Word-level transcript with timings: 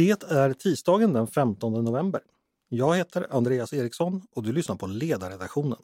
Det 0.00 0.22
är 0.30 0.52
tisdagen 0.52 1.12
den 1.12 1.26
15 1.26 1.84
november. 1.84 2.20
Jag 2.68 2.96
heter 2.96 3.26
Andreas 3.30 3.72
Eriksson 3.72 4.22
och 4.34 4.42
du 4.42 4.52
lyssnar 4.52 4.76
på 4.76 4.86
Ledarredaktionen, 4.86 5.78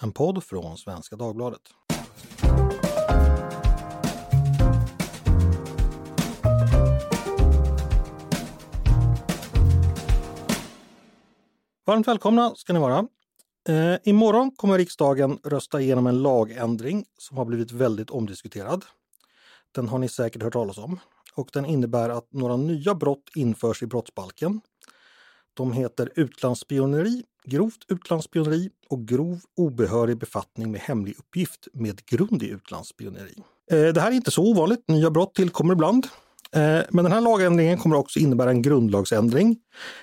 en 0.00 0.12
podd 0.12 0.44
från 0.44 0.78
Svenska 0.78 1.16
Dagbladet. 1.16 1.60
Varmt 11.86 12.08
välkomna 12.08 12.54
ska 12.54 12.72
ni 12.72 12.78
vara. 12.78 13.06
Eh, 13.68 13.96
imorgon 14.04 14.50
kommer 14.50 14.78
riksdagen 14.78 15.38
rösta 15.44 15.80
igenom 15.80 16.06
en 16.06 16.22
lagändring 16.22 17.04
som 17.18 17.36
har 17.36 17.44
blivit 17.44 17.72
väldigt 17.72 18.10
omdiskuterad. 18.10 18.84
Den 19.74 19.88
har 19.88 19.98
ni 19.98 20.08
säkert 20.08 20.42
hört 20.42 20.52
talas 20.52 20.78
om 20.78 21.00
och 21.34 21.48
den 21.52 21.66
innebär 21.66 22.08
att 22.08 22.32
några 22.32 22.56
nya 22.56 22.94
brott 22.94 23.30
införs 23.34 23.82
i 23.82 23.86
brottsbalken. 23.86 24.60
De 25.54 25.72
heter 25.72 26.12
utlandsspioneri, 26.14 27.22
grovt 27.44 27.84
utlandsspioneri 27.88 28.70
och 28.88 29.08
grov 29.08 29.40
obehörig 29.56 30.18
befattning 30.18 30.70
med 30.70 30.80
hemlig 30.80 31.14
uppgift 31.18 31.68
med 31.72 32.04
grund 32.06 32.42
i 32.42 32.48
utlandsspioneri. 32.48 33.34
Eh, 33.70 33.92
det 33.92 34.00
här 34.00 34.10
är 34.10 34.14
inte 34.14 34.30
så 34.30 34.42
ovanligt, 34.42 34.88
nya 34.88 35.10
brott 35.10 35.34
tillkommer 35.34 35.72
ibland. 35.74 36.06
Eh, 36.56 36.80
men 36.90 37.04
den 37.04 37.12
här 37.12 37.20
lagändringen 37.20 37.78
kommer 37.78 37.96
också 37.96 38.18
innebära 38.18 38.50
en 38.50 38.62
grundlagsändring 38.62 39.56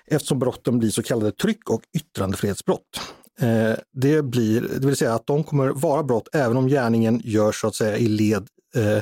eftersom 0.05 0.39
brotten 0.39 0.79
blir 0.79 0.89
så 0.89 1.03
kallade 1.03 1.31
tryck 1.31 1.69
och 1.69 1.81
yttrandefrihetsbrott. 1.97 3.01
Eh, 3.41 3.73
det, 3.91 4.21
blir, 4.21 4.61
det 4.61 4.87
vill 4.87 4.95
säga 4.95 5.13
att 5.13 5.27
de 5.27 5.43
kommer 5.43 5.67
vara 5.67 6.03
brott 6.03 6.27
även 6.33 6.57
om 6.57 6.67
gärningen 6.67 7.21
görs 7.23 7.61
så 7.61 7.67
att 7.67 7.75
säga 7.75 7.97
i 7.97 8.07
led 8.07 8.47
Eh, 8.75 9.01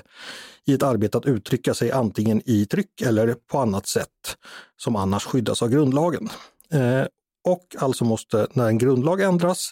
i 0.65 0.73
ett 0.73 0.83
arbete 0.83 1.17
att 1.17 1.25
uttrycka 1.25 1.73
sig 1.73 1.91
antingen 1.91 2.41
i 2.45 2.65
tryck 2.65 3.01
eller 3.01 3.33
på 3.33 3.59
annat 3.59 3.87
sätt 3.87 4.37
som 4.77 4.95
annars 4.95 5.25
skyddas 5.25 5.61
av 5.61 5.69
grundlagen. 5.69 6.29
Eh, 6.71 7.05
och 7.47 7.75
alltså 7.79 8.05
måste, 8.05 8.47
när 8.53 8.67
en 8.67 8.77
grundlag 8.77 9.21
ändras, 9.21 9.71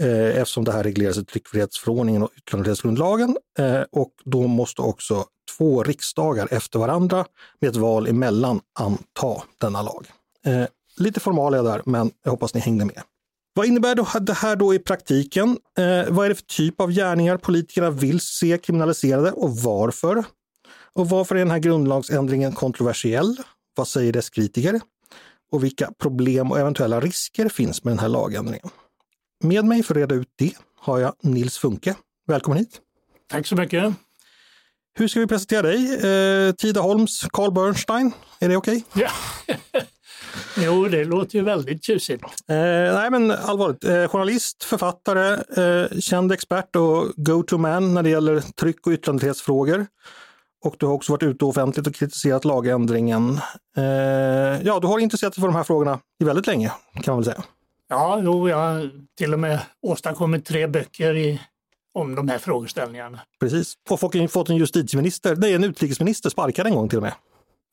eh, 0.00 0.40
eftersom 0.40 0.64
det 0.64 0.72
här 0.72 0.82
regleras 0.82 1.18
i 1.18 1.24
tryckfrihetsförordningen 1.24 2.22
och 2.22 2.30
yttrandefrihetsgrundlagen, 2.36 3.36
eh, 3.58 3.82
och 3.92 4.12
då 4.24 4.46
måste 4.46 4.82
också 4.82 5.24
två 5.58 5.82
riksdagar 5.82 6.48
efter 6.50 6.78
varandra 6.78 7.26
med 7.60 7.70
ett 7.70 7.76
val 7.76 8.06
emellan 8.06 8.60
anta 8.78 9.42
denna 9.58 9.82
lag. 9.82 10.06
Eh, 10.46 10.64
lite 10.96 11.20
formalia 11.20 11.62
där, 11.62 11.82
men 11.84 12.10
jag 12.24 12.30
hoppas 12.30 12.54
ni 12.54 12.60
hängde 12.60 12.84
med. 12.84 13.02
Vad 13.54 13.66
innebär 13.66 13.94
då 13.94 14.06
det 14.20 14.32
här 14.32 14.56
då 14.56 14.74
i 14.74 14.78
praktiken? 14.78 15.58
Eh, 15.78 16.12
vad 16.12 16.24
är 16.24 16.28
det 16.28 16.34
för 16.34 16.42
typ 16.42 16.80
av 16.80 16.90
gärningar 16.90 17.36
politikerna 17.36 17.90
vill 17.90 18.20
se 18.20 18.58
kriminaliserade 18.58 19.32
och 19.32 19.56
varför? 19.56 20.24
Och 20.92 21.08
varför 21.08 21.34
är 21.34 21.38
den 21.38 21.50
här 21.50 21.58
grundlagsändringen 21.58 22.52
kontroversiell? 22.52 23.36
Vad 23.74 23.88
säger 23.88 24.12
dess 24.12 24.30
kritiker? 24.30 24.80
Och 25.52 25.64
vilka 25.64 25.92
problem 25.98 26.50
och 26.50 26.58
eventuella 26.58 27.00
risker 27.00 27.48
finns 27.48 27.84
med 27.84 27.92
den 27.92 27.98
här 27.98 28.08
lagändringen? 28.08 28.68
Med 29.44 29.64
mig 29.64 29.82
för 29.82 29.94
att 29.94 29.98
reda 29.98 30.14
ut 30.14 30.28
det 30.36 30.52
har 30.78 30.98
jag 30.98 31.14
Nils 31.22 31.58
Funke. 31.58 31.94
Välkommen 32.26 32.58
hit! 32.58 32.80
Tack 33.30 33.46
så 33.46 33.56
mycket! 33.56 33.94
Hur 34.94 35.08
ska 35.08 35.20
vi 35.20 35.26
presentera 35.26 35.62
dig? 35.62 35.94
Eh, 35.94 36.54
Tidaholms 36.54 37.26
Carl 37.32 37.52
Bernstein, 37.52 38.12
är 38.40 38.48
det 38.48 38.56
okej? 38.56 38.84
Okay? 38.94 39.02
Ja. 39.02 39.10
Jo, 40.56 40.88
det 40.88 41.04
låter 41.04 41.38
ju 41.38 41.44
väldigt 41.44 41.84
tjusigt. 41.84 42.24
Eh, 42.24 42.56
nej, 42.94 43.10
men 43.10 43.30
allvarligt. 43.30 43.84
Eh, 43.84 44.08
journalist, 44.08 44.64
författare, 44.64 45.32
eh, 45.32 45.98
känd 46.00 46.32
expert 46.32 46.76
och 46.76 47.12
go-to-man 47.16 47.94
när 47.94 48.02
det 48.02 48.10
gäller 48.10 48.40
tryck 48.40 48.86
och 48.86 48.92
yttrandefrihetsfrågor. 48.92 49.86
Och 50.64 50.76
du 50.78 50.86
har 50.86 50.92
också 50.92 51.12
varit 51.12 51.22
ute 51.22 51.44
offentligt 51.44 51.86
och 51.86 51.94
kritiserat 51.94 52.44
lagändringen. 52.44 53.40
Eh, 53.76 53.84
ja, 54.62 54.78
du 54.80 54.86
har 54.86 54.98
intresserat 54.98 55.32
dig 55.32 55.40
för 55.40 55.48
de 55.48 55.56
här 55.56 55.64
frågorna 55.64 55.98
i 56.20 56.24
väldigt 56.24 56.46
länge, 56.46 56.72
kan 57.02 57.14
man 57.14 57.16
väl 57.16 57.24
säga. 57.24 57.44
Ja, 57.88 58.20
jo, 58.24 58.48
jag 58.48 58.56
har 58.56 58.90
till 59.18 59.32
och 59.32 59.40
med 59.40 59.58
åstadkommit 59.82 60.44
tre 60.46 60.66
böcker 60.66 61.16
i, 61.16 61.40
om 61.94 62.14
de 62.14 62.28
här 62.28 62.38
frågeställningarna. 62.38 63.20
Precis, 63.40 63.74
och 63.90 64.00
fått 64.00 64.48
en 64.48 64.56
justitieminister, 64.56 65.36
nej 65.36 65.54
en 65.54 65.64
utrikesminister 65.64 66.30
sparkad 66.30 66.66
en 66.66 66.74
gång 66.74 66.88
till 66.88 66.98
och 66.98 67.02
med. 67.02 67.12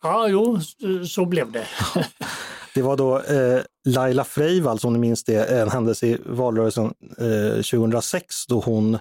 Ja, 0.04 0.28
jo, 0.28 0.60
så 1.08 1.26
blev 1.26 1.52
det. 1.52 1.68
Det 2.80 2.84
var 2.84 2.98
då 2.98 3.20
eh, 3.20 3.62
Laila 3.86 4.24
Freivalds, 4.24 4.86
om 4.86 4.94
ni 4.94 5.00
minns 5.00 5.24
det, 5.24 5.44
en 5.44 5.70
händelse 5.70 6.08
i 6.08 6.18
valrörelsen 6.26 6.94
eh, 7.18 7.56
2006 7.56 8.46
då 8.48 8.60
hon 8.60 8.98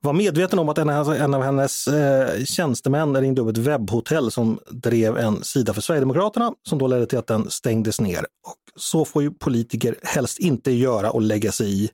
var 0.00 0.12
medveten 0.12 0.58
om 0.58 0.68
att 0.68 0.78
en, 0.78 0.88
en 0.88 1.34
av 1.34 1.42
hennes 1.42 1.86
eh, 1.88 2.44
tjänstemän 2.44 3.20
ringde 3.20 3.42
upp 3.42 3.48
ett 3.48 3.58
webbhotell 3.58 4.30
som 4.30 4.58
drev 4.70 5.18
en 5.18 5.44
sida 5.44 5.74
för 5.74 5.80
Sverigedemokraterna 5.80 6.52
som 6.68 6.78
då 6.78 6.86
ledde 6.86 7.06
till 7.06 7.18
att 7.18 7.26
den 7.26 7.50
stängdes 7.50 8.00
ner. 8.00 8.18
Och 8.20 8.80
så 8.80 9.04
får 9.04 9.22
ju 9.22 9.30
politiker 9.30 9.96
helst 10.02 10.38
inte 10.38 10.70
göra 10.70 11.10
och 11.10 11.22
lägga 11.22 11.52
sig 11.52 11.84
i 11.84 11.90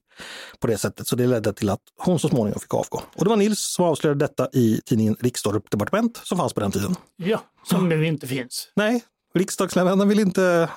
på 0.60 0.66
det 0.66 0.78
sättet. 0.78 1.06
Så 1.06 1.16
det 1.16 1.26
ledde 1.26 1.52
till 1.52 1.70
att 1.70 1.80
hon 1.98 2.18
så 2.18 2.28
småningom 2.28 2.60
fick 2.60 2.74
avgå. 2.74 3.02
Och 3.16 3.24
det 3.24 3.30
var 3.30 3.36
Nils 3.36 3.60
som 3.60 3.84
avslöjade 3.84 4.24
detta 4.24 4.48
i 4.52 4.80
tidningen 4.84 5.16
Riksdag 5.20 5.62
Departement 5.70 6.20
som 6.24 6.38
fanns 6.38 6.52
på 6.52 6.60
den 6.60 6.72
tiden. 6.72 6.96
Ja, 7.16 7.42
som 7.64 7.88
nu 7.88 8.06
inte 8.06 8.26
finns. 8.26 8.68
Nej, 8.76 9.04
riksdagsledamöterna 9.34 10.04
vill 10.04 10.20
inte 10.20 10.68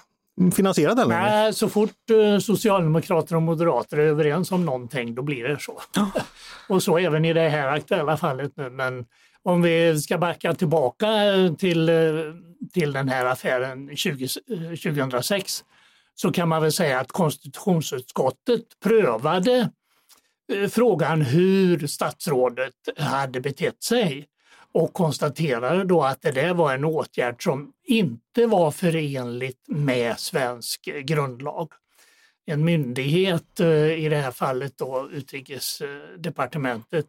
finansiera 0.56 0.96
den? 0.96 1.10
Nej, 1.10 1.54
så 1.54 1.70
fort 1.70 2.10
uh, 2.12 2.40
socialdemokrater 2.40 3.36
och 3.36 3.42
moderater 3.42 3.98
är 3.98 4.06
överens 4.06 4.52
om 4.52 4.66
någonting, 4.66 5.16
då 5.16 5.22
blir 5.22 5.44
det 5.44 5.60
så. 5.60 5.82
Ja. 5.96 6.12
och 6.70 6.84
så 6.84 6.98
även 6.98 7.26
i 7.26 7.34
det 7.34 7.50
här 7.50 7.68
aktuella 7.68 8.18
fallet 8.18 8.52
nu. 8.56 8.70
Men 8.70 9.06
om 9.44 9.62
vi 9.62 10.02
ska 10.02 10.18
backa 10.18 10.54
tillbaka 10.54 11.08
till, 11.58 11.90
eh, 11.90 11.96
till 12.74 12.94
den 12.94 13.10
här 13.10 13.26
affären 13.26 13.96
20, 13.96 14.28
2006 14.84 15.62
eh, 15.62 15.66
så 16.16 16.32
kan 16.32 16.50
man 16.50 16.62
väl 16.62 16.72
säga 16.72 17.00
att 17.00 17.12
konstitutionsutskottet 17.12 18.62
prövade 18.84 19.70
frågan 20.70 21.22
hur 21.22 21.88
statsrådet 21.88 22.74
hade 22.98 23.42
betett 23.42 23.84
sig 23.84 24.28
och 24.76 24.94
konstaterade 24.94 25.84
då 25.84 26.04
att 26.04 26.22
det 26.22 26.32
där 26.32 26.54
var 26.54 26.74
en 26.74 26.86
åtgärd 26.86 27.44
som 27.44 27.74
inte 27.84 28.46
var 28.46 28.72
förenligt 28.72 29.64
med 29.68 30.20
svensk 30.20 30.90
grundlag. 31.04 31.72
En 32.46 32.66
myndighet, 32.66 33.60
eh, 33.60 33.94
i 33.94 34.10
det 34.10 34.16
här 34.18 34.32
fallet 34.32 34.78
då 34.78 35.10
utrikesdepartementet, 35.12 37.06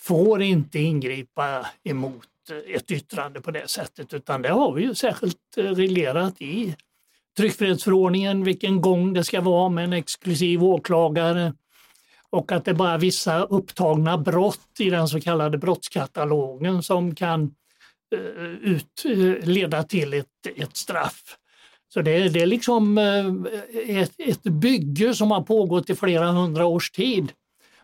får 0.00 0.42
inte 0.42 0.78
ingripa 0.78 1.66
emot 1.84 2.28
ett 2.66 2.90
yttrande 2.90 3.40
på 3.40 3.50
det 3.50 3.68
sättet 3.70 4.14
utan 4.14 4.42
det 4.42 4.48
har 4.48 4.72
vi 4.72 4.82
ju 4.82 4.94
särskilt 4.94 5.56
eh, 5.56 5.64
reglerat 5.64 6.40
i 6.40 6.76
tryckfrihetsförordningen 7.36 8.44
vilken 8.44 8.80
gång 8.80 9.12
det 9.12 9.24
ska 9.24 9.40
vara 9.40 9.68
med 9.68 9.84
en 9.84 9.92
exklusiv 9.92 10.64
åklagare 10.64 11.54
och 12.34 12.52
att 12.52 12.64
det 12.64 12.70
är 12.70 12.74
bara 12.74 12.98
vissa 12.98 13.42
upptagna 13.42 14.18
brott 14.18 14.80
i 14.80 14.90
den 14.90 15.08
så 15.08 15.20
kallade 15.20 15.58
brottskatalogen 15.58 16.82
som 16.82 17.14
kan 17.14 17.54
eh, 18.14 18.44
ut, 18.44 19.04
eh, 19.04 19.48
leda 19.48 19.82
till 19.82 20.14
ett, 20.14 20.26
ett 20.56 20.76
straff. 20.76 21.36
Så 21.88 22.02
det, 22.02 22.28
det 22.28 22.42
är 22.42 22.46
liksom 22.46 22.98
eh, 22.98 23.98
ett, 24.00 24.12
ett 24.18 24.42
bygge 24.42 25.14
som 25.14 25.30
har 25.30 25.42
pågått 25.42 25.90
i 25.90 25.94
flera 25.94 26.26
hundra 26.26 26.66
års 26.66 26.90
tid 26.90 27.32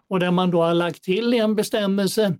och 0.09 0.21
där 0.21 0.31
man 0.31 0.51
då 0.51 0.63
har 0.63 0.75
lagt 0.75 1.03
till 1.03 1.35
en 1.35 1.55
bestämmelse 1.55 2.35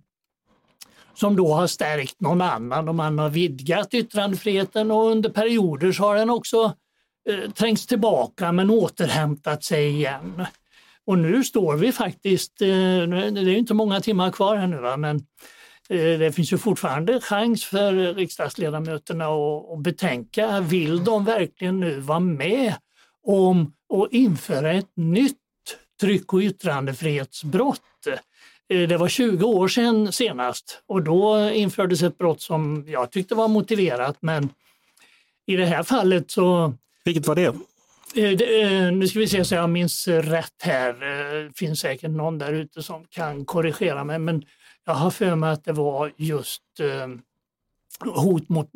som 1.13 1.35
då 1.35 1.53
har 1.53 1.67
stärkt 1.67 2.21
någon 2.21 2.41
annan 2.41 2.89
och 2.89 2.95
man 2.95 3.19
har 3.19 3.29
vidgat 3.29 3.93
yttrandefriheten 3.93 4.91
och 4.91 5.11
under 5.11 5.29
perioder 5.29 5.91
så 5.91 6.03
har 6.03 6.15
den 6.15 6.29
också 6.29 6.73
eh, 7.29 7.51
trängts 7.51 7.85
tillbaka 7.85 8.51
men 8.51 8.69
återhämtat 8.69 9.63
sig 9.63 9.89
igen. 9.89 10.45
Och 11.05 11.17
nu 11.17 11.43
står 11.43 11.75
vi 11.75 11.91
faktiskt, 11.91 12.61
eh, 12.61 12.67
det 12.67 13.41
är 13.41 13.47
inte 13.47 13.73
många 13.73 14.01
timmar 14.01 14.31
kvar 14.31 14.55
här 14.55 14.67
nu, 14.67 14.77
va? 14.77 14.97
men 14.97 15.15
eh, 15.89 16.19
det 16.19 16.35
finns 16.35 16.53
ju 16.53 16.57
fortfarande 16.57 17.21
chans 17.21 17.65
för 17.65 18.13
riksdagsledamöterna 18.13 19.25
att 19.25 19.79
betänka, 19.79 20.59
vill 20.59 21.03
de 21.03 21.25
verkligen 21.25 21.79
nu 21.79 21.99
vara 21.99 22.19
med 22.19 22.73
om 23.27 23.73
att 23.93 24.13
införa 24.13 24.71
ett 24.71 24.91
nytt 24.95 25.37
tryck 26.01 26.33
och 26.33 26.39
yttrandefrihetsbrott? 26.39 28.07
Eh, 28.69 28.87
det 28.87 28.97
var 28.97 29.07
20 29.07 29.45
år 29.45 29.67
sedan 29.67 30.11
senast 30.11 30.83
och 30.87 31.03
då 31.03 31.49
infördes 31.49 32.03
ett 32.03 32.17
brott 32.17 32.41
som 32.41 32.85
jag 32.87 33.11
tyckte 33.11 33.35
var 33.35 33.47
motiverat 33.47 34.17
men 34.19 34.49
i 35.45 35.55
det 35.55 35.65
här 35.65 35.83
fallet 35.83 36.31
så... 36.31 36.73
Vilket 37.05 37.27
var 37.27 37.35
det? 37.35 37.55
Eh, 38.15 38.31
eh, 38.31 38.91
nu 38.91 39.07
ska 39.07 39.19
vi 39.19 39.27
se 39.27 39.45
så 39.45 39.55
jag 39.55 39.69
minns 39.69 40.07
rätt 40.07 40.61
här. 40.61 40.93
Det 40.93 41.45
eh, 41.45 41.51
finns 41.55 41.79
säkert 41.79 42.11
någon 42.11 42.37
där 42.37 42.53
ute 42.53 42.83
som 42.83 43.05
kan 43.09 43.45
korrigera 43.45 44.03
mig 44.03 44.19
men 44.19 44.43
jag 44.85 44.93
har 44.93 45.11
för 45.11 45.35
mig 45.35 45.51
att 45.51 45.63
det 45.63 45.73
var 45.73 46.13
just 46.17 46.61
hot 48.05 48.49
mot 48.49 48.69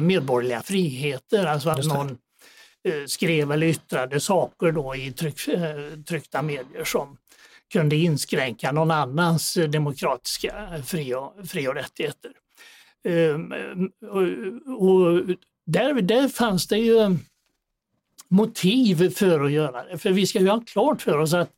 medborgerliga 0.00 0.62
friheter, 0.62 1.46
alltså 1.46 1.70
att 1.70 1.86
någon 1.86 2.18
skrev 3.06 3.52
eller 3.52 3.66
yttrade 3.66 4.20
saker 4.20 4.72
då 4.72 4.96
i 4.96 5.12
tryck, 5.12 5.48
tryckta 6.08 6.42
medier 6.42 6.84
som 6.84 7.16
kunde 7.72 7.96
inskränka 7.96 8.72
någon 8.72 8.90
annans 8.90 9.54
demokratiska 9.54 10.82
fri 10.84 11.14
och, 11.14 11.34
fri 11.48 11.68
och 11.68 11.74
rättigheter. 11.74 12.30
Och, 14.02 14.22
och 14.86 15.36
där, 15.66 16.02
där 16.02 16.28
fanns 16.28 16.66
det 16.66 16.78
ju 16.78 17.18
motiv 18.30 19.10
för 19.10 19.44
att 19.44 19.52
göra 19.52 19.84
det. 19.84 19.98
För 19.98 20.10
vi 20.10 20.26
ska 20.26 20.40
ju 20.40 20.48
ha 20.48 20.60
klart 20.60 21.02
för 21.02 21.18
oss 21.18 21.34
att 21.34 21.50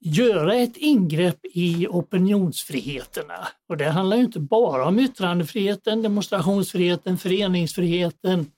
göra 0.00 0.54
ett 0.54 0.76
ingrepp 0.76 1.38
i 1.44 1.86
opinionsfriheterna. 1.86 3.48
Och 3.68 3.76
det 3.76 3.88
handlar 3.88 4.16
ju 4.16 4.22
inte 4.22 4.40
bara 4.40 4.86
om 4.86 4.98
yttrandefriheten, 4.98 6.02
demonstrationsfriheten, 6.02 7.18
föreningsfriheten, 7.18 8.50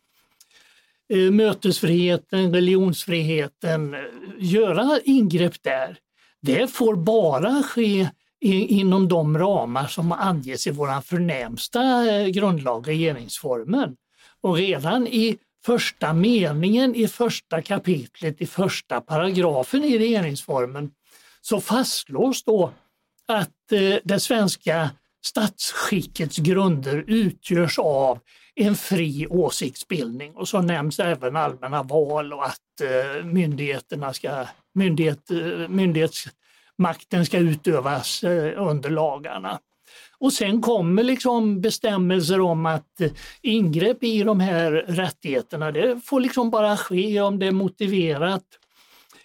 eh, 1.12 1.30
mötesfriheten, 1.30 2.54
religionsfriheten. 2.54 3.96
Göra 4.38 5.00
ingrepp 5.04 5.62
där, 5.62 5.98
det 6.42 6.72
får 6.72 6.96
bara 6.96 7.62
ske 7.62 8.08
inom 8.40 9.08
de 9.08 9.38
ramar 9.38 9.86
som 9.86 10.12
anges 10.12 10.66
i 10.66 10.70
vår 10.70 11.00
förnämsta 11.00 12.10
eh, 12.10 12.26
grundlag, 12.26 12.88
regeringsformen. 12.88 13.96
Och 14.40 14.56
redan 14.56 15.06
i 15.06 15.38
första 15.66 16.12
meningen 16.12 16.94
i 16.94 17.08
första 17.08 17.62
kapitlet 17.62 18.40
i 18.40 18.46
första 18.46 19.00
paragrafen 19.00 19.84
i 19.84 19.98
regeringsformen 19.98 20.90
så 21.40 21.60
fastslås 21.60 22.44
då 22.44 22.72
att 23.28 23.72
eh, 23.72 23.96
det 24.04 24.20
svenska 24.20 24.90
statsskickets 25.24 26.36
grunder 26.36 27.04
utgörs 27.06 27.78
av 27.78 28.18
en 28.54 28.74
fri 28.76 29.26
åsiktsbildning 29.26 30.34
och 30.34 30.48
så 30.48 30.62
nämns 30.62 31.00
även 31.00 31.36
allmänna 31.36 31.82
val 31.82 32.32
och 32.32 32.46
att 32.46 32.80
eh, 32.82 33.24
myndigheterna 33.24 34.12
ska, 34.12 34.46
myndighet, 34.74 35.30
eh, 35.30 35.68
myndighetsmakten 35.68 37.26
ska 37.26 37.38
utövas 37.38 38.24
eh, 38.24 38.62
under 38.62 38.90
lagarna. 38.90 39.58
Och 40.20 40.32
sen 40.32 40.62
kommer 40.62 41.02
liksom 41.02 41.60
bestämmelser 41.60 42.40
om 42.40 42.66
att 42.66 43.00
eh, 43.00 43.10
ingrepp 43.42 44.04
i 44.04 44.22
de 44.22 44.40
här 44.40 44.70
rättigheterna, 44.72 45.72
det 45.72 46.00
får 46.04 46.20
liksom 46.20 46.50
bara 46.50 46.76
ske 46.76 47.20
om 47.20 47.38
det 47.38 47.46
är 47.46 47.52
motiverat 47.52 48.44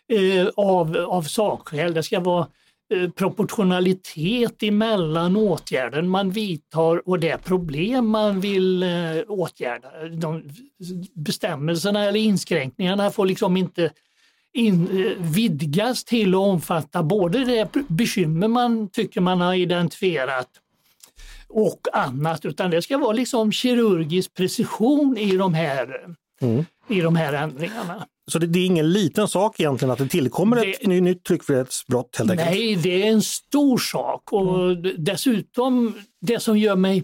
eh, 0.09 0.47
av, 0.55 0.97
av 0.97 1.23
sakskäl. 1.23 1.93
Det 1.93 2.03
ska 2.03 2.19
vara 2.19 2.47
eh, 2.93 3.09
proportionalitet 3.09 4.63
emellan 4.63 5.35
åtgärden 5.35 6.09
man 6.09 6.31
vidtar 6.31 7.09
och 7.09 7.19
det 7.19 7.43
problem 7.43 8.07
man 8.07 8.39
vill 8.39 8.83
eh, 8.83 8.89
åtgärda. 9.27 9.89
De 10.17 10.43
bestämmelserna 11.13 12.03
eller 12.03 12.19
inskränkningarna 12.19 13.11
får 13.11 13.25
liksom 13.25 13.57
inte 13.57 13.91
in, 14.53 15.05
eh, 15.05 15.25
vidgas 15.33 16.03
till 16.03 16.33
att 16.33 16.39
omfatta 16.39 17.03
både 17.03 17.45
det 17.45 17.69
bekymmer 17.87 18.47
man 18.47 18.89
tycker 18.89 19.21
man 19.21 19.41
har 19.41 19.53
identifierat 19.53 20.49
och 21.53 21.79
annat, 21.93 22.45
utan 22.45 22.71
det 22.71 22.81
ska 22.81 22.97
vara 22.97 23.11
liksom 23.11 23.51
kirurgisk 23.51 24.33
precision 24.33 25.17
i 25.17 25.37
de 25.37 25.53
här, 25.53 26.15
mm. 26.41 26.65
i 26.89 27.01
de 27.01 27.15
här 27.15 27.33
ändringarna. 27.33 28.07
Så 28.31 28.39
det, 28.39 28.47
det, 28.47 28.59
är 28.59 28.65
ingen 28.65 28.91
liten 28.91 29.27
sak 29.27 29.59
egentligen 29.59 29.91
att 29.91 29.97
det 29.97 30.07
tillkommer 30.07 30.55
det, 30.55 30.71
ett 30.71 30.87
nytt 30.87 31.23
tryckfrihetsbrott? 31.23 32.15
Helt 32.17 32.31
enkelt. 32.31 32.49
Nej, 32.49 32.75
det 32.75 33.03
är 33.03 33.11
en 33.11 33.21
stor 33.21 33.77
sak 33.77 34.33
och 34.33 34.71
mm. 34.71 34.95
dessutom 34.97 35.93
det 36.21 36.39
som 36.39 36.57
gör 36.57 36.75
mig 36.75 37.03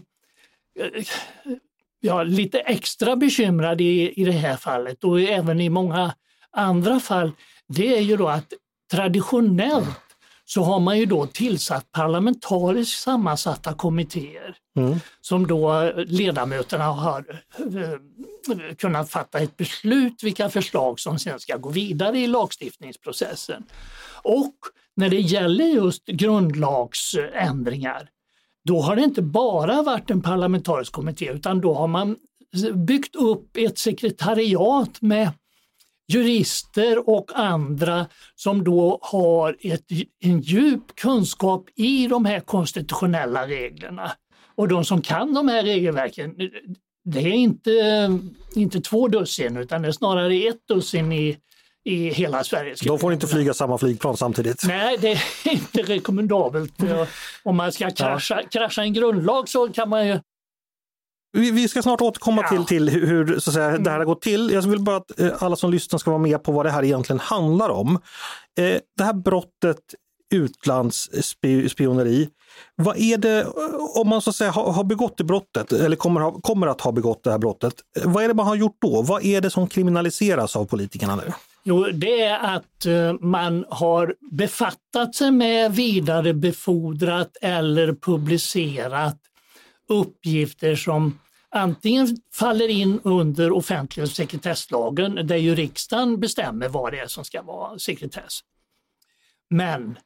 ja, 1.99 2.23
lite 2.23 2.59
extra 2.59 3.15
bekymrad 3.15 3.81
i, 3.81 4.21
i 4.21 4.25
det 4.25 4.31
här 4.31 4.57
fallet 4.57 5.03
och 5.03 5.21
även 5.21 5.61
i 5.61 5.69
många 5.69 6.13
andra 6.51 6.99
fall, 6.99 7.31
det 7.67 7.97
är 7.97 8.01
ju 8.01 8.17
då 8.17 8.27
att 8.27 8.53
traditionellt 8.91 10.08
så 10.51 10.63
har 10.63 10.79
man 10.79 10.99
ju 10.99 11.05
då 11.05 11.25
tillsatt 11.25 11.91
parlamentariskt 11.91 12.99
sammansatta 12.99 13.73
kommittéer 13.73 14.55
mm. 14.77 14.99
som 15.21 15.47
då 15.47 15.91
ledamöterna 15.95 16.83
har 16.83 17.41
eh, 17.57 18.73
kunnat 18.77 19.09
fatta 19.09 19.39
ett 19.39 19.57
beslut 19.57 20.23
vilka 20.23 20.49
förslag 20.49 20.99
som 20.99 21.19
sen 21.19 21.39
ska 21.39 21.57
gå 21.57 21.69
vidare 21.69 22.19
i 22.19 22.27
lagstiftningsprocessen. 22.27 23.63
Och 24.23 24.55
när 24.95 25.09
det 25.09 25.19
gäller 25.19 25.65
just 25.65 26.05
grundlagsändringar, 26.05 28.09
då 28.65 28.81
har 28.81 28.95
det 28.95 29.03
inte 29.03 29.21
bara 29.21 29.81
varit 29.81 30.09
en 30.09 30.21
parlamentarisk 30.21 30.91
kommitté 30.91 31.31
utan 31.31 31.61
då 31.61 31.73
har 31.73 31.87
man 31.87 32.15
byggt 32.73 33.15
upp 33.15 33.57
ett 33.57 33.77
sekretariat 33.77 35.01
med 35.01 35.31
jurister 36.09 37.09
och 37.09 37.31
andra 37.35 38.05
som 38.35 38.63
då 38.63 38.99
har 39.01 39.57
ett, 39.61 39.85
en 40.19 40.41
djup 40.41 40.95
kunskap 40.95 41.65
i 41.75 42.07
de 42.07 42.25
här 42.25 42.39
konstitutionella 42.39 43.47
reglerna. 43.47 44.11
Och 44.55 44.67
de 44.67 44.85
som 44.85 45.01
kan 45.01 45.33
de 45.33 45.47
här 45.47 45.63
regelverken, 45.63 46.35
det 47.05 47.19
är 47.19 47.27
inte, 47.27 47.71
inte 48.55 48.81
två 48.81 49.07
dussin 49.07 49.57
utan 49.57 49.81
det 49.81 49.87
är 49.87 49.91
snarare 49.91 50.35
ett 50.35 50.67
dussin 50.67 51.11
i, 51.11 51.37
i 51.83 52.09
hela 52.09 52.43
Sverige. 52.43 52.75
De 52.85 52.99
får 52.99 53.13
inte 53.13 53.27
flyga 53.27 53.53
samma 53.53 53.77
flygplan 53.77 54.17
samtidigt? 54.17 54.63
Nej, 54.67 54.97
det 55.01 55.11
är 55.11 55.21
inte 55.51 55.81
rekommendabelt. 55.81 56.73
Om 57.43 57.55
man 57.55 57.71
ska 57.71 57.91
krascha, 57.91 58.43
krascha 58.51 58.81
en 58.81 58.93
grundlag 58.93 59.49
så 59.49 59.67
kan 59.67 59.89
man 59.89 60.07
ju 60.07 60.19
vi, 61.31 61.51
vi 61.51 61.67
ska 61.67 61.81
snart 61.81 62.01
återkomma 62.01 62.41
ja. 62.41 62.49
till, 62.49 62.65
till 62.65 62.89
hur 62.89 63.39
så 63.39 63.49
att 63.49 63.53
säga, 63.53 63.77
det 63.77 63.89
här 63.89 63.97
har 63.97 64.05
gått 64.05 64.21
till. 64.21 64.51
Jag 64.53 64.61
vill 64.61 64.79
bara 64.79 64.95
att 64.95 65.19
eh, 65.19 65.43
alla 65.43 65.55
som 65.55 65.71
lyssnar 65.71 65.99
ska 65.99 66.11
vara 66.11 66.21
med 66.21 66.43
på 66.43 66.51
vad 66.51 66.65
det 66.65 66.71
här 66.71 66.83
egentligen 66.83 67.19
handlar 67.19 67.69
om. 67.69 67.95
Eh, 68.57 68.77
det 68.97 69.03
här 69.03 69.13
brottet 69.13 69.79
utlandsspioneri. 70.31 72.29
Vad 72.75 72.97
är 72.97 73.17
det, 73.17 73.45
om 73.95 74.09
man 74.09 74.21
så 74.21 74.29
att 74.29 74.35
säga 74.35 74.51
har 74.51 74.83
begått 74.83 75.17
det 75.17 75.23
brottet 75.23 75.71
eller 75.71 75.95
kommer, 75.95 76.21
ha, 76.21 76.31
kommer 76.31 76.67
att 76.67 76.81
ha 76.81 76.91
begått 76.91 77.23
det 77.23 77.31
här 77.31 77.37
brottet, 77.37 77.73
vad 78.03 78.23
är 78.23 78.27
det 78.27 78.33
man 78.33 78.47
har 78.47 78.55
gjort 78.55 78.77
då? 78.81 79.01
Vad 79.01 79.25
är 79.25 79.41
det 79.41 79.49
som 79.49 79.67
kriminaliseras 79.67 80.55
av 80.55 80.65
politikerna 80.65 81.15
nu? 81.15 81.33
Jo, 81.63 81.85
det 81.93 82.21
är 82.21 82.55
att 82.55 82.85
eh, 82.85 83.13
man 83.21 83.65
har 83.69 84.15
befattat 84.31 85.15
sig 85.15 85.31
med, 85.31 85.75
vidarebefordrat 85.75 87.37
eller 87.41 87.93
publicerat 87.93 89.17
uppgifter 89.89 90.75
som 90.75 91.19
antingen 91.49 92.17
faller 92.33 92.67
in 92.67 92.99
under 93.03 93.51
offentlig 93.51 94.03
och 94.03 94.09
sekretesslagen 94.09 95.27
där 95.27 95.35
ju 95.35 95.55
riksdagen 95.55 96.19
bestämmer 96.19 96.69
vad 96.69 96.93
det 96.93 96.99
är 96.99 97.07
som 97.07 97.25
ska 97.25 97.41
vara 97.41 97.79
sekretess. 97.79 98.39
Men 99.49 99.97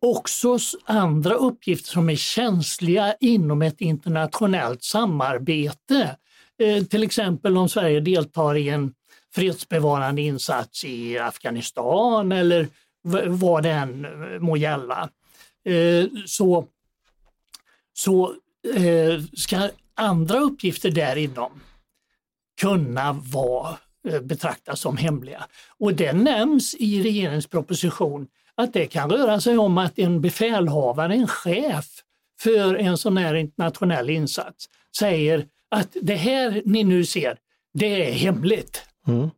också 0.00 0.58
andra 0.84 1.34
uppgifter 1.34 1.90
som 1.90 2.10
är 2.10 2.16
känsliga 2.16 3.14
inom 3.20 3.62
ett 3.62 3.80
internationellt 3.80 4.84
samarbete. 4.84 6.16
Eh, 6.58 6.84
till 6.84 7.02
exempel 7.02 7.56
om 7.56 7.68
Sverige 7.68 8.00
deltar 8.00 8.56
i 8.56 8.68
en 8.68 8.94
fredsbevarande 9.34 10.22
insats 10.22 10.84
i 10.84 11.18
Afghanistan 11.18 12.32
eller 12.32 12.68
vad 13.28 13.62
det 13.62 13.70
än 13.70 14.06
må 14.40 14.56
gälla. 14.56 15.08
Eh, 15.64 16.06
så, 16.26 16.66
så 17.92 18.34
ska 19.36 19.70
andra 19.94 20.38
uppgifter 20.38 20.90
därinom 20.90 21.60
kunna 22.60 23.12
vara, 23.12 23.78
eh, 24.08 24.20
betraktas 24.20 24.80
som 24.80 24.96
hemliga. 24.96 25.46
Och 25.78 25.94
det 25.94 26.12
nämns 26.12 26.74
i 26.74 27.02
regeringens 27.02 27.46
proposition 27.46 28.26
att 28.54 28.72
det 28.72 28.86
kan 28.86 29.10
röra 29.10 29.40
sig 29.40 29.58
om 29.58 29.78
att 29.78 29.98
en 29.98 30.20
befälhavare, 30.20 31.14
en 31.14 31.28
chef 31.28 31.86
för 32.40 32.74
en 32.74 32.98
sån 32.98 33.16
här 33.16 33.34
internationell 33.34 34.10
insats 34.10 34.68
säger 34.98 35.46
att 35.68 35.96
det 36.02 36.14
här 36.14 36.62
ni 36.64 36.84
nu 36.84 37.04
ser, 37.04 37.38
det 37.74 38.08
är 38.08 38.12
hemligt. 38.12 38.82
Mm. 39.06 39.30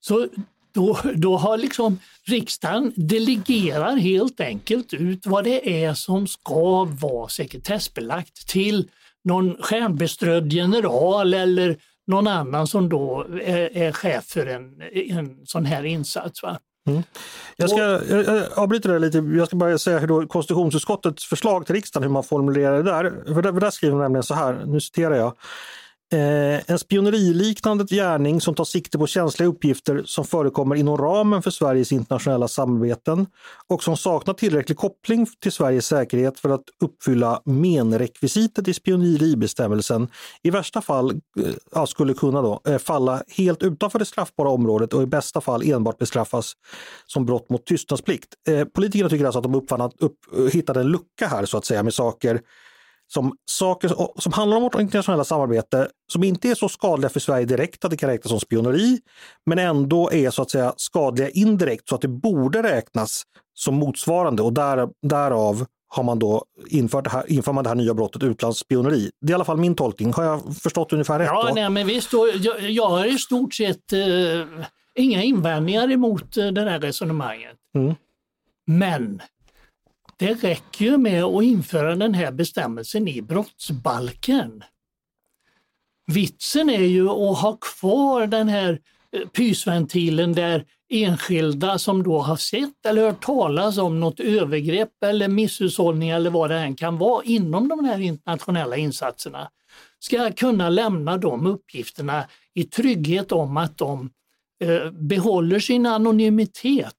Så 0.00 0.28
då, 0.72 0.98
då 1.14 1.36
har 1.36 1.56
liksom 1.56 1.98
riksdagen 2.26 2.92
delegerar 2.96 3.96
helt 3.96 4.40
enkelt 4.40 4.94
ut 4.94 5.26
vad 5.26 5.44
det 5.44 5.84
är 5.84 5.94
som 5.94 6.26
ska 6.26 6.84
vara 6.84 7.28
sekretessbelagt 7.28 8.48
till 8.48 8.88
någon 9.24 9.56
stjärnbeströdd 9.62 10.52
general 10.52 11.34
eller 11.34 11.76
någon 12.06 12.26
annan 12.26 12.66
som 12.66 12.88
då 12.88 13.26
är, 13.42 13.76
är 13.76 13.92
chef 13.92 14.24
för 14.24 14.46
en, 14.46 14.82
en 14.92 15.46
sån 15.46 15.64
här 15.64 15.84
insats. 15.84 16.42
Va? 16.42 16.58
Mm. 16.88 17.02
Jag 17.56 17.70
ska 17.70 17.80
jag, 17.80 18.24
jag 18.24 18.46
avbryter 18.58 18.88
det 18.88 18.98
lite. 18.98 19.18
Jag 19.18 19.46
ska 19.46 19.56
bara 19.56 19.78
säga 19.78 19.98
hur 19.98 20.06
då 20.06 20.26
konstitutionsutskottets 20.26 21.24
förslag 21.24 21.66
till 21.66 21.74
riksdagen, 21.74 22.02
hur 22.02 22.12
man 22.12 22.24
formulerar 22.24 22.76
det 22.76 22.82
där. 22.82 23.34
För 23.34 23.42
där, 23.42 23.52
för 23.52 23.60
där 23.60 23.70
skriver 23.70 23.94
man 23.94 24.02
nämligen 24.02 24.22
så 24.22 24.34
här, 24.34 24.62
nu 24.66 24.80
citerar 24.80 25.14
jag. 25.14 25.32
Eh, 26.12 26.60
en 26.66 26.78
spioneriliknande 26.78 27.84
gärning 27.84 28.40
som 28.40 28.54
tar 28.54 28.64
sikte 28.64 28.98
på 28.98 29.06
känsliga 29.06 29.48
uppgifter 29.48 30.02
som 30.06 30.24
förekommer 30.24 30.74
inom 30.74 30.96
ramen 30.96 31.42
för 31.42 31.50
Sveriges 31.50 31.92
internationella 31.92 32.48
samarbeten 32.48 33.26
och 33.68 33.82
som 33.82 33.96
saknar 33.96 34.34
tillräcklig 34.34 34.78
koppling 34.78 35.26
till 35.42 35.52
Sveriges 35.52 35.86
säkerhet 35.86 36.38
för 36.38 36.48
att 36.48 36.64
uppfylla 36.84 37.42
menrekvisitet 37.44 38.68
i 38.68 38.74
spioneribestämmelsen 38.74 40.08
i 40.42 40.50
värsta 40.50 40.80
fall 40.80 41.20
eh, 41.74 41.84
skulle 41.84 42.14
kunna 42.14 42.42
då, 42.42 42.60
eh, 42.66 42.78
falla 42.78 43.22
helt 43.36 43.62
utanför 43.62 43.98
det 43.98 44.04
straffbara 44.04 44.48
området 44.48 44.92
och 44.92 45.02
i 45.02 45.06
bästa 45.06 45.40
fall 45.40 45.70
enbart 45.70 45.98
bestraffas 45.98 46.52
som 47.06 47.26
brott 47.26 47.50
mot 47.50 47.66
tystnadsplikt. 47.66 48.28
Eh, 48.48 48.64
politikerna 48.64 49.10
tycker 49.10 49.24
alltså 49.24 49.38
att 49.38 49.42
de 49.42 49.54
uppfann, 49.54 49.90
upp, 49.98 50.16
eh, 50.36 50.44
hittade 50.44 50.80
en 50.80 50.86
lucka 50.86 51.26
här 51.26 51.44
så 51.44 51.58
att 51.58 51.64
säga 51.64 51.82
med 51.82 51.94
saker 51.94 52.40
som 53.12 53.36
saker 53.50 54.20
som 54.20 54.32
handlar 54.32 54.56
om 54.56 54.62
vårt 54.62 54.80
internationella 54.80 55.24
samarbete 55.24 55.88
som 56.12 56.24
inte 56.24 56.48
är 56.48 56.54
så 56.54 56.68
skadliga 56.68 57.08
för 57.08 57.20
Sverige 57.20 57.46
direkt 57.46 57.84
att 57.84 57.90
det 57.90 57.96
kan 57.96 58.10
räknas 58.10 58.30
som 58.30 58.40
spioneri, 58.40 58.98
men 59.46 59.58
ändå 59.58 60.12
är 60.12 60.30
så 60.30 60.42
att 60.42 60.50
säga 60.50 60.74
skadliga 60.76 61.28
indirekt 61.28 61.88
så 61.88 61.94
att 61.94 62.00
det 62.00 62.08
borde 62.08 62.62
räknas 62.62 63.22
som 63.54 63.74
motsvarande 63.74 64.42
och 64.42 64.52
där, 64.52 64.88
därav 65.02 65.66
har 65.88 66.02
man 66.02 66.18
då 66.18 66.44
infört 66.66 67.04
det 67.04 67.10
här, 67.10 67.32
inför 67.32 67.52
man 67.52 67.64
det 67.64 67.70
här 67.70 67.74
nya 67.74 67.94
brottet 67.94 68.22
utlandsspioneri. 68.22 69.10
Det 69.20 69.26
är 69.26 69.30
i 69.30 69.34
alla 69.34 69.44
fall 69.44 69.56
min 69.56 69.74
tolkning. 69.74 70.12
Har 70.12 70.24
jag 70.24 70.56
förstått 70.62 70.92
ungefär 70.92 71.18
rätt? 71.18 71.28
Ja, 71.28 71.48
då? 71.48 71.54
nej, 71.54 71.70
men 71.70 71.86
visst. 71.86 72.12
Jag, 72.12 72.70
jag 72.70 72.88
har 72.88 73.04
i 73.04 73.18
stort 73.18 73.54
sett 73.54 73.92
eh, 73.92 73.98
inga 74.94 75.22
invändningar 75.22 75.92
emot 75.92 76.36
eh, 76.36 76.46
det 76.46 76.70
här 76.70 76.80
resonemanget. 76.80 77.56
Mm. 77.74 77.94
Men 78.66 79.22
det 80.20 80.34
räcker 80.34 80.84
ju 80.84 80.98
med 80.98 81.24
att 81.24 81.42
införa 81.42 81.96
den 81.96 82.14
här 82.14 82.32
bestämmelsen 82.32 83.08
i 83.08 83.22
brottsbalken. 83.22 84.64
Vitsen 86.06 86.70
är 86.70 86.84
ju 86.84 87.08
att 87.08 87.38
ha 87.38 87.58
kvar 87.60 88.26
den 88.26 88.48
här 88.48 88.80
eh, 89.12 89.28
pysventilen 89.28 90.32
där 90.32 90.64
enskilda 90.88 91.78
som 91.78 92.02
då 92.02 92.18
har 92.18 92.36
sett 92.36 92.86
eller 92.86 93.02
hört 93.02 93.24
talas 93.24 93.78
om 93.78 94.00
något 94.00 94.20
övergrepp 94.20 95.04
eller 95.04 95.28
misshushållning 95.28 96.08
eller 96.08 96.30
vad 96.30 96.50
det 96.50 96.58
än 96.58 96.76
kan 96.76 96.98
vara 96.98 97.24
inom 97.24 97.68
de 97.68 97.84
här 97.84 98.00
internationella 98.00 98.76
insatserna 98.76 99.50
ska 99.98 100.32
kunna 100.32 100.68
lämna 100.68 101.16
de 101.16 101.46
uppgifterna 101.46 102.24
i 102.54 102.64
trygghet 102.64 103.32
om 103.32 103.56
att 103.56 103.78
de 103.78 104.10
eh, 104.64 104.90
behåller 104.90 105.58
sin 105.58 105.86
anonymitet 105.86 106.94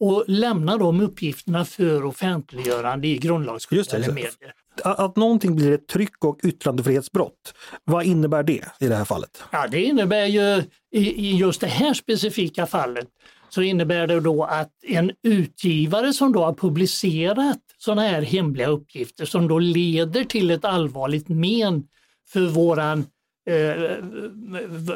och 0.00 0.24
lämnar 0.26 0.78
de 0.78 1.00
uppgifterna 1.00 1.64
för 1.64 2.04
offentliggörande 2.04 3.08
i 3.08 3.18
grundlagsskyddade 3.18 4.12
medier. 4.12 4.54
Att 4.82 5.16
någonting 5.16 5.56
blir 5.56 5.72
ett 5.72 5.88
tryck 5.88 6.24
och 6.24 6.40
yttrandefrihetsbrott, 6.42 7.54
vad 7.84 8.04
innebär 8.04 8.42
det 8.42 8.64
i 8.80 8.88
det 8.88 8.96
här 8.96 9.04
fallet? 9.04 9.42
Ja, 9.52 9.66
det 9.70 9.82
innebär 9.82 10.26
ju 10.26 10.62
i, 10.92 11.36
just 11.36 11.60
det 11.60 11.66
här 11.66 11.94
specifika 11.94 12.66
fallet 12.66 13.08
så 13.48 13.62
innebär 13.62 14.06
det 14.06 14.20
då 14.20 14.44
att 14.44 14.70
en 14.82 15.10
utgivare 15.22 16.12
som 16.12 16.32
då 16.32 16.44
har 16.44 16.54
publicerat 16.54 17.60
sådana 17.78 18.02
här 18.02 18.22
hemliga 18.22 18.68
uppgifter 18.68 19.24
som 19.24 19.48
då 19.48 19.58
leder 19.58 20.24
till 20.24 20.50
ett 20.50 20.64
allvarligt 20.64 21.28
men 21.28 21.84
för 22.28 22.46
våran, 22.46 23.06
eh, 23.50 23.96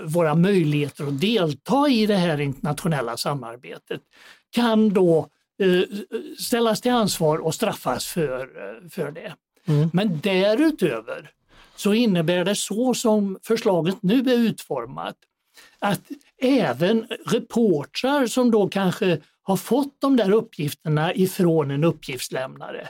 våra 0.05 0.35
möjligheter 0.35 1.05
att 1.05 1.21
delta 1.21 1.89
i 1.89 2.07
det 2.07 2.17
här 2.17 2.41
internationella 2.41 3.17
samarbetet 3.17 4.01
kan 4.51 4.89
då 4.89 5.29
eh, 5.63 5.83
ställas 6.39 6.81
till 6.81 6.93
ansvar 6.93 7.39
och 7.39 7.55
straffas 7.55 8.07
för, 8.07 8.41
eh, 8.41 8.89
för 8.91 9.11
det. 9.11 9.35
Mm. 9.67 9.91
Men 9.93 10.21
därutöver 10.21 11.31
så 11.77 11.95
innebär 11.95 12.45
det 12.45 12.55
så 12.55 12.95
som 12.95 13.39
förslaget 13.43 14.03
nu 14.03 14.19
är 14.19 14.39
utformat 14.39 15.17
att 15.79 16.01
även 16.43 17.07
reportrar 17.27 18.27
som 18.27 18.51
då 18.51 18.69
kanske 18.69 19.21
har 19.43 19.57
fått 19.57 20.01
de 20.01 20.17
där 20.17 20.33
uppgifterna 20.33 21.15
ifrån 21.15 21.71
en 21.71 21.85
uppgiftslämnare 21.85 22.89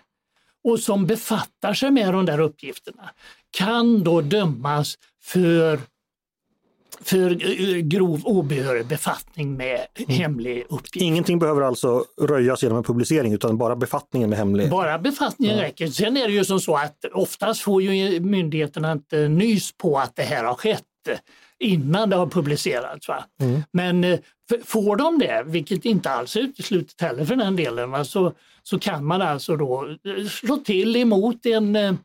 och 0.64 0.80
som 0.80 1.06
befattar 1.06 1.74
sig 1.74 1.90
med 1.90 2.14
de 2.14 2.26
där 2.26 2.40
uppgifterna 2.40 3.10
kan 3.50 4.04
då 4.04 4.20
dömas 4.20 4.98
för 5.22 5.80
för 7.00 7.30
eh, 7.30 7.76
grov 7.76 8.20
obehörig 8.24 8.86
befattning 8.86 9.56
med 9.56 9.80
hemlig 10.08 10.64
uppgift. 10.68 10.96
Ingenting 10.96 11.38
behöver 11.38 11.62
alltså 11.62 12.04
röjas 12.20 12.62
genom 12.62 12.78
en 12.78 12.84
publicering 12.84 13.32
utan 13.32 13.58
bara 13.58 13.76
befattningen 13.76 14.30
med 14.30 14.38
hemlig? 14.38 14.70
Bara 14.70 14.98
befattningen 14.98 15.56
ja. 15.56 15.62
räcker. 15.62 15.86
Sen 15.86 16.16
är 16.16 16.26
det 16.26 16.32
ju 16.32 16.44
som 16.44 16.60
så 16.60 16.76
att 16.76 17.04
oftast 17.12 17.60
får 17.60 17.82
ju 17.82 18.20
myndigheterna 18.20 18.92
inte 18.92 19.28
nys 19.28 19.72
på 19.72 19.98
att 19.98 20.16
det 20.16 20.22
här 20.22 20.44
har 20.44 20.54
skett 20.54 20.84
innan 21.58 22.10
det 22.10 22.16
har 22.16 22.26
publicerats. 22.26 23.08
Va? 23.08 23.24
Mm. 23.40 23.62
Men 23.72 24.04
eh, 24.04 24.18
får 24.64 24.96
de 24.96 25.18
det, 25.18 25.42
vilket 25.46 25.84
inte 25.84 26.10
alls 26.10 26.36
är 26.36 26.40
uteslutet 26.40 27.00
heller 27.00 27.24
för 27.24 27.36
den 27.36 27.56
delen, 27.56 27.90
va? 27.90 28.04
Så, 28.04 28.32
så 28.62 28.78
kan 28.78 29.04
man 29.04 29.22
alltså 29.22 29.56
då 29.56 29.88
eh, 30.04 30.26
slå 30.26 30.56
till 30.56 30.96
emot 30.96 31.46
en 31.46 31.98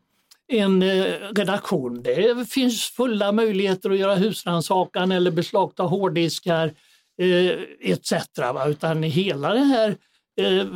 en 0.47 0.81
eh, 0.81 1.05
redaktion. 1.35 2.03
Det 2.03 2.49
finns 2.49 2.83
fulla 2.83 3.31
möjligheter 3.31 3.89
att 3.89 3.97
göra 3.97 4.15
husrannsakan 4.15 5.11
eller 5.11 5.31
beslagta 5.31 5.83
hårddiskar 5.83 6.73
eh, 7.21 7.89
etc. 7.91 8.13
Utan 8.67 9.03
hela 9.03 9.53
det 9.53 9.59
här 9.59 9.97
eh, 10.41 10.67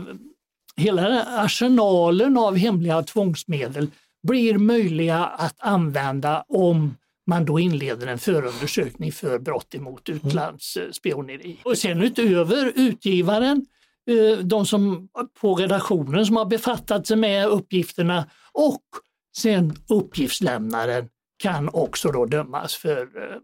hela 0.75 1.01
den 1.01 1.11
här 1.13 1.45
arsenalen 1.45 2.37
av 2.37 2.57
hemliga 2.57 3.03
tvångsmedel 3.03 3.87
blir 4.27 4.57
möjliga 4.57 5.25
att 5.25 5.55
använda 5.59 6.43
om 6.47 6.95
man 7.27 7.45
då 7.45 7.59
inleder 7.59 8.07
en 8.07 8.19
förundersökning 8.19 9.11
för 9.11 9.39
brott 9.39 9.75
emot 9.75 10.09
mm. 10.09 10.21
utlandsspioneri. 10.25 11.57
Och 11.63 11.77
sen 11.77 12.01
utöver 12.01 12.71
utgivaren, 12.75 13.65
de 14.43 14.65
som 14.65 15.09
på 15.41 15.55
redaktionen 15.55 16.25
som 16.25 16.35
har 16.35 16.45
befattat 16.45 17.07
sig 17.07 17.17
med 17.17 17.47
uppgifterna 17.47 18.25
och 18.51 18.81
Sen 19.37 19.75
uppgiftslämnaren 19.89 21.09
kan 21.37 21.69
också 21.69 22.11
då 22.11 22.25
dömas 22.25 22.75
för, 22.75 23.01
eh, 23.01 23.37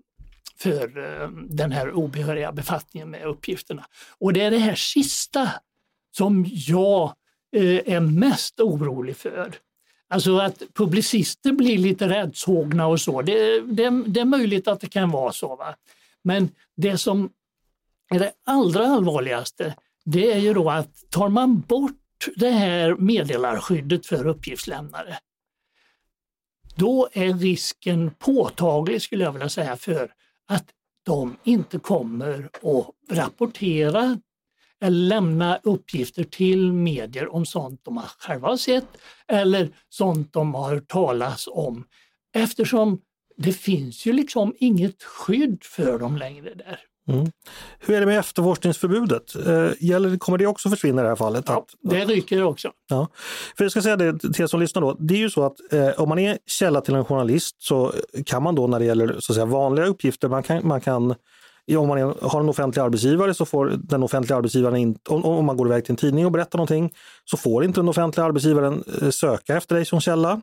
för 0.58 0.98
eh, 0.98 1.30
den 1.30 1.72
här 1.72 1.92
obehöriga 1.92 2.52
befattningen 2.52 3.10
med 3.10 3.24
uppgifterna. 3.26 3.86
Och 4.20 4.34
det 4.34 4.42
är 4.42 4.52
det 4.52 4.58
här 4.58 4.76
sista 4.76 5.50
som 6.18 6.46
jag 6.48 7.14
eh, 7.56 7.94
är 7.96 8.00
mest 8.00 8.60
orolig 8.60 9.18
för. 9.18 9.56
Alltså 10.10 10.38
att 10.38 10.62
publicister 10.74 11.52
blir 11.52 11.78
lite 11.78 12.10
räddshågna 12.10 12.88
och 12.88 13.02
så, 13.02 13.22
det, 13.22 13.62
det, 13.62 14.04
det, 14.08 14.20
är 14.20 14.26
möjligt 14.26 14.68
att 14.68 14.80
det 14.80 14.90
kan 14.90 15.12
vara 15.12 15.32
så. 15.32 15.56
Va? 15.56 15.76
Men 16.24 16.50
det 16.76 16.98
som 16.98 17.30
är 18.10 18.20
det 18.20 18.32
allra 18.46 18.88
allvarligaste, 18.88 19.76
det 20.06 20.32
är 20.32 20.38
ju 20.38 20.54
då 20.54 20.70
att 20.70 21.10
tar 21.10 21.30
man 21.30 21.60
bort 21.62 22.00
det 22.36 22.50
här 22.50 22.96
meddelarskyddet 22.96 24.06
för 24.06 24.28
uppgiftslämnare, 24.28 25.18
då 26.76 27.10
är 27.14 27.34
risken 27.34 28.12
påtaglig 28.20 29.02
skulle 29.02 29.24
jag 29.24 29.32
vilja 29.32 29.50
säga 29.50 29.78
för 29.78 30.12
att 30.48 30.66
de 31.06 31.38
inte 31.44 31.80
kommer 31.80 32.50
att 32.54 33.18
rapportera 33.18 34.20
eller 34.82 35.08
lämna 35.08 35.60
uppgifter 35.64 36.24
till 36.24 36.74
medier 36.74 37.34
om 37.34 37.46
sånt 37.46 37.82
de 37.84 38.02
själva 38.20 38.48
har 38.48 38.58
sett 38.58 38.88
eller 39.28 39.70
sånt 39.90 40.34
de 40.34 40.54
har 40.54 40.70
hört 40.70 40.88
talas 40.88 41.48
om. 41.52 41.88
Eftersom 42.34 43.02
det 43.38 43.54
finns 43.54 44.06
ju 44.06 44.14
liksom 44.14 44.56
inget 44.60 45.04
skydd 45.04 45.64
för 45.64 46.00
dem 46.00 46.18
längre 46.18 46.54
där. 46.54 46.80
Mm. 47.10 47.32
Hur 47.80 47.96
är 47.96 48.00
det 48.00 48.06
med 48.06 48.20
efterforskningsförbudet? 48.20 49.36
Eh, 49.36 49.70
gäller, 49.80 50.18
kommer 50.18 50.38
det 50.38 50.48
också 50.48 50.70
försvinna 50.70 51.02
i 51.02 51.04
det 51.04 51.10
här 51.10 51.16
fallet? 51.16 51.46
Ja, 51.48 51.66
det 51.82 52.06
ryker 52.06 52.44
också. 52.44 52.72
Ja. 52.90 53.08
För 53.58 53.64
jag 53.64 53.72
ska 53.72 53.82
säga 53.82 53.96
det 53.96 54.20
till 54.20 54.42
er 54.42 54.48
som 54.48 54.60
lyssnar 54.60 54.82
då. 54.82 54.94
Det 55.00 55.14
är 55.14 55.18
ju 55.18 55.30
så 55.30 55.44
att 55.46 55.74
eh, 55.74 55.90
om 55.90 56.10
man 56.10 56.20
är 56.20 56.38
källa 56.46 56.82
till 56.82 56.96
en 56.96 57.06
journalist 57.06 57.56
så 57.60 57.94
kan 58.26 58.44
man 58.44 58.56
då 58.56 58.68
när 58.68 58.80
det 58.80 58.86
gäller 58.86 59.08
så 59.08 59.32
att 59.32 59.36
säga, 59.36 59.46
vanliga 59.46 59.86
uppgifter, 59.86 60.30
man 60.30 60.44
kan, 60.44 60.68
man 60.68 60.82
kan 60.82 61.16
om 61.78 61.88
man 61.88 62.14
har 62.22 62.40
en 62.40 62.50
offentlig 62.50 62.82
arbetsgivare 62.82 63.34
så 63.34 63.46
får 63.46 63.66
den 63.84 64.04
offentliga 64.04 64.38
arbetsgivaren, 64.38 64.76
in, 64.76 64.98
om, 65.10 65.26
om 65.26 65.46
man 65.46 65.58
går 65.58 65.68
iväg 65.68 65.86
till 65.86 65.92
en 65.92 65.98
tidning 65.98 66.26
och 66.26 66.32
berättar 66.32 66.58
någonting, 66.58 66.94
så 67.26 67.38
får 67.38 67.64
inte 67.64 67.80
den 67.80 67.90
offentliga 67.90 68.26
arbetsgivaren 68.26 68.84
eh, 69.02 69.10
söka 69.10 69.58
efter 69.58 69.76
dig 69.76 69.86
som 69.86 70.02
källa. 70.02 70.42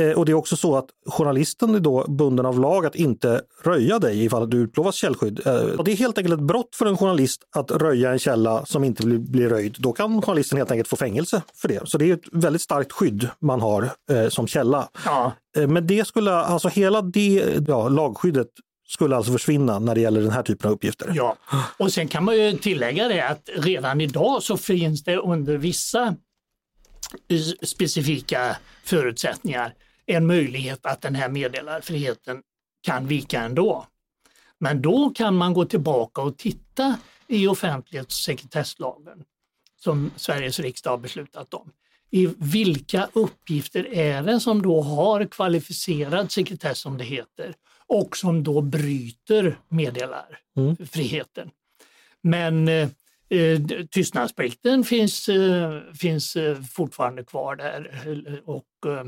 Eh, 0.00 0.10
och 0.10 0.26
det 0.26 0.32
är 0.32 0.34
också 0.34 0.56
så 0.56 0.76
att 0.76 0.86
journalisten 1.06 1.74
är 1.74 1.80
då 1.80 2.04
bunden 2.08 2.46
av 2.46 2.60
lag 2.60 2.86
att 2.86 2.94
inte 2.94 3.40
röja 3.64 3.98
dig 3.98 4.24
ifall 4.24 4.50
du 4.50 4.56
utlovas 4.56 4.94
källskydd. 4.94 5.46
Eh, 5.46 5.54
och 5.54 5.84
det 5.84 5.92
är 5.92 5.96
helt 5.96 6.18
enkelt 6.18 6.34
ett 6.34 6.46
brott 6.46 6.76
för 6.76 6.86
en 6.86 6.96
journalist 6.96 7.42
att 7.56 7.70
röja 7.70 8.12
en 8.12 8.18
källa 8.18 8.66
som 8.66 8.84
inte 8.84 9.06
blir, 9.06 9.18
blir 9.18 9.48
röjd. 9.48 9.76
Då 9.78 9.92
kan 9.92 10.22
journalisten 10.22 10.58
helt 10.58 10.70
enkelt 10.70 10.88
få 10.88 10.96
fängelse 10.96 11.42
för 11.54 11.68
det. 11.68 11.88
Så 11.88 11.98
det 11.98 12.10
är 12.10 12.14
ett 12.14 12.28
väldigt 12.32 12.62
starkt 12.62 12.92
skydd 12.92 13.28
man 13.40 13.60
har 13.60 13.90
eh, 14.10 14.28
som 14.28 14.46
källa. 14.46 14.88
Ja. 15.04 15.32
Eh, 15.56 15.68
men 15.68 15.86
det 15.86 16.06
skulle, 16.06 16.34
alltså 16.34 16.68
hela 16.68 17.02
det 17.02 17.44
ja, 17.68 17.88
lagskyddet 17.88 18.48
skulle 18.88 19.16
alltså 19.16 19.32
försvinna 19.32 19.78
när 19.78 19.94
det 19.94 20.00
gäller 20.00 20.20
den 20.20 20.30
här 20.30 20.42
typen 20.42 20.68
av 20.68 20.74
uppgifter. 20.74 21.12
Ja, 21.14 21.36
och 21.76 21.92
sen 21.92 22.08
kan 22.08 22.24
man 22.24 22.36
ju 22.36 22.58
tillägga 22.58 23.08
det 23.08 23.20
att 23.20 23.48
redan 23.56 24.00
idag 24.00 24.42
så 24.42 24.56
finns 24.56 25.04
det 25.04 25.16
under 25.16 25.56
vissa 25.56 26.16
eh, 27.28 27.38
specifika 27.62 28.56
förutsättningar 28.84 29.74
en 30.06 30.26
möjlighet 30.26 30.86
att 30.86 31.00
den 31.00 31.14
här 31.14 31.28
meddelarfriheten 31.28 32.42
kan 32.82 33.06
vika 33.06 33.42
ändå. 33.42 33.86
Men 34.60 34.82
då 34.82 35.10
kan 35.10 35.36
man 35.36 35.54
gå 35.54 35.64
tillbaka 35.64 36.22
och 36.22 36.38
titta 36.38 36.96
i 37.26 37.46
offentlighets 37.46 38.06
och 38.06 38.24
sekretesslagen 38.24 39.24
som 39.80 40.10
Sveriges 40.16 40.60
riksdag 40.60 40.90
har 40.90 40.98
beslutat 40.98 41.54
om. 41.54 41.72
I 42.10 42.26
vilka 42.38 43.08
uppgifter 43.12 43.94
är 43.94 44.22
det 44.22 44.40
som 44.40 44.62
då 44.62 44.82
har 44.82 45.24
kvalificerad 45.24 46.32
sekretess 46.32 46.78
som 46.78 46.98
det 46.98 47.04
heter 47.04 47.54
och 47.88 48.16
som 48.16 48.42
då 48.42 48.60
bryter 48.60 49.58
meddelarfriheten. 49.68 51.42
Mm. 51.42 51.54
Men 52.22 52.68
eh, 52.68 52.88
eh, 53.28 53.60
tystnadsplikten 53.90 54.84
finns, 54.84 55.28
eh, 55.28 55.80
finns 55.94 56.36
eh, 56.36 56.62
fortfarande 56.62 57.24
kvar 57.24 57.56
där. 57.56 58.42
Och, 58.44 58.64
eh, 58.86 59.04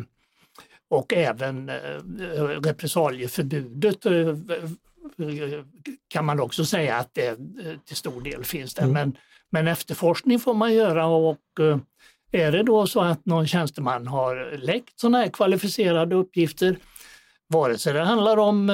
och 0.89 1.13
även 1.13 1.69
eh, 1.69 1.75
repressalieförbudet 2.63 4.07
kan 6.09 6.25
man 6.25 6.41
också 6.41 6.65
säga 6.65 6.97
att 6.97 7.15
det 7.15 7.37
till 7.85 7.97
stor 7.97 8.21
del 8.21 8.45
finns 8.45 8.75
där. 8.75 8.83
Mm. 8.83 8.93
Men, 8.95 9.17
men 9.51 9.69
efterforskning 9.69 10.41
får 10.41 10.55
man 10.55 10.75
göra 10.75 11.07
och 11.07 11.39
är 12.33 12.53
det 12.53 12.63
då 12.63 12.87
så 12.87 13.01
att 13.01 13.27
någon 13.27 13.47
tjänsteman 13.47 14.07
har 14.07 14.59
läckt 14.59 15.01
sådana 15.01 15.19
här 15.19 15.29
kvalificerade 15.29 16.15
uppgifter, 16.15 16.77
vare 17.51 17.79
sig 17.79 17.93
det 17.93 18.05
handlar 18.05 18.37
om 18.37 18.71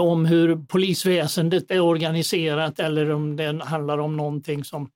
om 0.00 0.26
hur 0.26 0.56
polisväsendet 0.56 1.70
är 1.70 1.80
organiserat 1.80 2.80
eller 2.80 3.10
om 3.10 3.36
det 3.36 3.64
handlar 3.64 3.98
om 3.98 4.16
någonting 4.16 4.64
som 4.64 4.90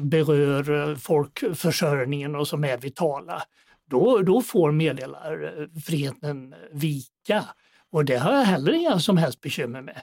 berör 0.00 0.94
folkförsörjningen 0.94 2.36
och 2.36 2.48
som 2.48 2.64
är 2.64 2.78
vitala, 2.78 3.42
då, 3.90 4.18
då 4.18 4.42
får 4.42 4.72
meddelarfriheten 4.72 6.54
vika. 6.72 7.44
Och 7.90 8.04
det 8.04 8.16
har 8.16 8.32
jag 8.32 8.44
heller 8.44 8.72
inga 8.72 8.98
som 8.98 9.16
helst 9.16 9.40
bekymmer 9.40 9.82
med. 9.82 10.02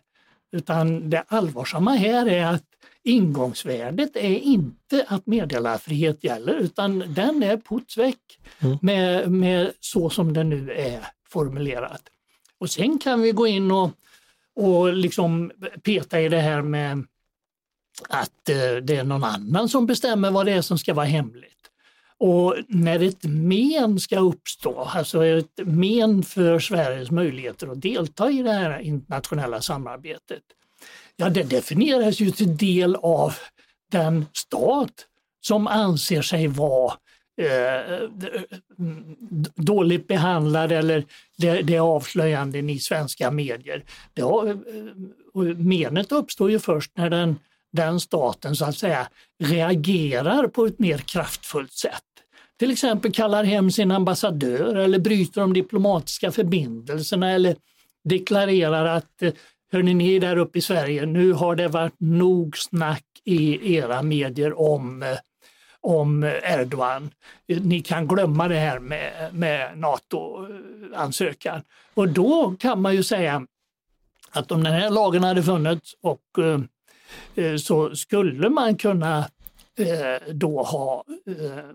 Utan 0.51 1.09
det 1.09 1.23
allvarsamma 1.27 1.91
här 1.91 2.27
är 2.27 2.45
att 2.45 2.63
ingångsvärdet 3.03 4.15
är 4.15 4.35
inte 4.37 5.05
att 5.07 5.25
meddelarfrihet 5.25 6.23
gäller 6.23 6.53
utan 6.53 7.13
den 7.13 7.43
är 7.43 7.57
putsväck 7.57 8.39
mm. 8.59 8.77
med, 8.81 9.31
med 9.31 9.71
så 9.79 10.09
som 10.09 10.33
den 10.33 10.49
nu 10.49 10.71
är 10.71 11.07
formulerat. 11.29 12.01
Och 12.59 12.69
sen 12.69 12.99
kan 12.99 13.21
vi 13.21 13.31
gå 13.31 13.47
in 13.47 13.71
och, 13.71 13.91
och 14.55 14.93
liksom 14.93 15.51
peta 15.83 16.21
i 16.21 16.29
det 16.29 16.39
här 16.39 16.61
med 16.61 17.03
att 18.09 18.49
eh, 18.49 18.75
det 18.83 18.95
är 18.95 19.03
någon 19.03 19.23
annan 19.23 19.69
som 19.69 19.85
bestämmer 19.85 20.31
vad 20.31 20.45
det 20.45 20.51
är 20.51 20.61
som 20.61 20.77
ska 20.77 20.93
vara 20.93 21.05
hemligt. 21.05 21.53
Och 22.19 22.55
när 22.67 23.03
ett 23.03 23.23
men 23.23 23.99
ska 23.99 24.19
uppstå, 24.19 24.79
alltså 24.79 25.25
ett 25.25 25.59
men 25.65 26.23
för 26.23 26.59
Sveriges 26.59 27.11
möjligheter 27.11 27.67
att 27.67 27.81
delta 27.81 28.31
i 28.31 28.41
det 28.41 28.51
här 28.51 28.79
internationella 28.79 29.61
samarbetet, 29.61 30.43
ja 31.15 31.29
det 31.29 31.43
definieras 31.43 32.19
ju 32.19 32.31
till 32.31 32.57
del 32.57 32.95
av 32.95 33.35
den 33.91 34.25
stat 34.33 35.05
som 35.41 35.67
anser 35.67 36.21
sig 36.21 36.47
vara 36.47 36.93
eh, 37.37 37.93
eh 37.93 38.07
dåligt 39.55 40.07
behandlad 40.07 40.71
eller 40.71 41.05
det, 41.37 41.61
det 41.61 41.75
är 41.75 41.79
avslöjanden 41.79 42.69
i 42.69 42.79
svenska 42.79 43.31
medier. 43.31 43.83
Det 44.13 44.21
har, 44.21 44.49
eh, 44.49 45.55
menet 45.57 46.11
uppstår 46.11 46.51
ju 46.51 46.59
först 46.59 46.91
när 46.95 47.09
den 47.09 47.35
den 47.71 47.99
staten 47.99 48.55
så 48.55 48.65
att 48.65 48.77
säga 48.77 49.07
reagerar 49.43 50.47
på 50.47 50.65
ett 50.65 50.79
mer 50.79 50.97
kraftfullt 50.97 51.73
sätt. 51.73 52.03
Till 52.59 52.71
exempel 52.71 53.11
kallar 53.11 53.43
hem 53.43 53.71
sin 53.71 53.91
ambassadör 53.91 54.75
eller 54.75 54.99
bryter 54.99 55.41
de 55.41 55.53
diplomatiska 55.53 56.31
förbindelserna 56.31 57.31
eller 57.31 57.55
deklarerar 58.03 58.85
att 58.85 59.21
eh, 59.21 59.33
hörni 59.71 59.93
ni 59.93 60.19
där 60.19 60.37
uppe 60.37 60.59
i 60.59 60.61
Sverige, 60.61 61.05
nu 61.05 61.33
har 61.33 61.55
det 61.55 61.67
varit 61.67 61.99
nog 61.99 62.57
snack 62.57 63.03
i 63.23 63.75
era 63.75 64.01
medier 64.01 64.59
om, 64.59 65.03
eh, 65.03 65.17
om 65.81 66.23
Erdogan. 66.23 67.09
Ni 67.47 67.81
kan 67.81 68.07
glömma 68.07 68.47
det 68.47 68.59
här 68.59 68.79
med, 68.79 69.29
med 69.33 69.77
NATO-ansökan. 69.77 71.61
Och 71.93 72.09
då 72.09 72.55
kan 72.59 72.81
man 72.81 72.95
ju 72.95 73.03
säga 73.03 73.47
att 74.31 74.51
om 74.51 74.63
den 74.63 74.73
här 74.73 74.89
lagen 74.89 75.23
hade 75.23 75.43
funnits 75.43 75.95
och 76.01 76.21
eh, 77.35 77.55
så 77.57 77.95
skulle 77.95 78.49
man 78.49 78.77
kunna 78.77 79.19
eh, 79.77 80.33
då 80.33 80.63
ha 80.63 81.03
eh, 81.27 81.65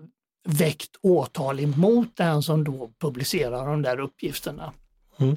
väckt 0.45 0.97
åtal 1.03 1.61
emot 1.61 2.09
den 2.15 2.43
som 2.43 2.65
då 2.65 2.91
publicerar 2.99 3.67
de 3.67 3.83
där 3.83 4.01
uppgifterna. 4.01 4.73
Mm. 5.19 5.37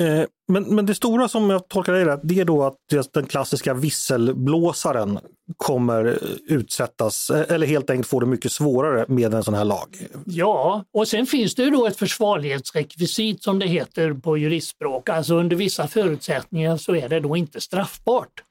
Eh, 0.00 0.24
men, 0.48 0.74
men 0.74 0.86
det 0.86 0.94
stora 0.94 1.28
som 1.28 1.50
jag 1.50 1.68
tolkar 1.68 1.92
det 1.92 2.20
det 2.22 2.40
är 2.40 2.44
då 2.44 2.64
att 2.64 3.12
den 3.12 3.26
klassiska 3.26 3.74
visselblåsaren 3.74 5.18
kommer 5.56 6.18
utsättas 6.46 7.30
eh, 7.30 7.54
eller 7.54 7.66
helt 7.66 7.90
enkelt 7.90 8.08
få 8.08 8.20
det 8.20 8.26
mycket 8.26 8.52
svårare 8.52 9.04
med 9.08 9.34
en 9.34 9.44
sån 9.44 9.54
här 9.54 9.64
lag. 9.64 10.06
Ja, 10.24 10.84
och 10.92 11.08
sen 11.08 11.26
finns 11.26 11.54
det 11.54 11.62
ju 11.62 11.70
då 11.70 11.86
ett 11.86 11.96
försvarlighetsrekvisit 11.96 13.42
som 13.42 13.58
det 13.58 13.66
heter 13.66 14.12
på 14.14 14.38
juristspråk. 14.38 15.08
Alltså 15.08 15.34
under 15.34 15.56
vissa 15.56 15.88
förutsättningar 15.88 16.76
så 16.76 16.96
är 16.96 17.08
det 17.08 17.20
då 17.20 17.36
inte 17.36 17.60
straffbart 17.60 18.42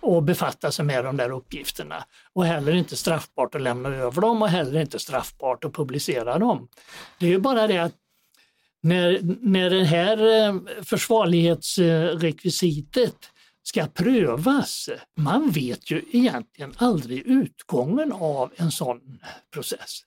att 0.00 0.24
befatta 0.24 0.70
sig 0.72 0.84
med 0.84 1.04
de 1.04 1.16
där 1.16 1.30
uppgifterna. 1.30 2.04
Och 2.32 2.44
heller 2.44 2.72
inte 2.72 2.96
straffbart 2.96 3.54
att 3.54 3.62
lämna 3.62 3.88
över 3.88 4.22
dem 4.22 4.42
och 4.42 4.48
heller 4.48 4.80
inte 4.80 4.98
straffbart 4.98 5.64
att 5.64 5.72
publicera 5.72 6.38
dem. 6.38 6.68
Det 7.18 7.26
är 7.26 7.30
ju 7.30 7.38
bara 7.38 7.66
det 7.66 7.78
att 7.78 7.94
när, 8.82 9.20
när 9.40 9.70
det 9.70 9.84
här 9.84 10.48
eh, 10.48 10.54
försvarlighetsrekvisitet 10.82 13.30
ska 13.62 13.86
prövas, 13.86 14.88
man 15.16 15.50
vet 15.50 15.90
ju 15.90 16.02
egentligen 16.12 16.72
aldrig 16.76 17.26
utgången 17.26 18.12
av 18.12 18.52
en 18.56 18.70
sån 18.70 19.00
process. 19.52 20.00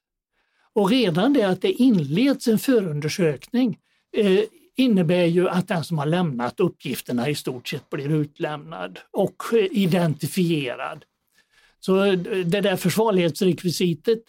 Och 0.73 0.89
redan 0.89 1.33
det 1.33 1.43
att 1.43 1.61
det 1.61 1.71
inleds 1.71 2.47
en 2.47 2.59
förundersökning 2.59 3.77
eh, 4.17 4.39
innebär 4.75 5.25
ju 5.25 5.49
att 5.49 5.67
den 5.67 5.83
som 5.83 5.97
har 5.97 6.05
lämnat 6.05 6.59
uppgifterna 6.59 7.29
i 7.29 7.35
stort 7.35 7.67
sett 7.67 7.89
blir 7.89 8.11
utlämnad 8.11 8.99
och 9.11 9.43
eh, 9.53 9.67
identifierad. 9.71 11.05
Så 11.79 12.03
eh, 12.03 12.19
det 12.45 12.61
där 12.61 12.75
försvarlighetsrekvisitet, 12.75 14.23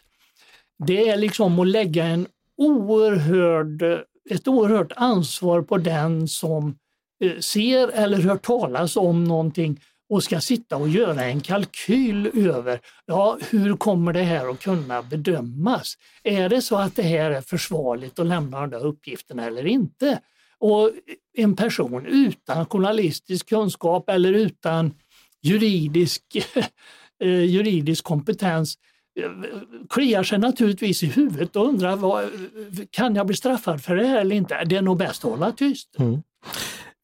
det 0.87 1.09
är 1.09 1.17
liksom 1.17 1.59
att 1.59 1.69
lägga 1.69 2.05
en 2.05 2.27
oerhörd, 2.57 3.83
ett 4.31 4.49
oerhört 4.49 4.93
ansvar 4.97 5.63
på 5.63 5.79
den 5.79 6.29
som 6.29 6.77
eh, 7.25 7.39
ser 7.39 7.89
eller 7.89 8.19
hör 8.19 8.37
talas 8.37 8.97
om 8.97 9.25
någonting 9.25 9.81
och 10.13 10.25
ska 10.25 10.41
sitta 10.41 10.77
och 10.77 10.89
göra 10.89 11.25
en 11.25 11.41
kalkyl 11.41 12.47
över 12.49 12.81
ja, 13.07 13.39
hur 13.51 13.77
kommer 13.77 14.13
det 14.13 14.23
här 14.23 14.51
att 14.51 14.61
kunna 14.61 15.03
bedömas. 15.03 15.95
Är 16.23 16.49
det 16.49 16.63
så 16.63 16.77
att 16.77 16.97
det 16.97 17.03
här 17.03 17.31
är 17.31 17.41
försvarligt 17.41 18.19
att 18.19 18.27
lämna 18.27 18.61
de 18.61 18.71
där 18.71 18.87
uppgifterna 18.87 19.47
eller 19.47 19.67
inte? 19.67 20.21
Och 20.59 20.91
en 21.37 21.57
person 21.57 22.07
utan 22.07 22.67
journalistisk 22.67 23.49
kunskap 23.49 24.09
eller 24.09 24.33
utan 24.33 24.95
juridisk, 25.43 26.23
eh, 27.23 27.45
juridisk 27.45 28.05
kompetens 28.05 28.79
kliar 29.91 30.23
sig 30.23 30.39
naturligtvis 30.39 31.03
i 31.03 31.07
huvudet 31.07 31.57
och 31.57 31.69
undrar 31.69 31.97
vad, 31.97 32.25
kan 32.91 33.15
jag 33.15 33.27
bli 33.27 33.37
straffad 33.37 33.83
för 33.83 33.97
det 33.97 34.07
här 34.07 34.21
eller 34.21 34.37
inte? 34.37 34.65
Det 34.65 34.77
är 34.77 34.83
nog 34.83 34.99
bäst 34.99 35.25
att 35.25 35.31
hålla 35.31 35.53
tyst. 35.53 35.99
Mm. 35.99 36.23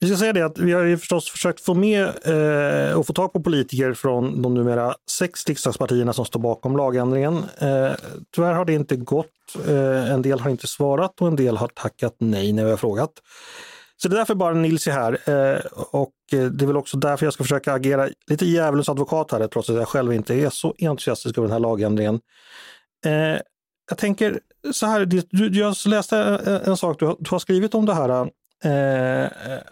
Vi 0.01 0.09
ska 0.09 0.17
säga 0.17 0.33
det 0.33 0.43
att 0.43 0.59
vi 0.59 0.73
har 0.73 0.85
ju 0.85 0.99
förstås 0.99 1.31
försökt 1.31 1.61
få 1.61 1.75
med 1.75 2.03
eh, 2.05 2.99
och 2.99 3.07
få 3.07 3.13
tag 3.13 3.33
på 3.33 3.41
politiker 3.41 3.93
från 3.93 4.43
de 4.43 4.55
numera 4.55 4.95
sex 5.11 5.47
riksdagspartierna 5.47 6.13
som 6.13 6.25
står 6.25 6.41
bakom 6.41 6.77
lagändringen. 6.77 7.37
Eh, 7.37 7.93
tyvärr 8.35 8.53
har 8.53 8.65
det 8.65 8.73
inte 8.73 8.97
gått. 8.97 9.27
Eh, 9.69 10.13
en 10.13 10.23
del 10.23 10.41
har 10.41 10.51
inte 10.51 10.67
svarat 10.67 11.21
och 11.21 11.27
en 11.27 11.37
del 11.37 11.57
har 11.57 11.69
tackat 11.69 12.17
nej 12.19 12.53
när 12.53 12.65
vi 12.65 12.71
har 12.71 12.77
frågat. 12.77 13.13
Så 14.03 14.09
det 14.09 14.15
är 14.15 14.19
därför 14.19 14.35
bara 14.35 14.55
Nils 14.55 14.87
är 14.87 14.93
här 14.93 15.13
eh, 15.13 15.61
och 15.77 16.13
eh, 16.33 16.45
det 16.45 16.65
är 16.65 16.67
väl 16.67 16.77
också 16.77 16.97
därför 16.97 17.27
jag 17.27 17.33
ska 17.33 17.45
försöka 17.45 17.73
agera 17.73 18.09
lite 18.27 18.47
djävulens 18.47 18.89
advokat 18.89 19.33
här 19.33 19.47
trots 19.47 19.71
att 19.71 19.77
jag 19.77 19.89
själv 19.89 20.13
inte 20.13 20.35
är 20.35 20.51
så 20.51 20.75
entusiastisk 20.79 21.39
över 21.39 21.49
den 21.49 21.53
här 21.53 21.61
lagändringen. 21.61 22.21
Eh, 23.07 23.41
jag 23.91 23.99
tänker 23.99 24.41
så 24.73 24.87
här, 24.87 25.09
jag 25.57 25.75
läste 25.87 26.19
en 26.67 26.77
sak 26.77 26.99
du 26.99 27.07
har, 27.07 27.39
skrivit 27.39 27.75
om 27.75 27.87
det 27.87 27.95
här 27.95 28.31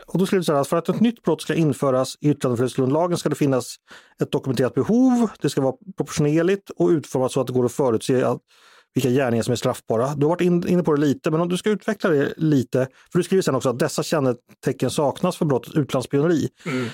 och 0.07 0.19
då 0.19 0.27
skriver 0.27 0.41
du 0.41 0.45
så 0.45 0.55
här 0.55 0.65
för 0.65 0.77
att 0.77 0.89
ett 0.89 1.01
nytt 1.01 1.23
brott 1.23 1.43
ska 1.43 1.55
införas 1.55 2.17
i 2.21 2.31
yttrandefrihetsgrundlagen 2.31 3.19
ska 3.19 3.29
det 3.29 3.35
finnas 3.35 3.77
ett 4.23 4.33
dokumenterat 4.33 4.75
behov, 4.75 5.31
det 5.41 5.51
ska 5.51 5.61
vara 5.61 5.75
proportionerligt 5.97 6.71
och 6.71 6.89
utformat 6.89 7.33
så 7.33 7.41
att 7.41 7.47
det 7.47 7.53
går 7.53 7.65
att 7.65 7.73
förutse 7.73 8.23
att, 8.23 8.41
vilka 8.97 9.11
gärningar 9.11 9.43
som 9.43 9.53
är 9.53 9.57
straffbara. 9.57 10.15
Du 10.15 10.27
har 10.27 10.31
varit 10.31 10.41
in, 10.41 10.69
inne 10.69 10.83
på 10.83 10.95
det 10.95 11.01
lite, 11.01 11.31
men 11.31 11.41
om 11.41 11.49
du 11.49 11.57
ska 11.57 11.71
utveckla 11.71 12.11
det 12.11 12.35
lite, 12.37 12.89
för 13.13 13.19
du 13.19 13.23
skriver 13.23 13.43
sen 13.43 13.55
också 13.55 13.69
att 13.69 13.79
dessa 13.79 14.03
kännetecken 14.03 14.91
saknas 14.91 15.37
för 15.37 15.45
brottet 15.45 15.75
utlandsspioneri. 15.75 16.49
Mm. 16.67 16.85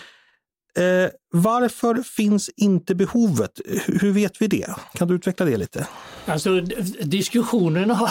Eh, 0.76 1.10
varför 1.32 2.02
finns 2.02 2.50
inte 2.56 2.94
behovet? 2.94 3.60
Hur 3.86 4.12
vet 4.12 4.42
vi 4.42 4.46
det? 4.46 4.66
Kan 4.94 5.08
du 5.08 5.14
utveckla 5.14 5.46
det 5.46 5.56
lite? 5.56 5.88
Alltså 6.26 6.60
diskussionen 7.00 7.90
har, 7.90 8.10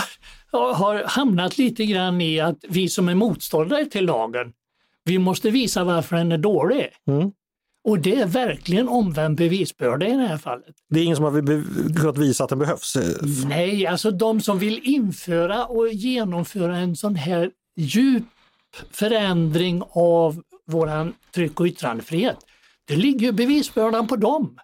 har 0.73 1.03
hamnat 1.03 1.57
lite 1.57 1.85
grann 1.85 2.21
i 2.21 2.39
att 2.39 2.57
vi 2.69 2.89
som 2.89 3.09
är 3.09 3.15
motståndare 3.15 3.85
till 3.85 4.05
lagen, 4.05 4.53
vi 5.03 5.19
måste 5.19 5.49
visa 5.49 5.83
varför 5.83 6.15
den 6.15 6.31
är 6.31 6.37
dålig. 6.37 6.89
Mm. 7.07 7.31
Och 7.83 7.99
det 7.99 8.15
är 8.15 8.25
verkligen 8.25 8.87
omvänd 8.87 9.37
bevisbörda 9.37 10.07
i 10.07 10.11
det 10.11 10.27
här 10.27 10.37
fallet. 10.37 10.75
Det 10.89 10.99
är 10.99 11.03
ingen 11.03 11.15
som 11.15 11.25
har 11.25 11.95
kunnat 11.99 12.17
visa 12.17 12.43
att 12.43 12.49
den 12.49 12.59
behövs? 12.59 12.95
Nej, 13.45 13.87
alltså 13.87 14.11
de 14.11 14.41
som 14.41 14.59
vill 14.59 14.79
införa 14.83 15.65
och 15.65 15.89
genomföra 15.89 16.77
en 16.77 16.95
sån 16.95 17.15
här 17.15 17.51
djup 17.77 18.23
förändring 18.91 19.83
av 19.91 20.43
våran 20.67 21.13
tryck 21.35 21.59
och 21.59 21.65
yttrandefrihet, 21.65 22.37
det 22.87 22.95
ligger 22.95 23.31
bevisbördan 23.31 24.07
på 24.07 24.15
dem 24.15 24.59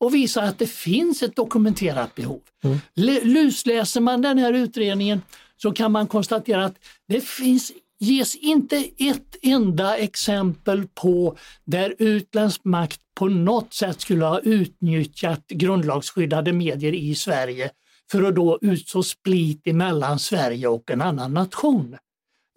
och 0.00 0.14
visa 0.14 0.42
att 0.42 0.58
det 0.58 0.66
finns 0.66 1.22
ett 1.22 1.36
dokumenterat 1.36 2.14
behov. 2.14 2.40
Mm. 2.64 2.78
Lusläser 3.22 4.00
man 4.00 4.22
den 4.22 4.38
här 4.38 4.52
utredningen 4.52 5.22
så 5.56 5.72
kan 5.72 5.92
man 5.92 6.06
konstatera 6.06 6.64
att 6.64 6.74
det 7.08 7.20
finns 7.20 7.72
ges 8.02 8.36
inte 8.36 8.76
ett 8.98 9.36
enda 9.42 9.96
exempel 9.96 10.86
på 10.94 11.36
där 11.64 11.94
utländsk 11.98 12.64
makt 12.64 13.00
på 13.14 13.28
något 13.28 13.74
sätt 13.74 14.00
skulle 14.00 14.24
ha 14.24 14.40
utnyttjat 14.40 15.48
grundlagsskyddade 15.48 16.52
medier 16.52 16.92
i 16.94 17.14
Sverige 17.14 17.70
för 18.10 18.22
att 18.22 18.34
då 18.34 18.58
utså 18.62 19.02
split 19.02 19.66
mellan 19.66 20.18
Sverige 20.18 20.68
och 20.68 20.90
en 20.90 21.02
annan 21.02 21.34
nation. 21.34 21.96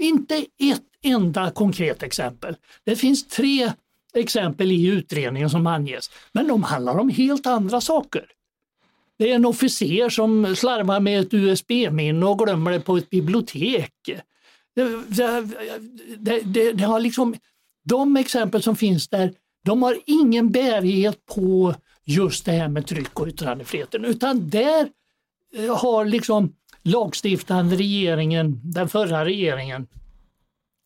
Inte 0.01 0.35
ett 0.57 0.83
enda 1.03 1.51
konkret 1.51 2.03
exempel. 2.03 2.55
Det 2.83 2.95
finns 2.95 3.27
tre 3.27 3.71
exempel 4.13 4.71
i 4.71 4.85
utredningen 4.87 5.49
som 5.49 5.67
anges, 5.67 6.09
men 6.31 6.47
de 6.47 6.63
handlar 6.63 6.97
om 6.97 7.09
helt 7.09 7.45
andra 7.45 7.81
saker. 7.81 8.25
Det 9.17 9.31
är 9.31 9.35
en 9.35 9.45
officer 9.45 10.09
som 10.09 10.55
slarvar 10.55 10.99
med 10.99 11.19
ett 11.19 11.33
USB-minne 11.33 12.25
och 12.25 12.39
glömmer 12.39 12.71
det 12.71 12.79
på 12.79 12.97
ett 12.97 13.09
bibliotek. 13.09 13.91
Det, 14.75 15.03
det, 16.17 16.39
det, 16.45 16.71
det, 16.71 16.83
har 16.83 16.99
liksom, 16.99 17.35
de 17.83 18.17
exempel 18.17 18.63
som 18.63 18.75
finns 18.75 19.07
där, 19.07 19.33
de 19.65 19.83
har 19.83 19.97
ingen 20.05 20.51
bärighet 20.51 21.25
på 21.25 21.75
just 22.05 22.45
det 22.45 22.51
här 22.51 22.67
med 22.67 22.87
tryck 22.87 23.19
och 23.19 23.27
yttrandefriheten, 23.27 24.05
utan 24.05 24.49
där 24.49 24.89
eh, 25.55 25.77
har 25.77 26.05
liksom 26.05 26.53
lagstiftande 26.83 27.75
regeringen, 27.75 28.61
den 28.63 28.89
förra 28.89 29.25
regeringen, 29.25 29.87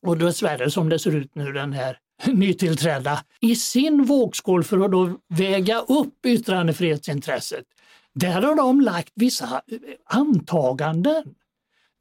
och 0.05 0.17
dessvärre 0.17 0.71
som 0.71 0.89
det 0.89 0.99
ser 0.99 1.15
ut 1.15 1.35
nu 1.35 1.51
den 1.51 1.73
här 1.73 1.97
nytillträdda, 2.27 3.23
i 3.41 3.55
sin 3.55 4.03
vågskål 4.03 4.63
för 4.63 4.79
att 4.79 4.91
då 4.91 5.17
väga 5.27 5.79
upp 5.79 6.25
yttrandefrihetsintresset. 6.25 7.65
Där 8.13 8.41
har 8.41 8.55
de 8.55 8.81
lagt 8.81 9.11
vissa 9.15 9.61
antaganden. 10.05 11.23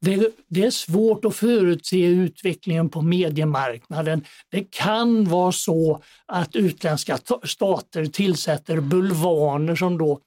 Det, 0.01 0.29
det, 0.47 0.65
är 0.65 0.71
svårt 0.71 1.25
att 1.25 1.35
förutse 1.35 2.05
utvecklingen 2.05 2.89
på 2.89 3.01
mediemarknaden. 3.01 4.25
Det 4.51 4.71
kan 4.71 5.25
vara 5.25 5.51
så 5.51 6.01
att 6.25 6.55
utländska 6.55 7.19
stater 7.43 8.05
tillsätter 8.05 8.79
bulvaner 8.79 9.75
som 9.75 9.97
då 9.97 10.19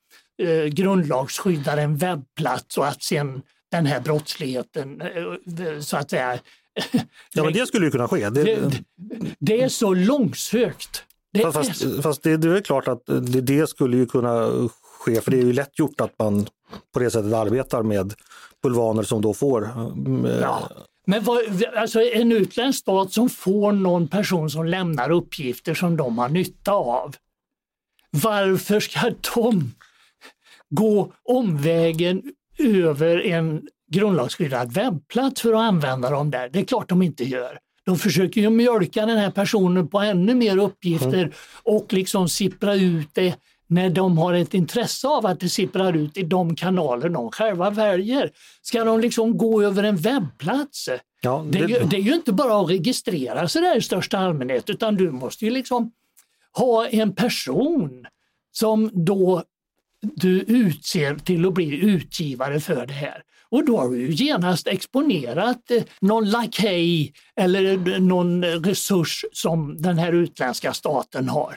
eh, 0.42 0.64
grundlagsskyddar 0.64 1.76
en 1.76 1.96
webbplats 1.96 2.78
och 2.78 2.86
att 2.86 3.02
sen 3.02 3.42
den 3.70 3.86
här 3.86 4.00
brottsligheten 4.00 5.00
eh, 5.00 5.80
så 5.80 5.96
att 5.96 6.10
säga 6.10 6.38
Ja, 7.34 7.44
men 7.44 7.52
det 7.52 7.66
skulle 7.66 7.84
ju 7.84 7.90
kunna 7.90 8.08
ske. 8.08 8.30
Det, 8.30 8.44
det, 8.44 8.82
det 9.38 9.62
är 9.62 9.68
så 9.68 9.94
långsökt. 9.94 11.04
Det 11.32 11.52
fast, 11.52 11.84
är... 11.84 12.02
fast 12.02 12.22
det, 12.22 12.30
är 12.30 12.60
klart 12.60 12.88
att 12.88 13.06
det, 13.06 13.40
det, 13.40 13.68
skulle 13.68 13.96
ju 13.96 14.06
kunna 14.06 14.68
ske, 14.98 15.20
för 15.20 15.30
det 15.30 15.36
är 15.36 15.42
ju 15.42 15.52
lätt 15.52 15.78
gjort 15.78 16.00
att 16.00 16.18
man 16.18 16.46
på 16.92 16.98
det 16.98 17.10
sättet 17.10 17.32
arbetar 17.32 17.82
med 17.82 18.14
bulvaner 18.62 19.02
som 19.02 19.22
då 19.22 19.34
får... 19.34 19.64
Eh, 19.64 20.40
ja. 20.40 20.70
Men 21.06 21.24
vad, 21.24 21.38
alltså 21.76 22.02
en 22.02 22.32
utländsk 22.32 22.78
stat 22.78 23.12
som 23.12 23.28
får 23.28 23.72
någon 23.72 24.08
person 24.08 24.50
som 24.50 24.66
lämnar 24.66 25.10
uppgifter 25.10 25.74
som 25.74 25.96
de 25.96 26.18
har 26.18 26.28
nytta 26.28 26.72
av. 26.72 27.16
Varför 28.10 28.80
ska 28.80 29.00
de 29.34 29.74
gå 30.70 31.12
omvägen 31.22 32.22
över 32.58 33.26
en 33.26 33.68
grundlagsskyddad 33.92 34.72
webbplats 34.72 35.42
för 35.42 35.52
att 35.52 35.60
använda 35.60 36.10
dem 36.10 36.30
där. 36.30 36.48
Det 36.48 36.58
är 36.58 36.64
klart 36.64 36.88
de 36.88 37.02
inte 37.02 37.24
gör. 37.24 37.58
De 37.84 37.98
försöker 37.98 38.40
ju 38.40 38.50
mjölka 38.50 39.06
den 39.06 39.18
här 39.18 39.30
personen 39.30 39.88
på 39.88 40.00
ännu 40.00 40.34
mer 40.34 40.58
uppgifter 40.58 41.18
mm. 41.18 41.32
och 41.62 41.92
liksom 41.92 42.28
sippra 42.28 42.74
ut 42.74 43.08
det 43.12 43.34
när 43.72 43.90
de 43.90 44.18
har 44.18 44.34
ett 44.34 44.54
intresse 44.54 45.08
av 45.08 45.26
att 45.26 45.40
det 45.40 45.48
sipprar 45.48 45.96
ut 45.96 46.16
i 46.16 46.22
de 46.22 46.56
kanaler 46.56 47.08
de 47.08 47.30
själva 47.30 47.70
väljer. 47.70 48.30
Ska 48.62 48.84
de 48.84 49.00
liksom 49.00 49.38
gå 49.38 49.62
över 49.62 49.82
en 49.82 49.96
webbplats? 49.96 50.88
Ja, 51.22 51.46
det... 51.50 51.58
Det, 51.58 51.64
är 51.64 51.68
ju, 51.68 51.86
det 51.86 51.96
är 51.96 52.00
ju 52.00 52.14
inte 52.14 52.32
bara 52.32 52.60
att 52.60 52.70
registrera 52.70 53.48
sig 53.48 53.62
där 53.62 53.76
i 53.76 53.82
största 53.82 54.18
allmänhet 54.18 54.70
utan 54.70 54.94
du 54.94 55.10
måste 55.10 55.44
ju 55.44 55.50
liksom 55.50 55.92
ha 56.52 56.86
en 56.86 57.14
person 57.14 58.06
som 58.52 58.90
då 58.92 59.42
du 60.00 60.40
utser 60.40 61.14
till 61.14 61.46
att 61.46 61.54
bli 61.54 61.84
utgivare 61.84 62.60
för 62.60 62.86
det 62.86 62.94
här. 62.94 63.22
Och 63.48 63.66
då 63.66 63.78
har 63.78 63.88
du 63.88 64.10
genast 64.10 64.66
exponerat 64.66 65.70
eh, 65.70 65.82
någon 66.00 66.30
lakej 66.30 67.12
eller 67.36 68.00
någon 68.00 68.44
resurs 68.44 69.24
som 69.32 69.82
den 69.82 69.98
här 69.98 70.12
utländska 70.12 70.72
staten 70.72 71.28
har. 71.28 71.56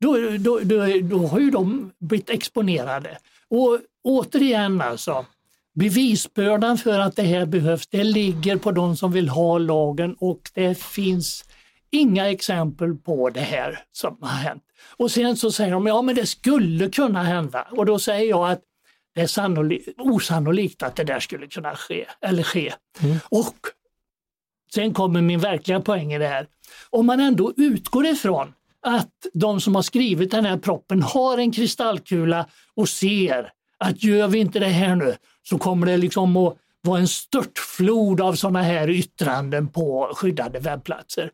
Då, 0.00 0.16
då, 0.38 0.58
då, 0.58 0.86
då 1.02 1.26
har 1.26 1.40
ju 1.40 1.50
de 1.50 1.92
blivit 1.98 2.30
exponerade. 2.30 3.18
Och 3.48 3.80
återigen 4.04 4.80
alltså, 4.80 5.26
bevisbördan 5.74 6.78
för 6.78 6.98
att 6.98 7.16
det 7.16 7.22
här 7.22 7.46
behövs, 7.46 7.86
det 7.86 8.04
ligger 8.04 8.56
på 8.56 8.72
de 8.72 8.96
som 8.96 9.12
vill 9.12 9.28
ha 9.28 9.58
lagen 9.58 10.14
och 10.18 10.50
det 10.54 10.78
finns 10.78 11.44
inga 11.90 12.30
exempel 12.30 12.94
på 12.94 13.30
det 13.30 13.40
här 13.40 13.78
som 13.92 14.16
har 14.20 14.28
hänt. 14.28 14.62
Och 14.96 15.10
sen 15.10 15.36
så 15.36 15.52
säger 15.52 15.72
de, 15.72 15.86
ja 15.86 16.02
men 16.02 16.14
det 16.14 16.26
skulle 16.26 16.88
kunna 16.88 17.22
hända. 17.22 17.68
Och 17.70 17.86
då 17.86 17.98
säger 17.98 18.30
jag 18.30 18.50
att 18.50 18.60
det 19.14 19.20
är 19.20 19.26
sannolikt, 19.26 19.88
osannolikt 19.98 20.82
att 20.82 20.96
det 20.96 21.04
där 21.04 21.20
skulle 21.20 21.46
kunna 21.46 21.76
ske. 21.76 22.06
Eller 22.20 22.42
ske. 22.42 22.72
Mm. 23.00 23.16
Och 23.28 23.56
sen 24.74 24.94
kommer 24.94 25.22
min 25.22 25.40
verkliga 25.40 25.80
poäng 25.80 26.12
i 26.12 26.18
det 26.18 26.28
här. 26.28 26.46
Om 26.90 27.06
man 27.06 27.20
ändå 27.20 27.52
utgår 27.56 28.06
ifrån 28.06 28.52
att 28.88 29.12
de 29.34 29.60
som 29.60 29.74
har 29.74 29.82
skrivit 29.82 30.30
den 30.30 30.44
här 30.44 30.58
proppen 30.58 31.02
har 31.02 31.38
en 31.38 31.52
kristallkula 31.52 32.46
och 32.74 32.88
ser 32.88 33.52
att 33.78 34.02
gör 34.02 34.28
vi 34.28 34.38
inte 34.38 34.58
det 34.58 34.66
här 34.66 34.96
nu 34.96 35.16
så 35.42 35.58
kommer 35.58 35.86
det 35.86 35.96
liksom 35.96 36.36
att 36.36 36.56
vara 36.82 36.98
en 36.98 37.08
störtflod 37.08 38.20
av 38.20 38.34
sådana 38.34 38.62
här 38.62 38.90
yttranden 38.90 39.68
på 39.68 40.10
skyddade 40.14 40.58
webbplatser. 40.58 41.30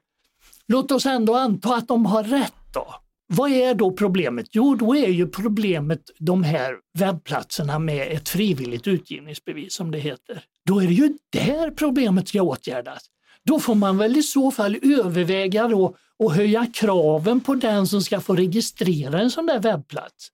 Låt 0.66 0.92
oss 0.92 1.06
ändå 1.06 1.34
anta 1.34 1.74
att 1.74 1.88
de 1.88 2.06
har 2.06 2.24
rätt 2.24 2.54
då. 2.74 2.94
Vad 3.26 3.50
är 3.50 3.74
då 3.74 3.92
problemet? 3.92 4.46
Jo, 4.50 4.74
då 4.74 4.96
är 4.96 5.08
ju 5.08 5.26
problemet 5.26 6.00
de 6.18 6.42
här 6.42 6.76
webbplatserna 6.98 7.78
med 7.78 8.12
ett 8.12 8.28
frivilligt 8.28 8.86
utgivningsbevis 8.86 9.74
som 9.74 9.90
det 9.90 9.98
heter. 9.98 10.44
Då 10.66 10.82
är 10.82 10.86
det 10.86 10.92
ju 10.92 11.18
där 11.32 11.70
problemet 11.70 12.28
ska 12.28 12.42
åtgärdas. 12.42 13.04
Då 13.46 13.60
får 13.60 13.74
man 13.74 13.98
väl 13.98 14.16
i 14.16 14.22
så 14.22 14.50
fall 14.50 14.76
överväga 14.82 15.68
då 15.68 15.96
att 16.24 16.36
höja 16.36 16.66
kraven 16.74 17.40
på 17.40 17.54
den 17.54 17.86
som 17.86 18.02
ska 18.02 18.20
få 18.20 18.36
registrera 18.36 19.20
en 19.20 19.30
sån 19.30 19.46
där 19.46 19.58
webbplats. 19.58 20.30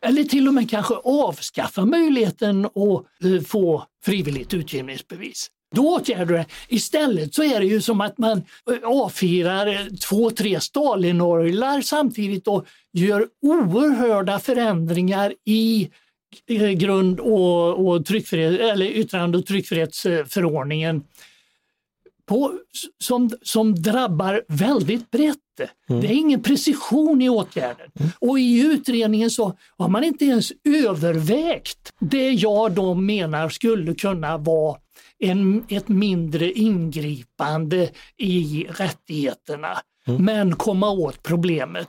Eller 0.00 0.24
till 0.24 0.48
och 0.48 0.54
med 0.54 0.70
kanske 0.70 0.94
avskaffa 0.94 1.84
möjligheten 1.84 2.64
att 2.64 3.24
eh, 3.24 3.42
få 3.46 3.84
frivilligt 4.04 4.54
utgivningsbevis. 4.54 5.50
Då 5.74 5.96
åtgärdar 5.96 6.34
det. 6.34 6.46
Istället 6.68 7.34
så 7.34 7.42
är 7.42 7.60
det 7.60 7.66
ju 7.66 7.80
som 7.80 8.00
att 8.00 8.18
man 8.18 8.42
eh, 8.70 8.88
avfirar 8.88 9.66
eh, 9.66 9.86
två, 10.08 10.30
tre 10.30 10.60
Stalinorglar 10.60 11.80
samtidigt 11.80 12.48
och 12.48 12.66
gör 12.92 13.26
oerhörda 13.42 14.38
förändringar 14.38 15.34
i 15.44 15.90
grund 16.76 17.20
och, 17.20 17.88
och 17.88 18.06
tryckfrihet, 18.06 18.60
eller 18.60 18.86
yttrande 18.86 19.38
och 19.38 19.46
tryckfrihetsförordningen 19.46 21.02
på, 22.26 22.52
som, 22.98 23.30
som 23.42 23.74
drabbar 23.74 24.42
väldigt 24.48 25.10
brett. 25.10 25.38
Mm. 25.88 26.00
Det 26.00 26.06
är 26.06 26.12
ingen 26.12 26.42
precision 26.42 27.22
i 27.22 27.28
åtgärden. 27.28 27.90
Mm. 28.00 28.10
Och 28.18 28.38
i 28.38 28.60
utredningen 28.60 29.30
så 29.30 29.58
har 29.78 29.88
man 29.88 30.04
inte 30.04 30.24
ens 30.24 30.52
övervägt 30.64 31.92
det 32.00 32.30
jag 32.30 32.72
då 32.72 32.94
menar 32.94 33.48
skulle 33.48 33.94
kunna 33.94 34.38
vara 34.38 34.78
en, 35.18 35.64
ett 35.68 35.88
mindre 35.88 36.52
ingripande 36.52 37.90
i 38.16 38.66
rättigheterna, 38.70 39.78
mm. 40.06 40.24
men 40.24 40.56
komma 40.56 40.90
åt 40.90 41.22
problemet. 41.22 41.88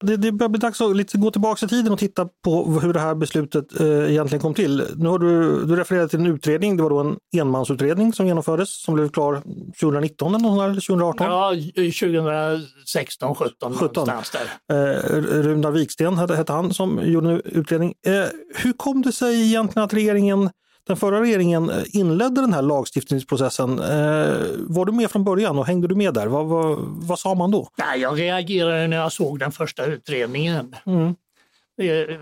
Det, 0.00 0.16
det 0.16 0.32
börjar 0.32 0.48
bli 0.48 0.58
dags 0.58 0.80
att 0.80 0.96
lite 0.96 1.18
gå 1.18 1.30
tillbaka 1.30 1.66
i 1.66 1.68
tiden 1.68 1.92
och 1.92 1.98
titta 1.98 2.28
på 2.44 2.64
hur 2.64 2.92
det 2.92 3.00
här 3.00 3.14
beslutet 3.14 3.80
eh, 3.80 4.10
egentligen 4.10 4.42
kom 4.42 4.54
till. 4.54 4.84
Nu 4.96 5.08
har 5.08 5.18
du, 5.18 5.64
du 5.64 5.76
refererat 5.76 6.10
till 6.10 6.20
en 6.20 6.26
utredning, 6.26 6.76
det 6.76 6.82
var 6.82 6.90
då 6.90 6.98
en 6.98 7.16
enmansutredning 7.36 8.12
som 8.12 8.26
genomfördes 8.26 8.82
som 8.82 8.94
blev 8.94 9.08
klar 9.08 9.42
2019 9.80 10.34
eller 10.34 10.74
2018? 10.74 11.26
Ja, 11.26 11.52
2016, 11.74 13.34
17, 13.34 13.74
17. 13.74 14.06
någonstans 14.06 14.30
där. 14.68 14.94
Eh, 14.94 15.02
Runar 15.42 15.70
Viksten 15.70 16.18
hette 16.18 16.52
han 16.52 16.74
som 16.74 17.00
gjorde 17.04 17.30
en 17.30 17.40
utredning. 17.44 17.94
Eh, 18.06 18.12
hur 18.54 18.72
kom 18.72 19.02
det 19.02 19.12
sig 19.12 19.42
egentligen 19.46 19.84
att 19.84 19.94
regeringen 19.94 20.50
den 20.88 20.96
förra 20.96 21.20
regeringen 21.20 21.70
eh, 21.70 21.84
inledde 21.92 22.40
den 22.40 22.52
här 22.52 22.62
lagstiftningsprocessen. 22.62 23.78
Eh, 23.78 24.36
var 24.58 24.84
du 24.84 24.92
med 24.92 25.10
från 25.10 25.24
början 25.24 25.58
och 25.58 25.66
hängde 25.66 25.88
du 25.88 25.94
med 25.94 26.14
där? 26.14 26.26
Vad, 26.26 26.46
vad, 26.46 26.78
vad 26.80 27.18
sa 27.18 27.34
man 27.34 27.50
då? 27.50 27.68
Nej, 27.76 28.00
jag 28.00 28.18
reagerade 28.18 28.86
när 28.86 28.96
jag 28.96 29.12
såg 29.12 29.38
den 29.38 29.52
första 29.52 29.84
utredningen. 29.84 30.76
Mm. 30.86 31.14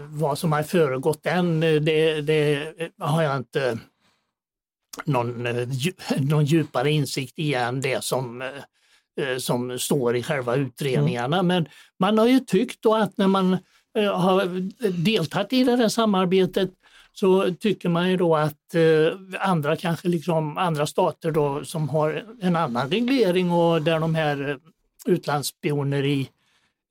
vad 0.08 0.38
som 0.38 0.52
har 0.52 0.62
föregått 0.62 1.22
den, 1.22 1.60
det, 1.60 2.20
det 2.20 2.74
har 2.98 3.22
jag 3.22 3.36
inte 3.36 3.78
någon, 5.04 5.46
eh, 5.46 5.68
någon 6.18 6.44
djupare 6.44 6.90
insikt 6.90 7.38
i 7.38 7.54
än 7.54 7.80
det 7.80 8.04
som, 8.04 8.50
som 9.38 9.78
står 9.78 10.16
i 10.16 10.22
själva 10.22 10.56
utredningarna. 10.56 11.38
Mm. 11.38 11.46
Men 11.46 11.68
man 11.98 12.18
har 12.18 12.26
ju 12.26 12.40
tyckt 12.40 12.82
då 12.82 12.94
att 12.94 13.18
när 13.18 13.28
man 13.28 13.58
har 14.14 14.70
deltagit 14.90 15.52
i 15.52 15.64
det 15.64 15.76
här 15.76 15.88
samarbetet 15.88 16.70
så 17.18 17.54
tycker 17.54 17.88
man 17.88 18.10
ju 18.10 18.16
då 18.16 18.36
att 18.36 18.74
eh, 18.74 19.40
andra 19.40 19.76
kanske 19.76 20.08
liksom 20.08 20.58
andra 20.58 20.86
stater 20.86 21.30
då 21.30 21.64
som 21.64 21.88
har 21.88 22.24
en 22.40 22.56
annan 22.56 22.90
reglering 22.90 23.50
och 23.50 23.82
där 23.82 24.00
de 24.00 24.14
här 24.14 24.58
utlandsspioneri 25.06 26.28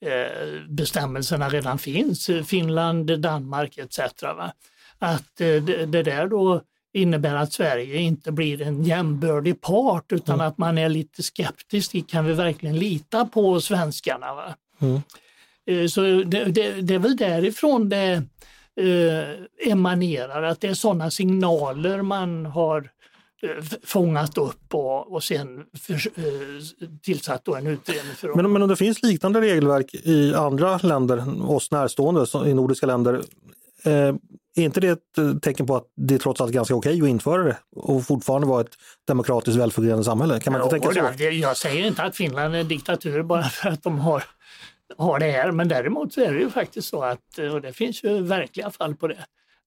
eh, 0.06 0.70
bestämmelserna 0.70 1.50
redan 1.50 1.78
finns, 1.78 2.30
Finland, 2.46 3.20
Danmark 3.20 3.78
etc. 3.78 4.00
Va? 4.22 4.54
Att 5.00 5.42
eh, 5.42 5.64
det, 5.64 6.04
där 6.04 6.28
då 6.28 6.62
innebär 6.94 7.36
att 7.36 7.54
Sverige 7.54 7.98
inte 7.98 8.32
blir 8.32 8.62
en 8.62 8.84
jämbördig 8.84 9.62
part 9.62 10.12
utan 10.12 10.36
mm. 10.36 10.48
att 10.48 10.58
man 10.58 10.78
är 10.78 10.90
lite 10.90 11.24
skeptisk. 11.24 12.08
Kan 12.08 12.26
vi 12.26 12.34
verkligen 12.34 12.80
lita 12.80 13.26
på 13.26 13.62
svenskarna? 13.62 14.34
Va? 14.34 14.56
Mm. 14.80 15.02
Eh, 15.66 15.88
så 15.88 16.02
det, 16.02 16.46
det, 16.46 16.82
det, 16.82 16.94
är 16.94 17.00
väl 17.00 17.18
därifrån 17.18 17.90
det 17.90 18.24
eh, 18.78 19.72
emanerar, 19.72 20.44
att 20.44 20.62
det 20.62 20.68
är 20.68 20.74
sådana 20.74 21.12
signaler 21.12 22.02
man 22.02 22.46
har 22.46 22.90
eh, 23.42 23.64
fångat 23.84 24.38
upp 24.38 24.74
och, 24.74 25.14
och 25.14 25.24
sen 25.24 25.64
för, 25.78 25.94
eh, 25.94 26.94
tillsatt 27.04 27.48
en 27.48 27.68
utredning 27.68 28.16
för 28.16 28.36
men, 28.36 28.52
men 28.52 28.62
om 28.62 28.70
det 28.70 28.76
finns 28.76 29.04
liknande 29.04 29.42
regelverk 29.42 29.94
i 29.94 30.34
andra 30.34 30.78
länder, 30.78 31.52
oss 31.52 31.72
närstående, 31.72 32.50
i 32.50 32.54
nordiska 32.54 32.86
länder, 32.86 33.22
eh, 33.84 34.16
är 34.56 34.64
inte 34.64 34.80
det 34.80 34.88
ett 34.88 35.18
eh, 35.18 35.34
tecken 35.34 35.68
på 35.68 35.76
att 35.76 35.86
det 35.96 36.14
är 36.14 36.18
trots 36.18 36.42
allt 36.42 36.52
ganska 36.52 36.76
okej 36.76 37.02
att 37.02 37.08
införa 37.08 37.44
det 37.44 37.58
och 37.76 38.06
fortfarande 38.06 38.48
vara 38.48 38.62
ett 38.62 38.74
demokratiskt 39.08 39.60
välfungerande 39.60 40.04
samhälle? 40.04 40.40
Kan 40.40 40.54
man 40.54 40.62
inte 40.62 40.80
tänka 40.80 41.14
så? 41.18 41.24
Jag 41.24 41.58
säger 41.58 41.88
inte 41.88 42.04
att 42.04 42.16
Finland 42.16 42.56
är 42.56 42.60
en 42.60 42.68
diktatur 42.68 43.24
bara 43.24 43.44
för 43.44 43.70
att 43.70 43.84
de 43.84 44.00
har 44.00 44.24
har 44.98 45.20
det 45.20 45.32
här. 45.32 45.52
Men 45.52 45.68
däremot 45.68 46.14
så 46.14 46.22
är 46.22 46.34
det 46.34 46.40
ju 46.40 46.50
faktiskt 46.50 46.88
så 46.88 47.04
att, 47.04 47.38
och 47.54 47.62
det 47.62 47.74
finns 47.74 48.04
ju 48.04 48.22
verkliga 48.22 48.72
fall 48.72 48.96
på 48.96 49.08
det, 49.08 49.26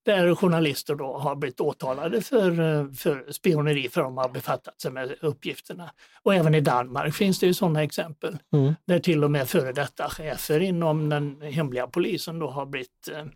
där 0.08 0.34
journalister 0.34 0.94
då 0.94 1.18
har 1.18 1.36
blivit 1.36 1.60
åtalade 1.60 2.20
för, 2.20 2.94
för 2.94 3.32
spioneri 3.32 3.88
för 3.88 4.00
att 4.00 4.06
de 4.06 4.16
har 4.16 4.28
befattat 4.28 4.80
sig 4.80 4.90
med 4.90 5.14
uppgifterna. 5.20 5.90
Och 6.22 6.34
även 6.34 6.54
i 6.54 6.60
Danmark 6.60 7.14
finns 7.14 7.38
det 7.38 7.46
ju 7.46 7.54
sådana 7.54 7.82
exempel 7.82 8.38
mm. 8.52 8.74
där 8.84 8.98
till 8.98 9.24
och 9.24 9.30
med 9.30 9.48
före 9.48 9.72
detta 9.72 10.08
chefer 10.08 10.60
inom 10.60 11.08
den 11.08 11.40
hemliga 11.42 11.86
polisen 11.86 12.38
då 12.38 12.50
har 12.50 12.66
blivit 12.66 13.08
eh, 13.12 13.18
eh, 13.18 13.26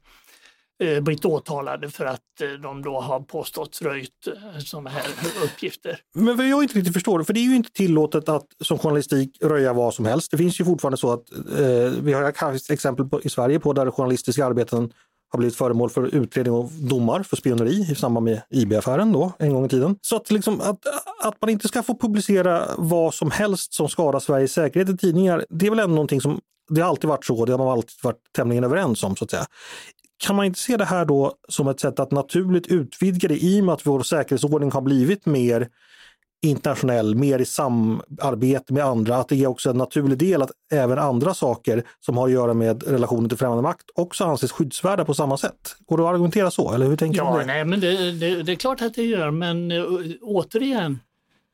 Eh, 0.83 1.01
blivit 1.01 1.25
åtalade 1.25 1.91
för 1.91 2.05
att 2.05 2.41
eh, 2.41 2.49
de 2.63 2.83
då 2.83 3.01
har 3.01 3.21
påstått 3.21 3.83
röjt 3.83 4.27
eh, 4.27 4.59
sådana 4.59 4.91
här 4.91 5.07
uppgifter. 5.45 5.99
Men 6.15 6.37
vad 6.37 6.49
jag 6.49 6.63
inte 6.63 6.75
riktigt 6.75 6.95
förstår, 6.95 7.23
för 7.23 7.33
det 7.33 7.41
är 7.41 7.45
ju 7.45 7.57
inte 7.57 7.73
tillåtet 7.73 8.29
att 8.29 8.47
som 8.61 8.79
journalistik 8.79 9.39
röja 9.41 9.73
vad 9.73 9.95
som 9.95 10.05
helst. 10.05 10.31
Det 10.31 10.37
finns 10.37 10.61
ju 10.61 10.65
fortfarande 10.65 10.97
så 10.97 11.13
att 11.13 11.33
eh, 11.33 12.03
vi 12.03 12.13
har 12.13 12.73
exempel 12.73 13.09
på, 13.09 13.23
i 13.23 13.29
Sverige 13.29 13.61
på 13.61 13.73
där 13.73 13.91
journalistiska 13.91 14.47
arbeten 14.47 14.93
har 15.31 15.39
blivit 15.39 15.57
föremål 15.57 15.91
för 15.91 16.15
utredning 16.15 16.55
och 16.55 16.71
domar 16.73 17.23
för 17.23 17.37
spioneri 17.37 17.87
i 17.91 17.95
samband 17.95 18.25
med 18.25 18.43
IB-affären 18.51 19.13
då, 19.13 19.33
en 19.39 19.53
gång 19.53 19.65
i 19.65 19.69
tiden. 19.69 19.97
Så 20.03 20.17
att, 20.17 20.31
liksom, 20.31 20.61
att, 20.61 20.87
att 21.25 21.41
man 21.41 21.51
inte 21.51 21.69
ska 21.69 21.83
få 21.83 21.99
publicera 21.99 22.69
vad 22.79 23.15
som 23.15 23.31
helst 23.31 23.75
som 23.75 23.89
skadar 23.89 24.21
Sveriges 24.21 24.53
säkerhet 24.53 24.89
i 24.89 24.97
tidningar, 24.97 25.45
det 25.49 25.67
är 25.67 25.71
väl 25.71 25.79
ändå 25.79 25.95
någonting 25.95 26.21
som 26.21 26.41
det 26.75 26.81
har 26.81 26.89
alltid 26.89 27.09
varit 27.09 27.25
så, 27.25 27.45
det 27.45 27.53
har 27.53 27.59
man 27.59 27.69
alltid 27.69 27.97
varit 28.03 28.33
tämligen 28.37 28.65
överens 28.65 29.05
om 29.05 29.17
så 29.17 29.25
att 29.25 29.31
säga. 29.31 29.47
Kan 30.23 30.37
man 30.37 30.45
inte 30.45 30.59
se 30.59 30.77
det 30.77 30.85
här 30.85 31.05
då 31.05 31.35
som 31.49 31.69
ett 31.69 31.81
sätt 31.81 32.01
att 32.01 32.11
naturligt 32.11 32.67
utvidga 32.67 33.29
det 33.29 33.45
i 33.45 33.61
och 33.61 33.65
med 33.65 33.73
att 33.73 33.87
vår 33.87 34.03
säkerhetsordning 34.03 34.71
har 34.73 34.81
blivit 34.81 35.27
mer 35.27 35.69
internationell, 36.43 37.15
mer 37.15 37.39
i 37.39 37.45
samarbete 37.45 38.73
med 38.73 38.85
andra, 38.85 39.17
att 39.17 39.29
det 39.29 39.43
är 39.43 39.47
också 39.47 39.71
en 39.71 39.77
naturlig 39.77 40.19
del 40.19 40.43
att 40.43 40.51
även 40.73 40.99
andra 40.99 41.35
saker 41.35 41.85
som 42.01 42.17
har 42.17 42.27
att 42.27 42.33
göra 42.33 42.55
med 42.55 42.83
relationen 42.83 43.29
till 43.29 43.39
främmande 43.39 43.63
makt 43.63 43.91
också 43.95 44.25
anses 44.25 44.53
skyddsvärda 44.53 45.05
på 45.05 45.15
samma 45.15 45.37
sätt. 45.37 45.77
Går 45.87 45.99
det 45.99 46.05
att 46.05 46.11
argumentera 46.11 46.51
så? 46.51 46.73
Eller 46.73 46.87
hur 46.87 46.97
tänker 46.97 47.19
ja, 47.19 47.39
det? 47.39 47.45
Nej, 47.45 47.65
men 47.65 47.81
det, 47.81 48.13
det, 48.13 48.43
det, 48.43 48.53
är 48.53 48.57
klart 48.57 48.83
att 48.83 48.95
det 48.95 49.05
gör, 49.05 49.31
men 49.31 49.73
uh, 49.73 50.13
återigen, 50.21 50.99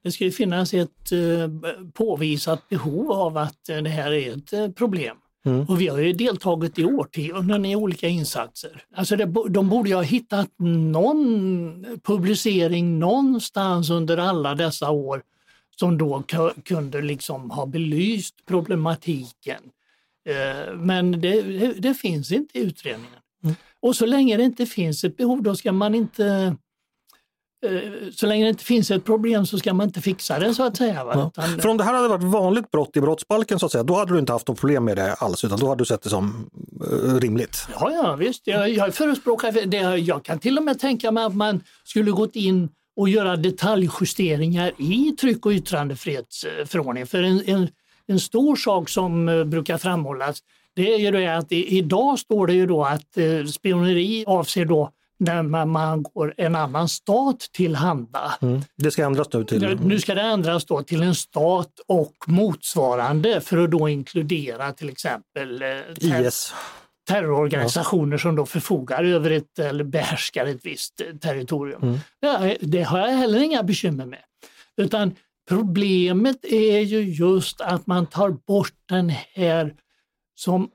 det 0.04 0.12
ska 0.12 0.24
ju 0.24 0.30
finnas 0.30 0.74
ett 0.74 1.12
uh, 1.12 1.48
påvisat 1.94 2.68
behov 2.68 3.12
av 3.12 3.36
att 3.36 3.70
uh, 3.70 3.76
det 3.76 3.90
här 3.90 4.12
är 4.12 4.36
ett 4.36 4.76
problem. 4.76 5.16
Mm. 5.48 5.66
Och 5.68 5.80
vi 5.80 5.88
har 5.88 5.98
ju 5.98 6.12
deltagit 6.12 6.78
i 6.78 6.84
årtionden 6.84 7.64
i 7.64 7.76
olika 7.76 8.08
insatser. 8.08 8.82
Alltså 8.94 9.16
det, 9.16 9.24
de 9.48 9.68
borde 9.68 9.88
ju 9.88 9.94
ha 9.94 10.02
hittat 10.02 10.50
någon 10.58 11.86
publicering 12.02 12.98
någonstans 12.98 13.90
under 13.90 14.16
alla 14.16 14.54
dessa 14.54 14.90
år 14.90 15.22
som 15.76 15.98
då 15.98 16.22
kunde 16.64 17.02
liksom 17.02 17.50
ha 17.50 17.66
belyst 17.66 18.34
problematiken. 18.46 19.62
Eh, 20.28 20.74
men 20.74 21.20
det, 21.20 21.42
det, 21.78 21.94
finns 21.94 22.32
inte 22.32 22.58
i 22.58 22.62
utredningen. 22.62 23.20
Mm. 23.44 23.56
Och 23.80 23.96
så 23.96 24.06
länge 24.06 24.36
det 24.36 24.42
inte 24.42 24.66
finns 24.66 25.04
ett 25.04 25.16
behov, 25.16 25.42
då 25.42 25.54
ska 25.54 25.72
man 25.72 25.94
inte 25.94 26.56
så 28.12 28.26
länge 28.26 28.44
det 28.44 28.48
inte 28.48 28.64
finns 28.64 28.90
ett 28.90 29.04
problem 29.04 29.46
så 29.46 29.58
ska 29.58 29.74
man 29.74 29.86
inte 29.86 30.00
fixa 30.00 30.38
det 30.38 30.54
så 30.54 30.62
att 30.62 30.76
säga. 30.76 30.94
Ja. 30.94 31.30
Utan, 31.34 31.60
För 31.60 31.68
om 31.68 31.76
det 31.76 31.84
här 31.84 31.94
hade 31.94 32.08
varit 32.08 32.22
vanligt 32.22 32.70
brott 32.70 32.96
i 32.96 33.00
brottsbalken 33.00 33.58
så 33.58 33.66
att 33.66 33.72
säga, 33.72 33.84
då 33.84 33.94
hade 33.94 34.12
du 34.12 34.18
inte 34.18 34.32
haft 34.32 34.48
något 34.48 34.60
problem 34.60 34.84
med 34.84 34.96
det 34.96 35.14
alls 35.14 35.44
utan 35.44 35.58
då 35.58 35.68
hade 35.68 35.80
du 35.80 35.84
sett 35.84 36.02
det 36.02 36.10
som 36.10 36.50
uh, 36.92 37.14
rimligt? 37.20 37.68
Ja, 37.80 37.90
ja 37.92 38.16
visst. 38.16 38.46
Jag, 38.46 38.70
jag 38.70 38.94
förespråkar 38.94 39.66
det. 39.66 39.96
Jag 39.96 40.24
kan 40.24 40.38
till 40.38 40.58
och 40.58 40.64
med 40.64 40.80
tänka 40.80 41.10
mig 41.10 41.24
att 41.24 41.34
man 41.34 41.60
skulle 41.84 42.10
gått 42.10 42.36
in 42.36 42.68
och 42.96 43.08
göra 43.08 43.36
detaljjusteringar 43.36 44.72
i 44.78 45.16
tryck 45.20 45.46
och 45.46 45.52
yttrandefrihetsförordningen. 45.52 47.06
För 47.06 47.22
en, 47.22 47.42
en, 47.46 47.68
en 48.06 48.20
stor 48.20 48.56
sak 48.56 48.88
som 48.88 49.26
brukar 49.46 49.78
framhållas 49.78 50.42
det 50.74 50.94
är 50.94 50.98
ju 50.98 51.10
det 51.10 51.26
att 51.26 51.52
idag 51.52 52.18
står 52.18 52.46
det 52.46 52.52
ju 52.52 52.66
då 52.66 52.84
att 52.84 53.18
spioneri 53.54 54.24
avser 54.26 54.64
då 54.64 54.90
när 55.18 55.64
man 55.64 56.02
går 56.02 56.34
en 56.36 56.54
annan 56.54 56.88
stat 56.88 57.40
tillhanda. 57.52 58.34
Mm. 58.42 58.60
Det 58.76 58.90
ska 58.90 59.04
ändras 59.04 59.32
nu 59.32 59.44
till? 59.44 59.78
Nu 59.82 60.00
ska 60.00 60.14
det 60.14 60.22
ändras 60.22 60.64
då 60.64 60.82
till 60.82 61.02
en 61.02 61.14
stat 61.14 61.72
och 61.86 62.14
motsvarande 62.26 63.40
för 63.40 63.58
att 63.58 63.70
då 63.70 63.88
inkludera 63.88 64.72
till 64.72 64.88
exempel 64.88 65.62
eh, 65.62 65.68
IS 66.20 66.54
terrororganisationer 67.08 68.14
ja. 68.14 68.18
som 68.18 68.36
då 68.36 68.46
förfogar 68.46 69.04
över 69.04 69.30
ett 69.30 69.58
eller 69.58 69.84
behärskar 69.84 70.46
ett 70.46 70.60
visst 70.66 71.00
territorium. 71.20 71.82
Mm. 71.82 71.98
Det, 72.20 72.56
det 72.60 72.82
har 72.82 72.98
jag 72.98 73.08
heller 73.08 73.42
inga 73.42 73.62
bekymmer 73.62 74.06
med. 74.06 74.22
Utan 74.76 75.16
problemet 75.48 76.44
är 76.44 76.80
ju 76.80 77.00
just 77.00 77.60
att 77.60 77.86
man 77.86 78.06
tar 78.06 78.30
bort 78.30 78.74
den 78.88 79.12
här 79.34 79.74
som 80.34 80.70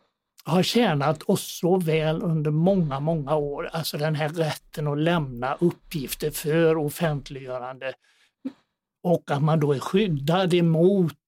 har 0.45 0.63
tjänat 0.63 1.23
oss 1.23 1.59
så 1.59 1.77
väl 1.77 2.23
under 2.23 2.51
många, 2.51 2.99
många 2.99 3.35
år. 3.35 3.69
Alltså 3.73 3.97
den 3.97 4.15
här 4.15 4.29
rätten 4.29 4.87
att 4.87 4.97
lämna 4.97 5.57
uppgifter 5.59 6.31
för 6.31 6.77
offentliggörande 6.77 7.93
och 9.03 9.31
att 9.31 9.43
man 9.43 9.59
då 9.59 9.73
är 9.73 9.79
skyddad 9.79 10.53
emot 10.53 11.19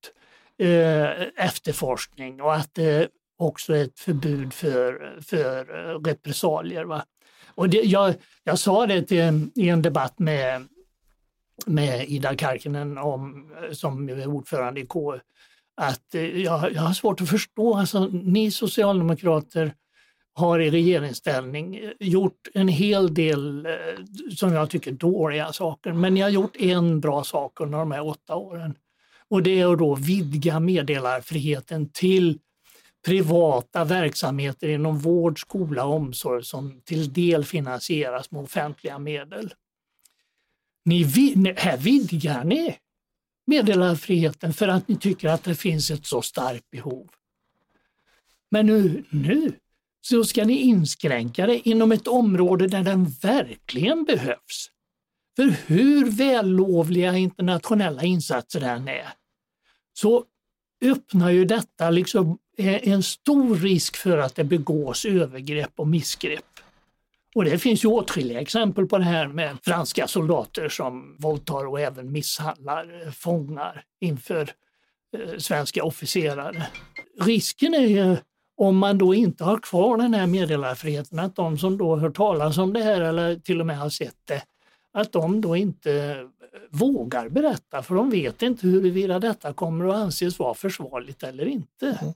eh, 0.57 1.45
efterforskning 1.45 2.41
och 2.41 2.55
att 2.55 2.73
det 2.73 3.09
också 3.37 3.73
är 3.73 3.83
ett 3.83 3.99
förbud 3.99 4.53
för, 4.53 5.17
för 5.21 5.59
eh, 5.59 5.99
repressalier. 5.99 6.83
Va? 6.83 7.05
Och 7.55 7.69
det, 7.69 7.81
jag, 7.81 8.15
jag 8.43 8.59
sa 8.59 8.87
det 8.87 9.01
till, 9.01 9.49
i 9.55 9.69
en 9.69 9.81
debatt 9.81 10.19
med, 10.19 10.67
med 11.65 12.09
Ida 12.09 12.35
Karkinen 12.35 12.97
om, 12.97 13.51
som 13.71 14.09
är 14.09 14.27
ordförande 14.27 14.81
i 14.81 14.85
KU 14.85 15.19
att 15.77 16.15
eh, 16.15 16.41
jag, 16.41 16.73
jag 16.73 16.81
har 16.81 16.93
svårt 16.93 17.21
att 17.21 17.29
förstå, 17.29 17.75
alltså, 17.75 18.05
ni 18.07 18.51
socialdemokrater 18.51 19.73
har 20.33 20.59
i 20.59 20.71
regeringsställning 20.71 21.75
eh, 21.75 21.91
gjort 21.99 22.47
en 22.53 22.67
hel 22.67 23.13
del 23.13 23.65
eh, 23.65 23.71
som 24.35 24.53
jag 24.53 24.69
tycker 24.69 24.91
dåliga 24.91 25.53
saker, 25.53 25.93
men 25.93 26.13
ni 26.13 26.21
har 26.21 26.29
gjort 26.29 26.55
en 26.55 26.99
bra 26.99 27.23
sak 27.23 27.59
under 27.61 27.77
de 27.77 27.91
här 27.91 28.07
åtta 28.07 28.35
åren. 28.35 28.75
Och 29.29 29.43
det 29.43 29.59
är 29.59 29.73
att 29.73 29.79
då 29.79 29.95
vidga 29.95 30.59
meddelarfriheten 30.59 31.89
till 31.89 32.39
privata 33.05 33.83
verksamheter 33.83 34.69
inom 34.69 34.99
vård, 34.99 35.39
skola 35.39 35.85
och 35.85 35.93
omsorg 35.93 36.43
som 36.43 36.81
till 36.85 37.13
del 37.13 37.45
finansieras 37.45 38.31
med 38.31 38.41
offentliga 38.41 38.99
medel. 38.99 39.53
Ni, 40.85 41.03
här 41.57 41.77
vidgar 41.77 42.43
ni 42.43 42.77
meddelarfriheten 43.47 44.53
för 44.53 44.67
att 44.67 44.87
ni 44.87 44.95
tycker 44.95 45.29
att 45.29 45.43
det 45.43 45.55
finns 45.55 45.91
ett 45.91 46.05
så 46.05 46.21
starkt 46.21 46.69
behov. 46.69 47.09
Men 48.51 48.65
nu, 48.65 49.03
nu 49.09 49.53
så 50.01 50.23
ska 50.23 50.45
ni 50.45 50.61
inskränka 50.61 51.47
det 51.47 51.69
inom 51.69 51.91
ett 51.91 52.07
område 52.07 52.67
där 52.67 52.83
den 52.83 53.05
verkligen 53.05 54.03
behövs. 54.03 54.71
För 55.35 55.55
hur 55.67 56.09
vällovliga 56.09 57.17
internationella 57.17 58.03
insatser 58.03 58.61
än 58.61 58.87
är, 58.87 59.09
så 59.93 60.25
öppnar 60.81 61.29
ju 61.29 61.45
detta 61.45 61.89
liksom 61.89 62.37
en 62.57 63.03
stor 63.03 63.55
risk 63.55 63.95
för 63.95 64.17
att 64.17 64.35
det 64.35 64.43
begås 64.43 65.05
övergrepp 65.05 65.71
och 65.75 65.87
missgrepp. 65.87 66.54
Och 67.35 67.45
det 67.45 67.57
finns 67.57 67.83
ju 67.83 67.87
åtskilliga 67.87 68.41
exempel 68.41 68.85
på 68.85 68.97
det 68.97 69.03
här 69.03 69.27
med 69.27 69.57
franska 69.63 70.07
soldater 70.07 70.69
som 70.69 71.15
våldtar 71.19 71.67
och 71.67 71.79
även 71.79 72.11
misshandlar 72.11 73.11
fångar 73.11 73.83
inför 74.01 74.51
eh, 75.17 75.37
svenska 75.37 75.83
officerare. 75.83 76.67
Risken 77.19 77.73
är 77.73 77.87
ju 77.87 78.17
om 78.57 78.77
man 78.77 78.97
då 78.97 79.13
inte 79.13 79.43
har 79.43 79.57
kvar 79.57 79.97
den 79.97 80.13
här 80.13 80.27
meddelarfriheten 80.27 81.19
att 81.19 81.35
de 81.35 81.57
som 81.57 81.77
då 81.77 81.95
hör 81.95 82.09
talas 82.09 82.57
om 82.57 82.73
det 82.73 82.83
här 82.83 83.01
eller 83.01 83.35
till 83.35 83.59
och 83.59 83.65
med 83.65 83.77
har 83.77 83.89
sett 83.89 84.17
det, 84.25 84.43
att 84.93 85.11
de 85.11 85.41
då 85.41 85.55
inte 85.55 85.93
eh, 85.93 86.27
vågar 86.69 87.29
berätta 87.29 87.83
för 87.83 87.95
de 87.95 88.09
vet 88.09 88.41
inte 88.41 88.67
huruvida 88.67 89.19
detta 89.19 89.53
kommer 89.53 89.87
att 89.87 89.95
anses 89.95 90.39
vara 90.39 90.53
försvarligt 90.53 91.23
eller 91.23 91.45
inte. 91.45 91.97
Mm. 92.01 92.13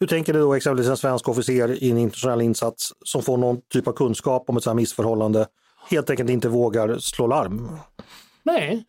Hur 0.00 0.06
tänker 0.06 0.32
du 0.32 0.40
då 0.40 0.54
exempelvis 0.54 0.90
en 0.90 0.96
svensk 0.96 1.28
officer 1.28 1.82
i 1.84 1.90
en 1.90 1.98
internationell 1.98 2.40
insats 2.40 2.92
som 3.04 3.22
får 3.22 3.36
någon 3.36 3.60
typ 3.72 3.88
av 3.88 3.92
kunskap 3.92 4.44
om 4.48 4.56
ett 4.56 4.62
sådant 4.62 4.76
missförhållande 4.76 5.46
helt 5.90 6.10
enkelt 6.10 6.30
inte 6.30 6.48
vågar 6.48 6.98
slå 6.98 7.26
larm? 7.26 7.68
Nej. 8.42 8.84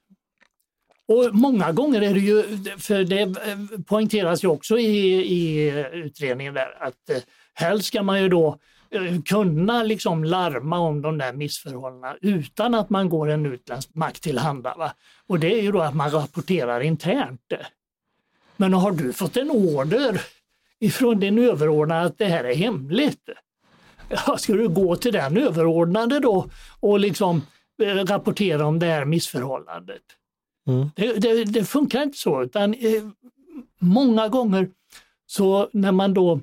Och 1.08 1.36
många 1.36 1.72
gånger 1.72 2.02
är 2.02 2.14
det 2.14 2.20
ju, 2.20 2.44
för 2.78 3.04
det 3.04 3.22
eh, 3.22 3.82
poängteras 3.86 4.44
ju 4.44 4.48
också 4.48 4.80
i, 4.80 5.14
i 5.14 5.70
utredningen 5.94 6.54
där, 6.54 6.84
att 6.84 7.10
eh, 7.10 7.18
helst 7.54 7.88
ska 7.88 8.04
man 8.04 8.22
ju 8.22 8.30
då 8.30 8.60
eh, 8.92 9.22
kunna 9.26 9.84
liksom 9.84 10.24
larma 10.24 10.80
om 10.80 11.02
de 11.02 11.18
där 11.18 11.34
missförhållandena 11.34 12.16
utan 12.22 12.76
att 12.76 12.90
man 12.90 13.10
går 13.10 13.30
en 13.30 13.46
utländsk 13.46 13.96
makt 13.96 14.24
tillhanda. 14.24 14.76
Va? 14.78 14.94
Och 15.28 15.40
det 15.40 15.60
är 15.60 15.62
ju 15.62 15.72
då 15.72 15.82
att 15.82 15.96
man 15.96 16.12
rapporterar 16.12 16.82
internt. 16.82 17.42
Men 18.58 18.74
har 18.74 18.92
du 18.92 19.14
fått 19.14 19.38
en 19.38 19.52
order 19.52 20.22
ifrån 20.84 21.20
din 21.20 21.38
överordnade 21.40 22.02
att 22.02 22.18
det 22.18 22.26
här 22.26 22.44
är 22.44 22.56
hemligt. 22.56 23.30
Ja, 24.10 24.38
ska 24.38 24.54
du 24.54 24.70
gå 24.70 24.96
till 24.96 25.14
den 25.14 25.38
överordnade 25.38 26.20
då 26.20 26.50
och 26.80 27.00
liksom 27.00 27.42
eh, 27.84 27.88
rapportera 27.88 28.66
om 28.66 28.80
det 28.80 28.86
här 28.86 29.06
missförhållandet? 29.06 30.02
Mm. 30.68 30.90
Det, 30.96 31.14
det, 31.14 31.44
det, 31.44 31.66
funkar 31.66 32.04
inte 32.04 32.18
så, 32.18 32.44
utan 32.44 32.74
eh, 32.74 33.04
många 33.80 34.28
gånger 34.28 34.70
så 35.26 35.70
när 35.74 35.92
man 35.92 36.14
då 36.14 36.40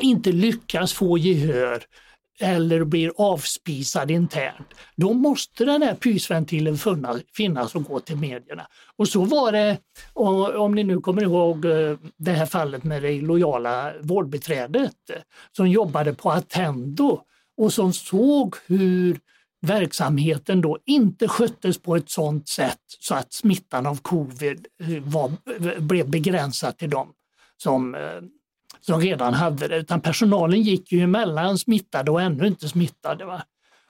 inte 0.00 0.32
lyckas 0.32 0.92
få 0.92 1.18
gehör 1.18 1.82
eller 2.40 2.84
blir 2.84 3.12
avspisad 3.16 4.10
internt, 4.10 4.66
då 4.96 5.12
måste 5.12 5.64
den 5.64 5.82
här 5.82 5.94
pysventilen 5.94 6.78
finnas 7.36 7.74
och 7.74 7.84
gå 7.84 8.00
till 8.00 8.16
medierna. 8.16 8.66
Och 8.96 9.08
så 9.08 9.24
var 9.24 9.52
det, 9.52 9.78
om 10.58 10.74
ni 10.74 10.84
nu 10.84 11.00
kommer 11.00 11.22
ihåg 11.22 11.64
eh, 11.64 11.96
det 12.16 12.32
här 12.32 12.46
fallet 12.46 12.84
med 12.84 13.02
det 13.02 13.20
lojala 13.20 13.92
vårdbiträdet 14.00 15.10
eh, 15.10 15.20
som 15.56 15.68
jobbade 15.68 16.14
på 16.14 16.30
Attendo 16.30 17.20
och 17.56 17.72
som 17.72 17.92
såg 17.92 18.56
hur 18.66 19.20
verksamheten 19.62 20.60
då 20.60 20.78
inte 20.86 21.28
sköttes 21.28 21.78
på 21.78 21.96
ett 21.96 22.10
sådant 22.10 22.48
sätt 22.48 22.80
så 23.00 23.14
att 23.14 23.32
smittan 23.32 23.86
av 23.86 24.00
covid 24.02 24.66
eh, 24.82 25.02
var, 25.02 25.30
blev 25.80 26.10
begränsad 26.10 26.78
till 26.78 26.90
dem 26.90 27.12
som 27.56 27.96
som 28.84 29.00
redan 29.00 29.34
hade 29.34 29.68
det, 29.68 29.76
utan 29.76 30.00
personalen 30.00 30.62
gick 30.62 30.92
ju 30.92 31.00
emellan 31.00 31.58
smittade 31.58 32.10
och 32.10 32.22
ännu 32.22 32.46
inte 32.46 32.68
smittade. 32.68 33.24
Va? 33.24 33.42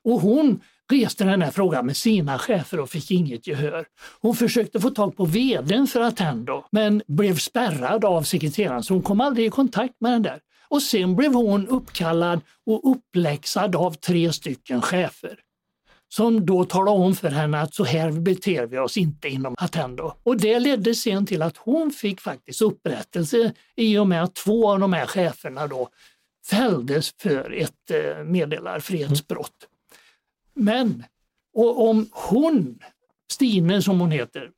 Och 0.04 0.20
hon 0.20 0.60
reste 0.90 1.24
den 1.24 1.42
här 1.42 1.50
frågan 1.50 1.86
med 1.86 1.96
sina 1.96 2.38
chefer 2.38 2.80
och 2.80 2.90
fick 2.90 3.10
inget 3.10 3.46
gehör. 3.46 3.84
Hon 4.20 4.36
försökte 4.36 4.80
få 4.80 4.90
tag 4.90 5.16
på 5.16 5.24
vdn 5.24 5.86
för 5.86 6.00
Attendo 6.00 6.64
men 6.72 7.02
blev 7.06 7.36
spärrad 7.36 8.04
av 8.04 8.22
sekreteraren 8.22 8.82
så 8.82 8.94
hon 8.94 9.02
kom 9.02 9.20
aldrig 9.20 9.46
i 9.46 9.50
kontakt 9.50 9.94
med 10.00 10.12
den 10.12 10.22
där. 10.22 10.40
Och 10.68 10.82
sen 10.82 11.16
blev 11.16 11.34
hon 11.34 11.68
uppkallad 11.68 12.40
och 12.66 12.90
uppläxad 12.90 13.76
av 13.76 13.92
tre 13.92 14.32
stycken 14.32 14.82
chefer 14.82 15.38
som 16.12 16.46
då 16.46 16.64
talade 16.64 16.98
om 16.98 17.14
för 17.14 17.30
henne 17.30 17.60
att 17.60 17.74
så 17.74 17.84
här 17.84 18.12
beter 18.12 18.66
vi 18.66 18.78
oss 18.78 18.96
inte 18.96 19.28
inom 19.28 19.54
Attendo. 19.58 20.12
Och 20.22 20.36
det 20.36 20.60
ledde 20.60 20.94
sen 20.94 21.26
till 21.26 21.42
att 21.42 21.56
hon 21.56 21.90
fick 21.90 22.20
faktiskt 22.20 22.62
upprättelse 22.62 23.52
i 23.76 23.98
och 23.98 24.06
med 24.06 24.22
att 24.22 24.34
två 24.34 24.70
av 24.70 24.80
de 24.80 24.92
här 24.92 25.06
cheferna 25.06 25.66
då 25.66 25.88
fälldes 26.46 27.14
för 27.18 27.52
ett 27.52 27.90
eh, 27.90 28.24
meddelarfrihetsbrott. 28.24 29.66
Men 30.54 31.04
och 31.54 31.88
om 31.88 32.08
hon, 32.12 32.78
Stine 33.32 33.82
som 33.82 34.00
hon 34.00 34.10
heter, 34.10 34.50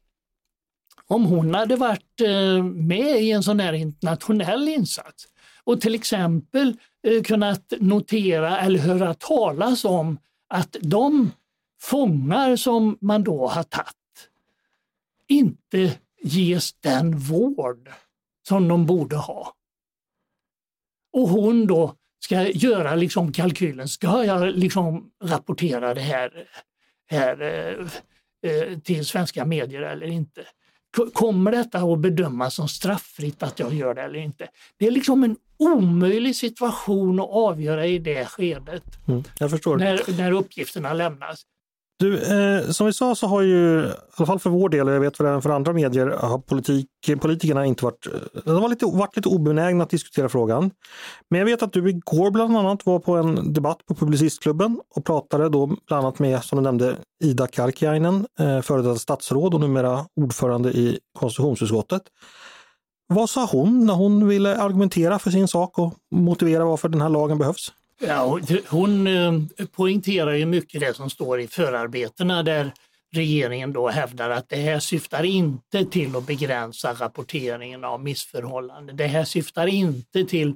om 1.07 1.25
hon 1.25 1.55
hade 1.55 1.77
varit 1.77 2.21
eh, 2.21 2.65
med 2.65 3.23
i 3.23 3.31
en 3.31 3.43
sån 3.43 3.61
här 3.61 3.73
internationell 3.73 4.69
insats 4.69 5.29
och 5.65 5.81
till 5.81 5.95
exempel 5.95 6.77
eh, 7.07 7.23
kunnat 7.23 7.73
notera 7.81 8.61
eller 8.61 8.79
höra 8.79 9.15
talas 9.15 9.85
om 9.85 10.19
att 10.49 10.77
de 10.81 11.31
fångar 11.83 12.57
som 12.57 12.99
man 13.01 13.25
då 13.25 13.47
har 13.47 13.63
tagit 13.63 13.97
inte 15.29 15.99
ges 16.23 16.73
den 16.73 17.19
vård 17.19 17.91
som 18.49 18.69
de 18.69 18.87
borde 18.87 19.17
ha. 19.17 19.55
Och 21.13 21.29
hon 21.29 21.67
då 21.67 21.95
ska 22.25 22.49
göra 22.49 22.95
liksom 22.95 23.33
kalkylen, 23.33 23.89
ska 23.89 24.25
jag 24.25 24.57
liksom 24.57 25.11
rapportera 25.25 25.95
det 25.95 26.01
här, 26.01 26.49
här 27.11 27.43
eh, 27.43 27.87
eh 28.51 28.79
till 28.79 29.07
svenska 29.07 29.45
medier 29.45 29.83
eller 29.83 30.07
inte? 30.07 30.45
Kommer 31.13 31.53
detta 31.53 31.79
att 31.79 31.99
bedömas 31.99 32.55
som 32.55 32.69
strafffritt 32.69 33.43
att 33.43 33.59
jag 33.59 33.75
gör 33.75 33.95
det 33.95 34.03
eller 34.03 34.19
inte? 34.19 34.49
Det 34.77 34.87
är 34.87 34.91
liksom 34.91 35.25
en 35.25 35.37
omöjlig 35.57 36.37
situation 36.37 37.21
att 37.21 37.31
avgöra 37.31 37.87
i 37.87 37.99
det 37.99 38.25
skedet. 38.25 38.85
Mm. 39.09 39.23
När, 39.79 40.19
när 40.19 40.33
uppgifterna 40.33 40.93
lämnas. 40.93 41.47
Du, 42.03 42.19
eh, 42.19 42.71
som 42.71 42.87
vi 42.87 42.93
sa 42.93 43.15
så 43.15 43.27
har 43.27 43.43
ju, 43.43 43.83
i 43.83 43.93
alla 44.17 44.27
fall 44.27 44.39
för 44.39 44.51
vår 44.51 44.69
del, 44.69 44.89
och 44.89 44.95
jag 44.95 45.01
vet 45.01 45.17
för 45.17 45.25
även 45.25 45.43
för 45.43 45.51
andra 45.51 45.73
medier, 45.73 46.07
har 46.07 46.39
politik, 46.39 46.89
politikerna 47.21 47.67
inte 47.67 47.85
varit, 47.85 48.07
eh, 48.07 48.43
de 48.45 48.63
har 48.63 48.69
lite, 48.69 48.87
varit 48.87 49.17
lite 49.17 49.29
obenägna 49.29 49.85
att 49.85 49.91
diskutera 49.91 50.29
frågan. 50.29 50.71
Men 51.31 51.39
jag 51.39 51.47
vet 51.47 51.63
att 51.63 51.73
du 51.73 51.91
igår 51.91 52.31
bland 52.31 52.57
annat 52.57 52.87
var 52.87 52.99
på 52.99 53.17
en 53.17 53.53
debatt 53.53 53.87
på 53.87 53.95
Publicistklubben 53.95 54.81
och 54.95 55.05
pratade 55.05 55.49
då 55.49 55.67
bland 55.67 56.05
annat 56.05 56.19
med, 56.19 56.45
som 56.45 56.57
du 56.57 56.63
nämnde, 56.63 56.97
Ida 57.25 57.47
Karkiainen, 57.47 58.27
eh, 58.39 58.61
före 58.61 58.83
detta 58.83 58.99
statsråd 58.99 59.55
och 59.55 59.61
numera 59.61 60.07
ordförande 60.21 60.71
i 60.71 60.99
konstitutionsutskottet. 61.19 62.03
Vad 63.07 63.31
sa 63.31 63.49
hon 63.53 63.87
när 63.87 63.95
hon 63.95 64.29
ville 64.29 64.57
argumentera 64.57 65.19
för 65.19 65.31
sin 65.31 65.49
sak 65.49 65.79
och 65.79 65.95
motivera 66.15 66.65
varför 66.65 66.89
den 66.89 67.01
här 67.01 67.09
lagen 67.09 67.39
behövs? 67.39 67.73
Ja, 68.07 68.41
hon 68.69 69.07
eh, 69.07 69.67
poängterar 69.73 70.33
ju 70.33 70.47
mycket 70.47 70.81
det 70.81 70.95
som 70.95 71.11
står 71.11 71.41
i 71.41 71.47
förarbetena 71.47 72.43
där 72.43 72.73
regeringen 73.15 73.73
då 73.73 73.89
hävdar 73.89 74.31
att 74.31 74.49
det 74.49 74.57
här 74.57 74.79
syftar 74.79 75.25
inte 75.25 75.85
till 75.85 76.17
att 76.17 76.27
begränsa 76.27 76.93
rapporteringen 76.93 77.85
av 77.85 78.03
missförhållanden. 78.03 78.97
Det 78.97 79.07
här 79.07 79.25
syftar 79.25 79.67
inte 79.67 80.25
till 80.25 80.55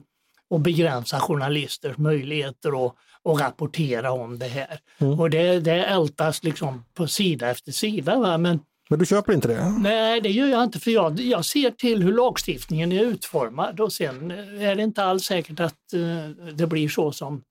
att 0.54 0.60
begränsa 0.60 1.20
journalisters 1.20 1.96
möjligheter 1.96 2.86
att, 2.86 2.94
att 3.24 3.40
rapportera 3.40 4.12
om 4.12 4.38
det 4.38 4.48
här. 4.48 4.78
Mm. 4.98 5.20
Och 5.20 5.30
det, 5.30 5.60
det 5.60 5.84
ältas 5.84 6.42
liksom 6.42 6.84
på 6.94 7.08
sida 7.08 7.50
efter 7.50 7.72
sida. 7.72 8.18
Va? 8.18 8.38
Men, 8.38 8.60
men 8.90 8.98
du 8.98 9.06
köper 9.06 9.32
inte 9.32 9.48
det? 9.48 9.74
Nej, 9.78 10.20
det 10.20 10.30
gör 10.30 10.46
jag 10.46 10.64
inte 10.64 10.80
för 10.80 10.90
jag, 10.90 11.20
jag 11.20 11.44
ser 11.44 11.70
till 11.70 12.02
hur 12.02 12.12
lagstiftningen 12.12 12.92
är 12.92 13.04
utformad 13.04 13.80
och 13.80 13.92
sen 13.92 14.30
är 14.30 14.74
det 14.74 14.82
inte 14.82 15.04
alls 15.04 15.24
säkert 15.24 15.60
att 15.60 15.94
uh, 15.94 16.28
det 16.28 16.66
blir 16.66 16.88
så 16.88 17.12
som 17.12 17.42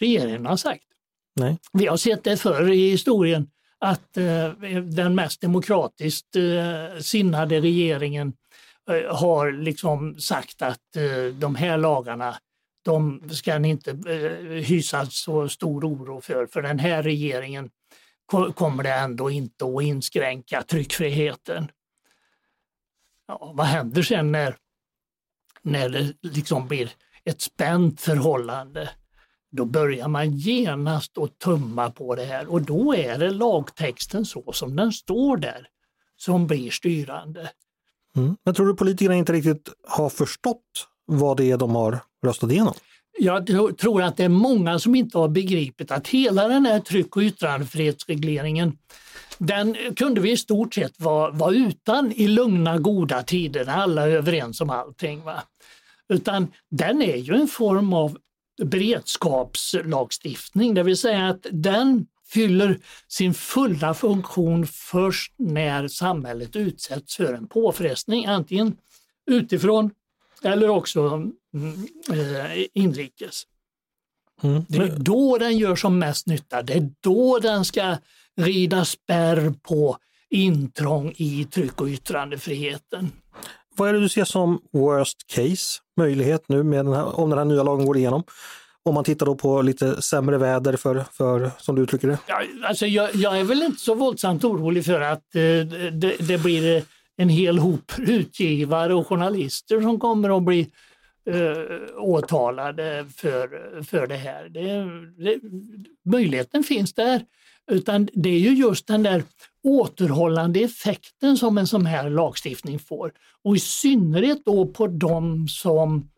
regeringen 0.00 0.46
har 0.46 0.56
sagt. 0.56 0.84
Nej. 1.40 1.58
Vi 1.72 1.86
har 1.86 1.96
sett 1.96 2.24
det 2.24 2.36
förr 2.36 2.70
i 2.70 2.90
historien 2.90 3.50
att 3.78 4.18
uh, 4.18 4.80
den 4.82 5.14
mest 5.14 5.40
demokratiskt 5.40 6.36
uh, 6.36 7.00
sinnade 7.00 7.60
regeringen 7.60 8.32
har 9.08 9.52
liksom 9.52 10.18
sagt 10.18 10.62
att 10.62 10.80
de 11.34 11.54
här 11.54 11.78
lagarna 11.78 12.36
de 12.84 13.22
ska 13.30 13.58
ni 13.58 13.68
inte 13.68 13.92
hysa 14.64 15.06
så 15.06 15.48
stor 15.48 15.84
oro 15.84 16.20
för, 16.20 16.46
för 16.46 16.62
den 16.62 16.78
här 16.78 17.02
regeringen 17.02 17.70
kommer 18.54 18.82
det 18.82 18.92
ändå 18.92 19.30
inte 19.30 19.64
att 19.64 19.82
inskränka 19.82 20.62
tryckfriheten. 20.62 21.70
Ja, 23.28 23.52
vad 23.54 23.66
händer 23.66 24.02
sen 24.02 24.32
när 24.32 24.56
när 25.62 25.88
det 25.88 26.12
liksom 26.20 26.68
blir 26.68 26.92
ett 27.24 27.40
spänt 27.40 28.00
förhållande, 28.00 28.90
då 29.50 29.64
börjar 29.64 30.08
man 30.08 30.30
genast 30.30 31.18
att 31.18 31.38
tumma 31.38 31.90
på 31.90 32.14
det 32.14 32.24
här 32.24 32.50
och 32.50 32.62
då 32.62 32.94
är 32.94 33.18
det 33.18 33.30
lagtexten 33.30 34.24
så 34.24 34.52
som 34.52 34.76
den 34.76 34.92
står 34.92 35.36
där 35.36 35.68
som 36.16 36.46
blir 36.46 36.70
styrande. 36.70 37.50
Mm. 38.16 38.36
Men 38.44 38.54
tror 38.54 38.66
du 38.66 38.74
politikerna 38.74 39.14
inte 39.14 39.32
riktigt 39.32 39.72
har 39.88 40.08
förstått 40.08 40.88
vad 41.04 41.36
det 41.36 41.50
är 41.50 41.56
de 41.56 41.74
har 41.74 41.98
röstat 42.24 42.50
igenom? 42.50 42.74
Jag 43.18 43.46
tror 43.78 44.02
att 44.02 44.16
det 44.16 44.24
är 44.24 44.28
många 44.28 44.78
som 44.78 44.94
inte 44.94 45.18
har 45.18 45.28
begripit 45.28 45.90
att 45.90 46.08
hela 46.08 46.48
den 46.48 46.66
här 46.66 46.80
tryck 46.80 47.16
och 47.16 47.22
yttrandefrihetsregleringen 47.22 48.78
den 49.38 49.76
kunde 49.96 50.20
vi 50.20 50.30
i 50.30 50.36
stort 50.36 50.74
sett 50.74 51.00
vara, 51.00 51.30
vara 51.30 51.54
utan 51.54 52.12
i 52.12 52.28
lugna 52.28 52.78
goda 52.78 53.22
tider 53.22 53.64
när 53.64 53.76
alla 53.76 54.02
är 54.02 54.10
överens 54.10 54.60
om 54.60 54.70
allting. 54.70 55.22
Va? 55.22 55.42
Utan 56.08 56.52
den 56.70 57.02
är 57.02 57.16
ju 57.16 57.34
en 57.34 57.48
form 57.48 57.92
av 57.92 58.18
beredskapslagstiftning, 58.62 60.74
det 60.74 60.82
vill 60.82 60.96
säga 60.96 61.28
att 61.28 61.46
den 61.50 62.06
fyller 62.32 62.78
sin 63.08 63.34
fulla 63.34 63.94
funktion 63.94 64.66
först 64.66 65.32
när 65.36 65.88
samhället 65.88 66.56
utsätts 66.56 67.16
för 67.16 67.34
en 67.34 67.48
påfrestning, 67.48 68.26
antingen 68.26 68.76
utifrån 69.26 69.90
eller 70.42 70.68
också 70.68 71.30
inrikes. 72.74 73.42
Mm. 74.42 74.64
Det 74.68 74.78
är 74.78 74.96
då 74.98 75.38
den 75.38 75.58
gör 75.58 75.76
som 75.76 75.98
mest 75.98 76.26
nytta. 76.26 76.62
Det 76.62 76.72
är 76.72 76.90
då 77.00 77.38
den 77.38 77.64
ska 77.64 77.96
rida 78.36 78.84
spärr 78.84 79.54
på 79.62 79.96
intrång 80.30 81.12
i 81.16 81.44
tryck 81.44 81.80
och 81.80 81.86
yttrandefriheten. 81.86 83.12
Vad 83.76 83.88
är 83.88 83.92
det 83.92 84.00
du 84.00 84.08
ser 84.08 84.24
som 84.24 84.60
worst 84.72 85.26
case 85.26 85.80
möjlighet 85.96 86.44
nu 86.48 86.62
med 86.62 86.84
den 86.84 86.94
här, 86.94 87.20
om 87.20 87.30
den 87.30 87.38
här 87.38 87.44
nya 87.44 87.62
lagen 87.62 87.86
går 87.86 87.96
igenom? 87.96 88.22
Om 88.84 88.94
man 88.94 89.04
tittar 89.04 89.26
då 89.26 89.34
på 89.34 89.62
lite 89.62 90.02
sämre 90.02 90.38
väder 90.38 90.76
för, 90.76 91.04
för 91.12 91.50
som 91.58 91.74
du 91.76 91.82
uttrycker 91.82 92.08
det? 92.08 92.18
Ja, 92.26 92.42
alltså 92.64 92.86
jag, 92.86 93.14
jag 93.14 93.40
är 93.40 93.44
väl 93.44 93.62
inte 93.62 93.80
så 93.80 93.94
våldsamt 93.94 94.44
orolig 94.44 94.84
för 94.84 95.00
att 95.00 95.34
eh, 95.34 95.40
det, 95.92 96.16
det, 96.18 96.42
blir 96.42 96.84
en 97.16 97.28
hel 97.28 97.58
hop 97.58 97.92
utgivare 97.98 98.94
och 98.94 99.06
journalister 99.06 99.80
som 99.80 100.00
kommer 100.00 100.36
att 100.36 100.42
bli 100.42 100.70
eh, 101.30 101.98
åtalade 101.98 103.06
för, 103.16 103.82
för 103.82 104.06
det 104.06 104.16
här. 104.16 104.48
Det, 104.48 104.84
det, 105.24 105.40
möjligheten 106.04 106.64
finns 106.64 106.94
där. 106.94 107.24
Utan 107.70 108.08
det 108.12 108.28
är 108.28 108.38
ju 108.38 108.54
just 108.54 108.86
den 108.86 109.02
där 109.02 109.22
återhållande 109.64 110.60
effekten 110.60 111.36
som 111.36 111.58
en 111.58 111.66
sån 111.66 111.86
här 111.86 112.10
lagstiftning 112.10 112.78
får. 112.78 113.12
Och 113.44 113.56
i 113.56 113.58
synnerhet 113.58 114.44
då 114.44 114.66
på 114.66 114.86
de 114.86 115.48
som 115.48 116.08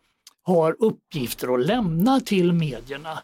har 0.42 0.76
uppgifter 0.78 1.54
att 1.54 1.66
lämna 1.66 2.20
till 2.20 2.52
medierna. 2.52 3.18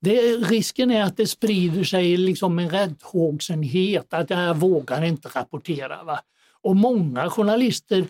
Det, 0.00 0.20
risken 0.36 0.90
är 0.90 1.02
att 1.02 1.16
det 1.16 1.26
sprider 1.26 1.84
sig 1.84 2.16
liksom 2.16 2.58
en 2.58 2.70
räddhågsenhet, 2.70 4.14
att 4.14 4.30
jag 4.30 4.54
vågar 4.54 5.04
inte 5.04 5.28
rapportera. 5.28 6.04
Va? 6.04 6.20
Och 6.62 6.76
många 6.76 7.30
journalister 7.30 8.04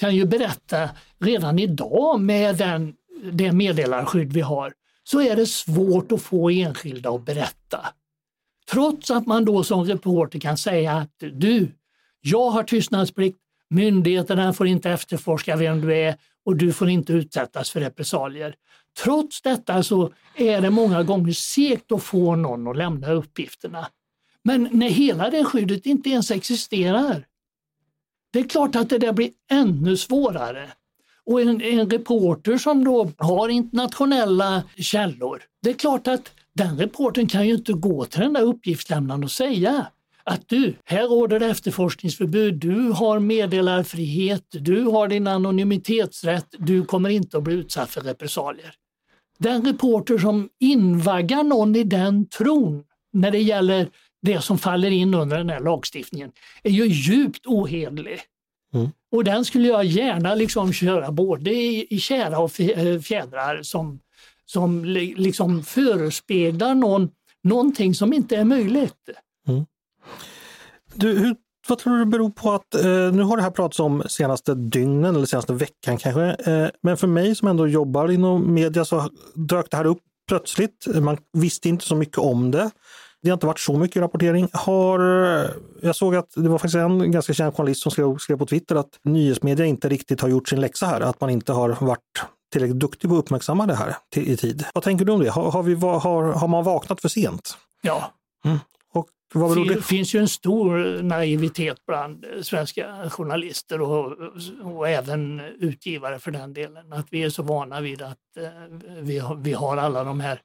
kan 0.00 0.16
ju 0.16 0.24
berätta 0.24 0.90
redan 1.18 1.58
idag 1.58 2.20
med 2.20 2.56
den, 2.56 2.94
det 3.32 3.52
meddelarskydd 3.52 4.32
vi 4.32 4.40
har, 4.40 4.72
så 5.04 5.20
är 5.20 5.36
det 5.36 5.46
svårt 5.46 6.12
att 6.12 6.22
få 6.22 6.50
enskilda 6.50 7.10
att 7.10 7.24
berätta. 7.24 7.86
Trots 8.70 9.10
att 9.10 9.26
man 9.26 9.44
då 9.44 9.64
som 9.64 9.84
reporter 9.84 10.38
kan 10.38 10.56
säga 10.56 10.92
att 10.92 11.14
du, 11.18 11.68
jag 12.20 12.50
har 12.50 12.62
tystnadsplikt, 12.62 13.38
myndigheterna 13.70 14.52
får 14.52 14.66
inte 14.66 14.90
efterforska 14.90 15.56
vem 15.56 15.80
du 15.80 15.94
är 15.94 16.16
och 16.44 16.56
du 16.56 16.72
får 16.72 16.88
inte 16.88 17.12
utsättas 17.12 17.70
för 17.70 17.80
repressalier. 17.80 18.54
Trots 19.04 19.42
detta 19.42 19.82
så 19.82 20.12
är 20.36 20.60
det 20.60 20.70
många 20.70 21.02
gånger 21.02 21.32
segt 21.32 21.92
att 21.92 22.02
få 22.02 22.36
någon 22.36 22.68
att 22.68 22.76
lämna 22.76 23.12
uppgifterna. 23.12 23.86
Men 24.44 24.68
när 24.72 24.88
hela 24.88 25.30
det 25.30 25.44
skyddet 25.44 25.86
inte 25.86 26.10
ens 26.10 26.30
existerar, 26.30 27.26
det 28.32 28.38
är 28.38 28.48
klart 28.48 28.76
att 28.76 28.88
det 28.88 28.98
där 28.98 29.12
blir 29.12 29.30
ännu 29.50 29.96
svårare. 29.96 30.68
Och 31.26 31.40
en, 31.40 31.60
en 31.60 31.90
reporter 31.90 32.58
som 32.58 32.84
då 32.84 33.10
har 33.18 33.48
internationella 33.48 34.62
källor, 34.76 35.42
det 35.62 35.70
är 35.70 35.74
klart 35.74 36.08
att 36.08 36.30
den 36.54 36.78
reporten 36.78 37.26
kan 37.26 37.46
ju 37.46 37.54
inte 37.54 37.72
gå 37.72 38.04
till 38.04 38.20
den 38.20 38.32
där 38.32 38.42
uppgiftslämnaren 38.42 39.24
och 39.24 39.30
säga 39.30 39.86
att 40.24 40.48
du, 40.48 40.74
här 40.84 41.08
råder 41.08 41.40
efterforskningsförbud, 41.40 42.54
du 42.54 42.90
har 42.90 43.18
meddelarfrihet, 43.18 44.46
du 44.50 44.84
har 44.84 45.08
din 45.08 45.26
anonymitetsrätt, 45.26 46.46
du 46.58 46.84
kommer 46.84 47.10
inte 47.10 47.36
att 47.36 47.42
bli 47.42 47.54
utsatt 47.54 47.90
för 47.90 48.00
repressalier. 48.00 48.74
Den 49.38 49.64
reporter 49.64 50.18
som 50.18 50.48
invaggar 50.60 51.42
någon 51.42 51.76
i 51.76 51.84
den 51.84 52.28
tron 52.28 52.84
när 53.12 53.30
det 53.30 53.38
gäller 53.38 53.88
det 54.22 54.40
som 54.40 54.58
faller 54.58 54.90
in 54.90 55.14
under 55.14 55.36
den 55.38 55.50
här 55.50 55.60
lagstiftningen 55.60 56.32
är 56.62 56.70
ju 56.70 56.86
djupt 56.86 57.46
ohederlig. 57.46 58.20
Mm. 58.74 58.88
Och 59.12 59.24
den 59.24 59.44
skulle 59.44 59.68
jag 59.68 59.84
gärna 59.84 60.34
liksom 60.34 60.72
köra 60.72 61.12
både 61.12 61.50
i, 61.50 61.86
i 61.90 61.98
kära 61.98 62.38
och 62.38 62.60
eh, 62.60 63.00
fjädrar 63.00 63.62
som 63.62 64.00
som 64.46 64.84
liksom 64.84 65.62
förespeglar 65.62 66.74
någon 66.74 67.10
någonting 67.42 67.94
som 67.94 68.12
inte 68.12 68.36
är 68.36 68.44
möjligt. 68.44 69.08
Mm. 69.48 69.66
Du, 70.94 71.18
hur, 71.18 71.36
vad 71.68 71.78
tror 71.78 71.92
du 71.92 71.98
det 71.98 72.10
beror 72.10 72.30
på 72.30 72.52
att, 72.52 72.74
eh, 72.74 73.12
nu 73.12 73.22
har 73.22 73.36
det 73.36 73.42
här 73.42 73.50
pratats 73.50 73.80
om 73.80 74.02
senaste 74.08 74.54
dygnen 74.54 75.16
eller 75.16 75.26
senaste 75.26 75.52
veckan 75.52 75.98
kanske, 75.98 76.22
eh, 76.22 76.68
men 76.80 76.96
för 76.96 77.06
mig 77.06 77.34
som 77.34 77.48
ändå 77.48 77.66
jobbar 77.66 78.10
inom 78.10 78.54
media 78.54 78.84
så 78.84 79.10
dök 79.34 79.70
det 79.70 79.76
här 79.76 79.84
upp 79.84 80.02
plötsligt. 80.28 80.86
Man 81.02 81.18
visste 81.32 81.68
inte 81.68 81.84
så 81.84 81.96
mycket 81.96 82.18
om 82.18 82.50
det. 82.50 82.70
Det 83.22 83.30
har 83.30 83.34
inte 83.34 83.46
varit 83.46 83.60
så 83.60 83.78
mycket 83.78 84.02
rapportering. 84.02 84.48
Har, 84.52 85.00
jag 85.80 85.96
såg 85.96 86.14
att 86.14 86.32
det 86.34 86.48
var 86.48 86.58
faktiskt 86.58 86.74
en 86.74 87.12
ganska 87.12 87.32
känd 87.32 87.54
journalist 87.54 87.82
som 87.82 87.92
skrev, 87.92 88.16
skrev 88.16 88.36
på 88.36 88.46
Twitter 88.46 88.76
att 88.76 88.98
nyhetsmedia 89.02 89.66
inte 89.66 89.88
riktigt 89.88 90.20
har 90.20 90.28
gjort 90.28 90.48
sin 90.48 90.60
läxa 90.60 90.86
här, 90.86 91.00
att 91.00 91.20
man 91.20 91.30
inte 91.30 91.52
har 91.52 91.76
varit 91.80 92.24
tillräckligt 92.52 92.78
duktig 92.80 93.10
på 93.10 93.16
att 93.16 93.20
uppmärksamma 93.24 93.66
det 93.66 93.74
här 93.74 93.96
i 94.16 94.36
tid. 94.36 94.64
Vad 94.74 94.84
tänker 94.84 95.04
du 95.04 95.12
om 95.12 95.20
det? 95.20 95.30
Har, 95.30 95.50
har, 95.50 95.62
vi, 95.62 95.74
har, 95.74 96.32
har 96.32 96.48
man 96.48 96.64
vaknat 96.64 97.00
för 97.00 97.08
sent? 97.08 97.56
Ja. 97.82 98.12
Mm. 98.44 98.58
Och 98.92 99.08
vad 99.34 99.56
det 99.56 99.74
Det 99.74 99.82
finns 99.82 100.14
ju 100.14 100.20
en 100.20 100.28
stor 100.28 101.02
naivitet 101.02 101.86
bland 101.86 102.26
svenska 102.42 103.10
journalister 103.10 103.80
och, 103.80 104.16
och 104.62 104.88
även 104.88 105.40
utgivare 105.40 106.18
för 106.18 106.30
den 106.30 106.52
delen. 106.52 106.92
Att 106.92 107.06
vi 107.10 107.22
är 107.22 107.30
så 107.30 107.42
vana 107.42 107.80
vid 107.80 108.02
att 108.02 108.18
eh, 108.40 108.78
vi, 109.00 109.18
har, 109.18 109.34
vi 109.34 109.52
har 109.52 109.76
alla 109.76 110.04
de 110.04 110.20
här 110.20 110.40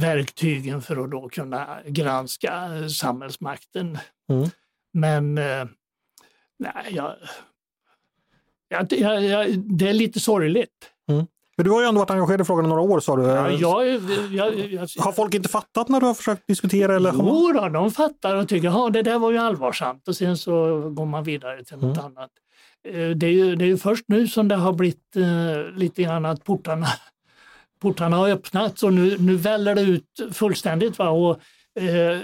verktygen 0.00 0.82
för 0.82 1.04
att 1.04 1.10
då 1.10 1.28
kunna 1.28 1.78
granska 1.86 2.68
samhällsmakten. 2.88 3.98
Mm. 4.30 4.48
Men 4.92 5.38
eh, 5.38 5.64
nej, 6.58 6.72
jag, 6.90 7.14
jag, 8.68 8.92
jag, 8.92 9.24
jag, 9.24 9.58
det 9.58 9.88
är 9.88 9.92
lite 9.92 10.20
sorgligt. 10.20 10.90
Mm. 11.10 11.26
Men 11.56 11.64
du 11.64 11.70
har 11.70 11.80
ju 11.80 11.86
ändå 11.86 11.98
varit 11.98 12.10
engagerad 12.10 12.40
i 12.40 12.44
frågan 12.44 12.64
i 12.64 12.68
några 12.68 12.82
år 12.82 13.00
sa 13.00 13.16
du. 13.16 13.22
Ja, 13.22 13.50
jag, 13.50 14.80
har 14.98 15.12
folk 15.12 15.34
inte 15.34 15.48
fattat 15.48 15.88
när 15.88 16.00
du 16.00 16.06
har 16.06 16.14
försökt 16.14 16.46
diskutera? 16.46 16.96
Eller? 16.96 17.12
Jo, 17.14 17.52
då, 17.52 17.68
de 17.68 17.90
fattar 17.90 18.34
och 18.34 18.48
tycker 18.48 18.86
att 18.86 18.92
det 18.92 19.02
där 19.02 19.18
var 19.18 19.30
ju 19.30 19.38
allvarsamt 19.38 20.08
och 20.08 20.16
sen 20.16 20.36
så 20.36 20.80
går 20.90 21.06
man 21.06 21.24
vidare 21.24 21.64
till 21.64 21.76
något 21.76 21.98
mm. 21.98 22.06
annat. 22.06 22.30
Eh, 22.88 23.10
det 23.10 23.26
är, 23.26 23.30
ju, 23.30 23.56
det 23.56 23.64
är 23.64 23.66
ju 23.66 23.78
först 23.78 24.04
nu 24.08 24.28
som 24.28 24.48
det 24.48 24.54
har 24.54 24.72
blivit 24.72 25.16
uh, 25.16 25.76
lite 25.76 26.02
grann 26.02 26.26
att 26.26 26.44
portarna, 26.44 26.86
portarna 27.78 28.16
har 28.16 28.28
öppnats 28.28 28.82
och 28.82 28.94
nu, 28.94 29.18
nu 29.18 29.36
väller 29.36 29.74
det 29.74 29.82
ut 29.82 30.04
fullständigt. 30.32 30.98
Va? 30.98 31.08
Och, 31.08 31.30
uh, 31.80 32.20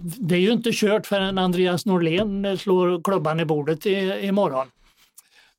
det 0.00 0.34
är 0.34 0.40
ju 0.40 0.52
inte 0.52 0.70
kört 0.72 1.06
förrän 1.06 1.38
Andreas 1.38 1.86
Norlén 1.86 2.58
slår 2.58 3.02
klubban 3.02 3.40
i 3.40 3.44
bordet 3.44 3.86
i, 3.86 4.26
imorgon. 4.26 4.66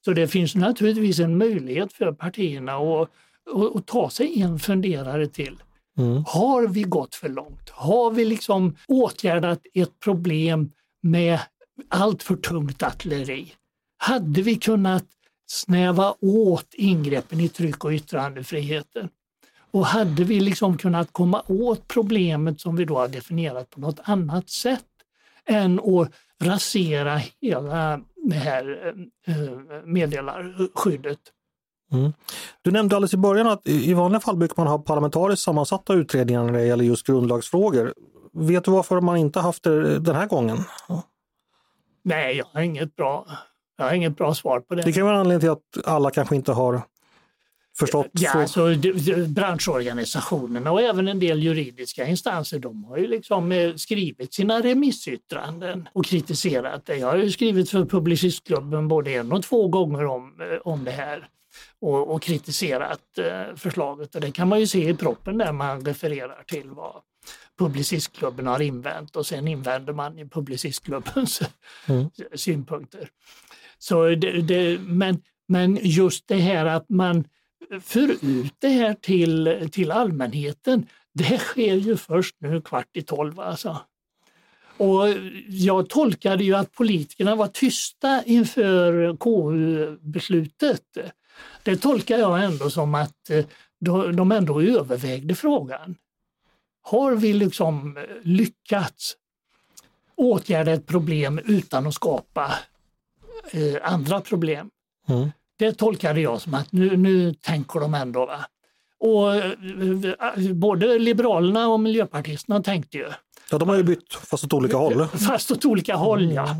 Så 0.05 0.13
det 0.13 0.27
finns 0.27 0.55
naturligtvis 0.55 1.19
en 1.19 1.37
möjlighet 1.37 1.93
för 1.93 2.11
partierna 2.11 2.75
att, 2.75 3.09
att, 3.55 3.75
att 3.75 3.85
ta 3.85 4.09
sig 4.09 4.41
en 4.41 4.59
funderare 4.59 5.27
till. 5.27 5.57
Mm. 5.97 6.23
Har 6.27 6.67
vi 6.67 6.83
gått 6.83 7.15
för 7.15 7.29
långt? 7.29 7.69
Har 7.69 8.11
vi 8.11 8.25
liksom 8.25 8.75
åtgärdat 8.87 9.61
ett 9.73 9.99
problem 9.99 10.71
med 11.01 11.39
allt 11.89 12.23
för 12.23 12.35
tungt 12.35 12.83
artilleri? 12.83 13.53
Hade 13.97 14.41
vi 14.41 14.55
kunnat 14.55 15.05
snäva 15.45 16.15
åt 16.21 16.73
ingreppen 16.73 17.39
i 17.39 17.49
tryck 17.49 17.85
och 17.85 17.91
yttrandefriheten? 17.91 19.09
Och 19.71 19.85
hade 19.85 20.23
vi 20.23 20.39
liksom 20.39 20.77
kunnat 20.77 21.13
komma 21.13 21.43
åt 21.47 21.87
problemet 21.87 22.61
som 22.61 22.75
vi 22.75 22.85
då 22.85 22.97
har 22.97 23.07
definierat 23.07 23.69
på 23.69 23.79
något 23.79 23.99
annat 24.03 24.49
sätt 24.49 24.85
än 25.45 25.79
att 25.79 26.11
rasera 26.43 27.21
hela 27.41 28.01
det 28.15 28.35
här 28.35 28.93
eh, 29.27 29.35
meddelarskyddet. 29.85 31.19
Mm. 31.91 32.13
Du 32.61 32.71
nämnde 32.71 32.95
alldeles 32.95 33.13
i 33.13 33.17
början 33.17 33.47
att 33.47 33.67
i 33.67 33.93
vanliga 33.93 34.19
fall 34.19 34.37
brukar 34.37 34.55
man 34.57 34.67
ha 34.67 34.79
parlamentariskt 34.79 35.45
sammansatta 35.45 35.93
utredningar 35.93 36.43
när 36.43 36.53
det 36.53 36.65
gäller 36.65 36.83
just 36.83 37.07
grundlagsfrågor. 37.07 37.93
Vet 38.33 38.63
du 38.63 38.71
varför 38.71 39.01
man 39.01 39.17
inte 39.17 39.39
haft 39.39 39.63
det 39.63 39.99
den 39.99 40.15
här 40.15 40.27
gången? 40.27 40.57
Nej, 42.03 42.37
jag 42.37 42.45
har 42.53 42.61
inget 42.61 42.95
bra 42.95 43.25
Jag 43.77 43.85
har 43.85 43.93
inget 43.93 44.17
bra 44.17 44.33
svar 44.33 44.59
på 44.59 44.75
det. 44.75 44.81
Det 44.81 44.93
kan 44.93 45.05
vara 45.05 45.15
en 45.15 45.19
anledning 45.19 45.39
till 45.39 45.49
att 45.49 45.87
alla 45.87 46.11
kanske 46.11 46.35
inte 46.35 46.51
har 46.51 46.81
förstått. 47.79 48.09
Ja, 48.11 48.47
frågan. 48.47 48.67
alltså, 48.93 49.15
branschorganisationerna 49.27 50.71
och 50.71 50.81
även 50.81 51.07
en 51.07 51.19
del 51.19 51.43
juridiska 51.43 52.07
instanser 52.07 52.59
de 52.59 52.83
har 52.83 52.97
ju 52.97 53.07
liksom 53.07 53.51
eh, 53.51 53.75
skrivit 53.75 54.33
sina 54.33 54.61
remissyttranden 54.61 55.89
och 55.93 56.05
kritiserat 56.05 56.85
det. 56.85 56.95
Jag 56.95 57.07
har 57.07 57.17
ju 57.17 57.31
skrivit 57.31 57.69
för 57.69 57.85
Publicistklubben 57.85 58.87
både 58.87 59.11
en 59.11 59.31
och 59.31 59.43
två 59.43 59.67
gånger 59.67 60.05
om, 60.05 60.41
eh, 60.41 60.57
om 60.63 60.83
det 60.83 60.91
här 60.91 61.29
och, 61.81 62.15
och 62.15 62.21
kritiserat 62.21 63.17
eh, 63.17 63.55
förslaget. 63.55 64.15
Och 64.15 64.21
det 64.21 64.31
kan 64.31 64.47
man 64.47 64.59
ju 64.59 64.67
se 64.67 64.89
i 64.89 64.93
proppen 64.93 65.37
där 65.37 65.51
man 65.51 65.85
refererar 65.85 66.43
till 66.47 66.69
vad 66.69 67.01
Publicistklubben 67.59 68.47
har 68.47 68.61
invänt 68.61 69.15
och 69.15 69.25
sen 69.25 69.47
invänder 69.47 69.93
man 69.93 70.19
i 70.19 70.29
Publicistklubbens 70.29 71.41
synpunkter. 72.35 73.09
Så 73.77 74.05
det, 74.09 74.41
det, 74.41 74.79
men, 74.79 75.21
men 75.47 75.79
just 75.81 76.27
det 76.27 76.35
här 76.35 76.65
att 76.65 76.89
man 76.89 77.23
för 77.81 78.25
ut 78.25 78.53
det 78.59 78.67
här 78.67 78.93
till, 78.93 79.69
till 79.71 79.91
allmänheten, 79.91 80.87
det 81.13 81.37
sker 81.37 81.75
ju 81.75 81.97
först 81.97 82.35
nu 82.39 82.61
kvart 82.61 82.89
i 82.93 83.01
tolv. 83.01 83.39
Alltså. 83.39 83.77
Och 84.77 85.07
jag 85.47 85.89
tolkade 85.89 86.43
ju 86.43 86.55
att 86.55 86.71
politikerna 86.71 87.35
var 87.35 87.47
tysta 87.47 88.23
inför 88.25 89.17
KU-beslutet. 89.17 90.83
Det 91.63 91.77
tolkar 91.77 92.17
jag 92.17 92.43
ändå 92.43 92.69
som 92.69 92.95
att 92.95 93.29
eh, 93.29 93.45
de 94.13 94.31
ändå 94.31 94.61
övervägde 94.61 95.35
frågan. 95.35 95.95
Har 96.81 97.15
vi 97.15 97.33
liksom 97.33 97.97
eh, 97.97 98.03
lyckats 98.21 99.15
åtgärda 100.15 100.71
ett 100.71 100.85
problem 100.85 101.39
utan 101.45 101.87
att 101.87 101.93
skapa 101.93 102.53
eh, 103.51 103.75
andra 103.93 104.21
problem? 104.21 104.69
Mm. 105.07 105.31
Det 105.57 105.73
tolkade 105.73 106.21
jag 106.21 106.41
som 106.41 106.53
att 106.53 106.71
nu, 106.71 106.97
nu 106.97 107.33
tänker 107.33 107.79
de 107.79 107.93
ändå. 107.93 108.25
Va? 108.25 108.45
Och 108.99 109.35
eh, 109.35 110.53
både 110.53 110.99
Liberalerna 110.99 111.67
och 111.67 111.79
Miljöpartisterna 111.79 112.63
tänkte 112.63 112.97
ju. 112.97 113.07
Ja, 113.51 113.57
de 113.57 113.69
har 113.69 113.75
ju 113.75 113.83
bytt 113.83 114.13
fast 114.13 114.43
åt 114.43 114.53
olika 114.53 114.77
håll. 114.77 115.07
Fast 115.07 115.51
åt 115.51 115.65
olika 115.65 115.95
håll 115.95 116.31
ja. 116.33 116.55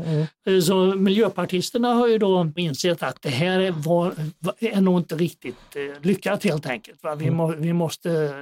Eh, 0.46 0.60
Så 0.60 0.76
Miljöpartisterna 0.76 1.94
har 1.94 2.08
ju 2.08 2.18
då 2.18 2.52
insett 2.56 3.02
att 3.02 3.22
det 3.22 3.28
här 3.28 3.60
är, 3.60 3.70
var, 3.70 4.14
är 4.58 4.80
nog 4.80 5.00
inte 5.00 5.14
riktigt 5.16 5.76
eh, 5.76 6.02
lyckat 6.02 6.44
helt 6.44 6.66
enkelt. 6.66 7.00
Vi, 7.16 7.30
må, 7.30 7.46
vi 7.46 7.72
måste 7.72 8.32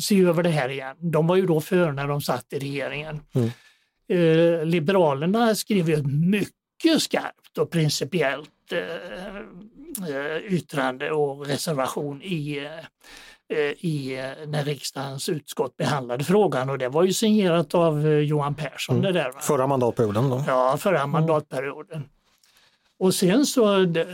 se 0.00 0.20
över 0.20 0.42
det 0.42 0.50
här 0.50 0.68
igen. 0.68 0.96
De 0.98 1.26
var 1.26 1.36
ju 1.36 1.46
då 1.46 1.60
för 1.60 1.92
när 1.92 2.08
de 2.08 2.20
satt 2.20 2.52
i 2.52 2.58
regeringen. 2.58 3.20
Eh, 4.08 4.64
Liberalerna 4.64 5.54
skrev 5.54 5.90
ju 5.90 6.02
mycket 6.02 7.02
skarpt 7.02 7.58
och 7.58 7.70
principiellt 7.70 8.50
yttrande 10.48 11.10
och 11.10 11.46
reservation 11.46 12.22
i, 12.22 12.68
eh, 13.48 13.58
i 13.58 14.18
eh, 14.18 14.48
när 14.48 14.64
riksdagens 14.64 15.28
utskott 15.28 15.76
behandlade 15.76 16.24
frågan 16.24 16.70
och 16.70 16.78
det 16.78 16.88
var 16.88 17.02
ju 17.02 17.12
signerat 17.12 17.74
av 17.74 18.06
eh, 18.06 18.18
Johan 18.18 18.54
Persson. 18.54 19.00
Det 19.00 19.12
där, 19.12 19.32
va? 19.32 19.40
Förra 19.40 19.66
mandatperioden. 19.66 20.30
Då. 20.30 20.44
Ja, 20.46 20.76
förra 20.76 21.06
mandatperioden. 21.06 22.04
Och 22.98 23.14
sen 23.14 23.46
så, 23.46 23.78
de, 23.78 24.04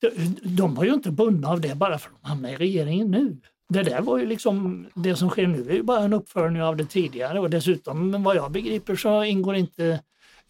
de, 0.00 0.36
de 0.42 0.74
var 0.74 0.84
ju 0.84 0.94
inte 0.94 1.10
bundna 1.10 1.48
av 1.48 1.60
det 1.60 1.74
bara 1.74 1.98
för 1.98 2.10
att 2.10 2.22
de 2.22 2.28
hamnade 2.28 2.54
i 2.54 2.56
regeringen 2.56 3.10
nu. 3.10 3.36
Det 3.68 3.82
där 3.82 4.00
var 4.00 4.18
ju 4.18 4.26
liksom, 4.26 4.86
det 4.94 5.16
som 5.16 5.28
sker 5.28 5.46
nu 5.46 5.70
är 5.70 5.74
ju 5.74 5.82
bara 5.82 6.00
en 6.00 6.12
uppföljning 6.12 6.62
av 6.62 6.76
det 6.76 6.84
tidigare 6.84 7.40
och 7.40 7.50
dessutom 7.50 8.22
vad 8.22 8.36
jag 8.36 8.50
begriper 8.50 8.96
så 8.96 9.24
ingår 9.24 9.54
inte 9.54 10.00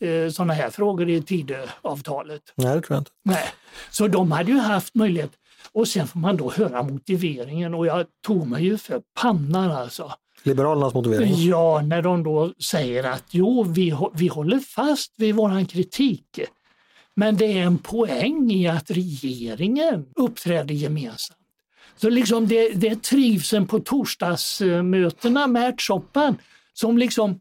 eh, 0.01 0.31
sådana 0.31 0.53
här 0.53 0.71
frågor 0.71 1.09
i 1.11 1.23
Tidöavtalet. 1.23 2.43
Nej, 2.55 2.75
det 2.75 2.81
tror 2.81 2.95
jag 2.95 3.01
inte. 3.01 3.11
Nej. 3.25 3.45
Så 3.91 4.09
de 4.09 4.33
hade 4.33 4.53
ju 4.53 4.59
haft 4.59 4.95
möjlighet 4.95 5.31
och 5.73 5.89
sen 5.89 6.07
får 6.07 6.21
man 6.21 6.37
då 6.37 6.51
höra 6.51 6.83
motiveringen 6.83 7.75
och 7.75 7.87
jag 7.87 8.07
tog 8.27 8.47
mig 8.47 8.65
ju 8.65 8.79
för 8.79 9.03
pannan 9.21 9.71
alltså. 9.71 10.13
Liberalernas 10.43 10.95
motivering. 10.95 11.35
Ja, 11.37 11.83
när 11.85 12.03
de 12.03 12.23
då 12.23 12.53
säger 12.71 13.05
att 13.05 13.25
jo, 13.31 13.63
vi, 13.63 13.97
vi 14.15 14.29
håller 14.29 14.59
fast 14.59 15.13
vid 15.17 15.35
våran 15.35 15.67
kritik. 15.67 16.41
Men 17.15 17.37
det 17.37 17.59
är 17.59 17.63
en 17.63 17.79
poäng 17.79 18.51
i 18.51 18.69
att 18.69 18.91
regeringen 18.91 20.07
uppträder 20.17 20.75
gemensamt. 20.75 21.39
Så 21.97 22.11
liksom 22.11 22.49
det, 22.49 22.69
det 22.69 23.03
trivseln 23.03 23.67
på 23.67 23.81
torsdagsmötena 23.81 25.47
med 25.47 25.69
ärtsoppan 25.69 26.39
som 26.73 26.99
liksom 26.99 27.41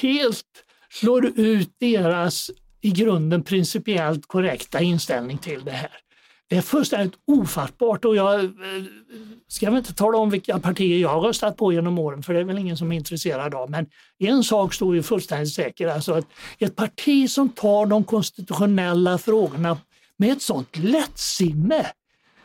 helt 0.00 0.46
slår 0.90 1.26
ut 1.26 1.70
deras 1.80 2.50
i 2.80 2.90
grunden 2.90 3.42
principiellt 3.42 4.26
korrekta 4.26 4.80
inställning 4.80 5.38
till 5.38 5.64
det 5.64 5.70
här. 5.70 5.90
Det 6.48 6.56
är 6.56 6.62
fullständigt 6.62 7.18
ofattbart 7.26 8.04
och 8.04 8.16
jag 8.16 8.44
eh, 8.44 8.50
ska 9.48 9.66
väl 9.66 9.78
inte 9.78 9.94
tala 9.94 10.18
om 10.18 10.30
vilka 10.30 10.58
partier 10.58 10.98
jag 10.98 11.08
har 11.08 11.20
röstat 11.20 11.56
på 11.56 11.72
genom 11.72 11.98
åren 11.98 12.22
för 12.22 12.34
det 12.34 12.40
är 12.40 12.44
väl 12.44 12.58
ingen 12.58 12.76
som 12.76 12.92
är 12.92 12.96
intresserad 12.96 13.54
av. 13.54 13.70
Men 13.70 13.86
en 14.18 14.44
sak 14.44 14.74
står 14.74 14.94
ju 14.94 15.02
fullständigt 15.02 15.54
säker, 15.54 15.88
alltså 15.88 16.12
att 16.12 16.26
ett 16.58 16.76
parti 16.76 17.30
som 17.30 17.48
tar 17.48 17.86
de 17.86 18.04
konstitutionella 18.04 19.18
frågorna 19.18 19.78
med 20.16 20.32
ett 20.32 20.42
sånt 20.42 20.76
lättsinne 20.76 21.86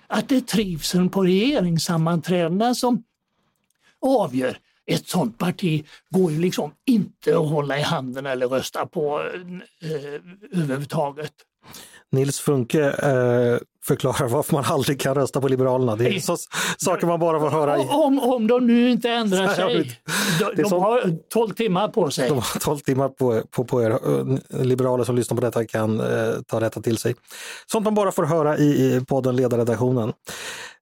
att 0.08 0.30
det 0.30 0.36
är 0.36 0.42
trivseln 0.42 1.10
på 1.10 1.24
regeringssammanträdena 1.24 2.76
som 2.76 3.04
avgör. 4.02 4.58
Ett 4.88 5.08
sånt 5.08 5.38
parti 5.38 5.86
går 6.10 6.32
ju 6.32 6.40
liksom 6.40 6.72
inte 6.86 7.38
att 7.38 7.50
hålla 7.50 7.80
i 7.80 7.82
handen 7.82 8.26
eller 8.26 8.48
rösta 8.48 8.86
på 8.86 9.20
eh, 9.82 10.60
överhuvudtaget. 10.62 11.34
Nils 12.12 12.40
Funke 12.40 12.84
eh, 12.84 13.58
förklarar 13.88 14.28
varför 14.28 14.54
man 14.54 14.64
aldrig 14.68 15.00
kan 15.00 15.16
rösta 15.16 15.42
på 15.42 15.48
Liberalerna. 15.48 15.96
Det 15.96 16.08
är 16.08 16.20
så, 16.20 16.38
saker 16.78 17.08
man 17.08 17.20
bara 17.20 17.40
får 17.40 17.50
höra. 17.50 17.78
I. 17.78 17.88
Om, 17.90 18.20
om 18.20 18.48
de 18.48 18.68
nu 18.68 18.90
inte 18.90 19.10
ändrar 19.10 19.48
sig. 19.48 20.00
De, 20.40 20.62
de 20.64 20.72
har 20.72 21.30
12 21.30 21.50
timmar 21.54 21.88
på 21.88 22.12
sig. 22.12 22.30
De 22.30 22.38
har 22.38 22.60
12 22.60 22.78
timmar 22.80 23.10
på, 23.10 23.42
på, 23.52 23.66
på 23.66 23.84
er. 23.84 24.00
Liberaler 24.64 25.04
som 25.04 25.16
lyssnar 25.16 25.36
på 25.36 25.42
detta 25.42 25.66
kan 25.66 26.00
eh, 26.00 26.34
ta 26.48 26.60
detta 26.60 26.82
till 26.82 26.98
sig. 26.98 27.16
Sånt 27.72 27.84
man 27.84 27.96
bara 27.96 28.12
får 28.12 28.24
höra 28.24 28.58
i, 28.58 28.64
i 28.64 29.02
podden 29.08 29.36
Ledarredaktionen. 29.36 30.14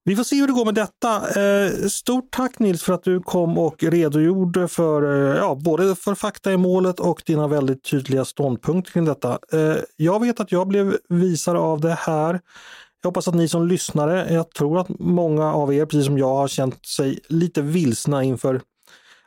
Vi 0.06 0.16
får 0.16 0.24
se 0.24 0.36
hur 0.36 0.48
det 0.48 0.54
går 0.54 0.66
med 0.66 0.76
detta. 0.76 1.42
Eh, 1.42 1.88
stort 1.88 2.32
tack 2.32 2.60
Nils 2.60 2.84
för 2.84 2.94
att 2.94 3.04
du 3.04 3.20
kom 3.20 3.58
och 3.58 3.84
redogjorde 3.84 4.68
för 4.68 5.32
eh, 5.32 5.38
ja, 5.38 5.56
både 5.56 5.96
för 5.96 6.16
fakta 6.16 6.54
i 6.54 6.58
målet 6.58 7.00
och 7.00 7.22
dina 7.26 7.48
väldigt 7.48 7.84
tydliga 7.84 8.26
ståndpunkter 8.26 8.92
kring 8.92 9.06
detta. 9.06 9.40
Eh, 9.54 9.76
jag 9.96 10.20
vet 10.20 10.40
att 10.40 10.52
jag 10.52 10.68
blev 10.68 10.98
visare 11.10 11.60
av 11.60 11.82
det 11.82 11.98
här. 12.00 12.42
Jag 13.02 13.08
hoppas 13.08 13.28
att 13.28 13.36
ni 13.36 13.48
som 13.48 13.68
lyssnare, 13.68 14.34
jag 14.34 14.50
tror 14.52 14.80
att 14.80 14.90
många 15.00 15.54
av 15.54 15.74
er, 15.74 15.86
precis 15.86 16.06
som 16.06 16.18
jag, 16.18 16.36
har 16.36 16.48
känt 16.48 16.86
sig 16.86 17.20
lite 17.28 17.62
vilsna 17.62 18.24
inför 18.24 18.62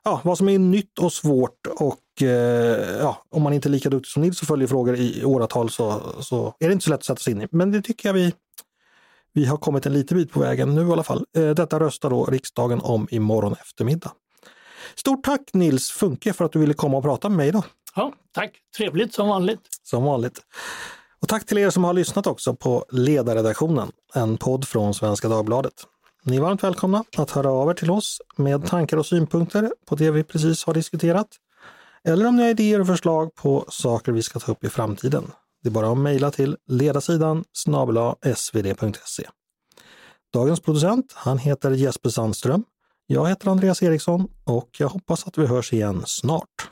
ja, 0.05 0.21
vad 0.25 0.39
som 0.39 0.49
är 0.49 0.59
nytt 0.59 0.99
och 0.99 1.13
svårt 1.13 1.67
och 1.79 2.23
eh, 2.23 2.99
ja, 3.01 3.25
om 3.31 3.43
man 3.43 3.53
inte 3.53 3.69
är 3.69 3.71
lika 3.71 3.91
duktig 3.91 4.11
som 4.11 4.23
Nils 4.23 4.43
och 4.43 4.49
följer 4.49 4.69
frågor 4.69 4.97
i 4.97 5.25
åratal 5.25 5.71
så, 5.71 6.03
så 6.21 6.55
är 6.61 6.67
det 6.67 6.73
inte 6.73 6.85
så 6.85 6.91
lätt 6.91 6.99
att 6.99 7.05
sätta 7.05 7.21
sig 7.21 7.33
in 7.33 7.43
i. 7.43 7.49
Men 7.51 7.73
det 7.73 7.83
tycker 7.83 8.09
jag 8.09 8.15
vi, 8.15 8.33
vi 9.37 9.47
har 9.47 9.57
kommit 9.57 9.87
en 9.87 9.93
liten 9.93 10.17
bit 10.17 10.33
på 10.33 10.41
vägen 10.41 10.75
nu 10.75 10.89
i 10.89 10.93
alla 10.93 11.03
fall. 11.03 11.25
Eh, 11.37 11.51
detta 11.51 11.81
röstar 11.81 12.11
då 12.11 12.25
riksdagen 12.25 12.81
om 12.81 13.09
imorgon 13.11 13.53
eftermiddag. 13.53 14.13
Stort 14.95 15.25
tack 15.25 15.41
Nils 15.53 15.91
Funke 15.91 16.33
för 16.33 16.45
att 16.45 16.53
du 16.53 16.59
ville 16.59 16.75
komma 16.75 16.97
och 16.97 17.03
prata 17.05 17.29
med 17.29 17.37
mig 17.37 17.53
då, 17.53 17.63
Ja, 17.95 18.13
tack, 18.33 18.53
trevligt 18.77 19.15
som 19.15 19.29
vanligt. 19.29 19.61
som 19.83 20.05
vanligt. 20.05 20.41
Och 21.21 21.29
tack 21.29 21.47
till 21.47 21.59
er 21.59 21.71
som 21.71 21.85
har 21.85 21.93
lyssnat 21.93 22.27
också 22.27 22.55
på 22.55 22.85
Ledarredaktionen, 22.91 23.93
en 24.15 24.37
podd 24.39 24.69
från 24.69 24.95
Svenska 24.95 25.29
Dagbladet. 25.29 25.73
Ni 26.23 26.37
är 26.37 26.41
varmt 26.41 26.65
välkomna 26.65 27.05
att 27.17 27.31
höra 27.31 27.51
av 27.51 27.71
er 27.71 27.75
till 27.75 27.91
oss 27.91 28.21
med 28.37 28.67
tankar 28.67 28.97
och 28.97 29.07
synpunkter 29.07 29.73
på 29.87 29.95
det 29.95 30.11
vi 30.11 30.25
precis 30.25 30.65
har 30.65 30.75
diskuterat. 30.75 31.29
Eller 32.05 32.27
om 32.27 32.37
ni 32.37 32.43
har 32.43 32.51
idéer 32.51 32.81
och 32.81 32.87
förslag 32.87 33.35
på 33.35 33.65
saker 33.69 34.13
vi 34.13 34.23
ska 34.23 34.39
ta 34.39 34.53
upp 34.53 34.65
i 34.65 34.69
framtiden. 34.69 35.33
Det 35.67 35.71
är 35.71 35.73
bara 35.73 35.93
att 35.93 35.99
mejla 35.99 36.31
till 36.31 36.57
ledarsidan 36.69 37.45
snabel 37.53 37.97
svd.se. 38.37 39.29
Dagens 40.33 40.61
producent, 40.61 41.13
han 41.15 41.39
heter 41.39 41.71
Jesper 41.71 42.11
Sandström. 42.11 42.65
Jag 43.07 43.29
heter 43.29 43.51
Andreas 43.51 43.83
Eriksson 43.83 44.29
och 44.45 44.69
jag 44.79 44.89
hoppas 44.89 45.27
att 45.27 45.39
vi 45.39 45.47
hörs 45.47 45.73
igen 45.73 46.03
snart. 46.07 46.71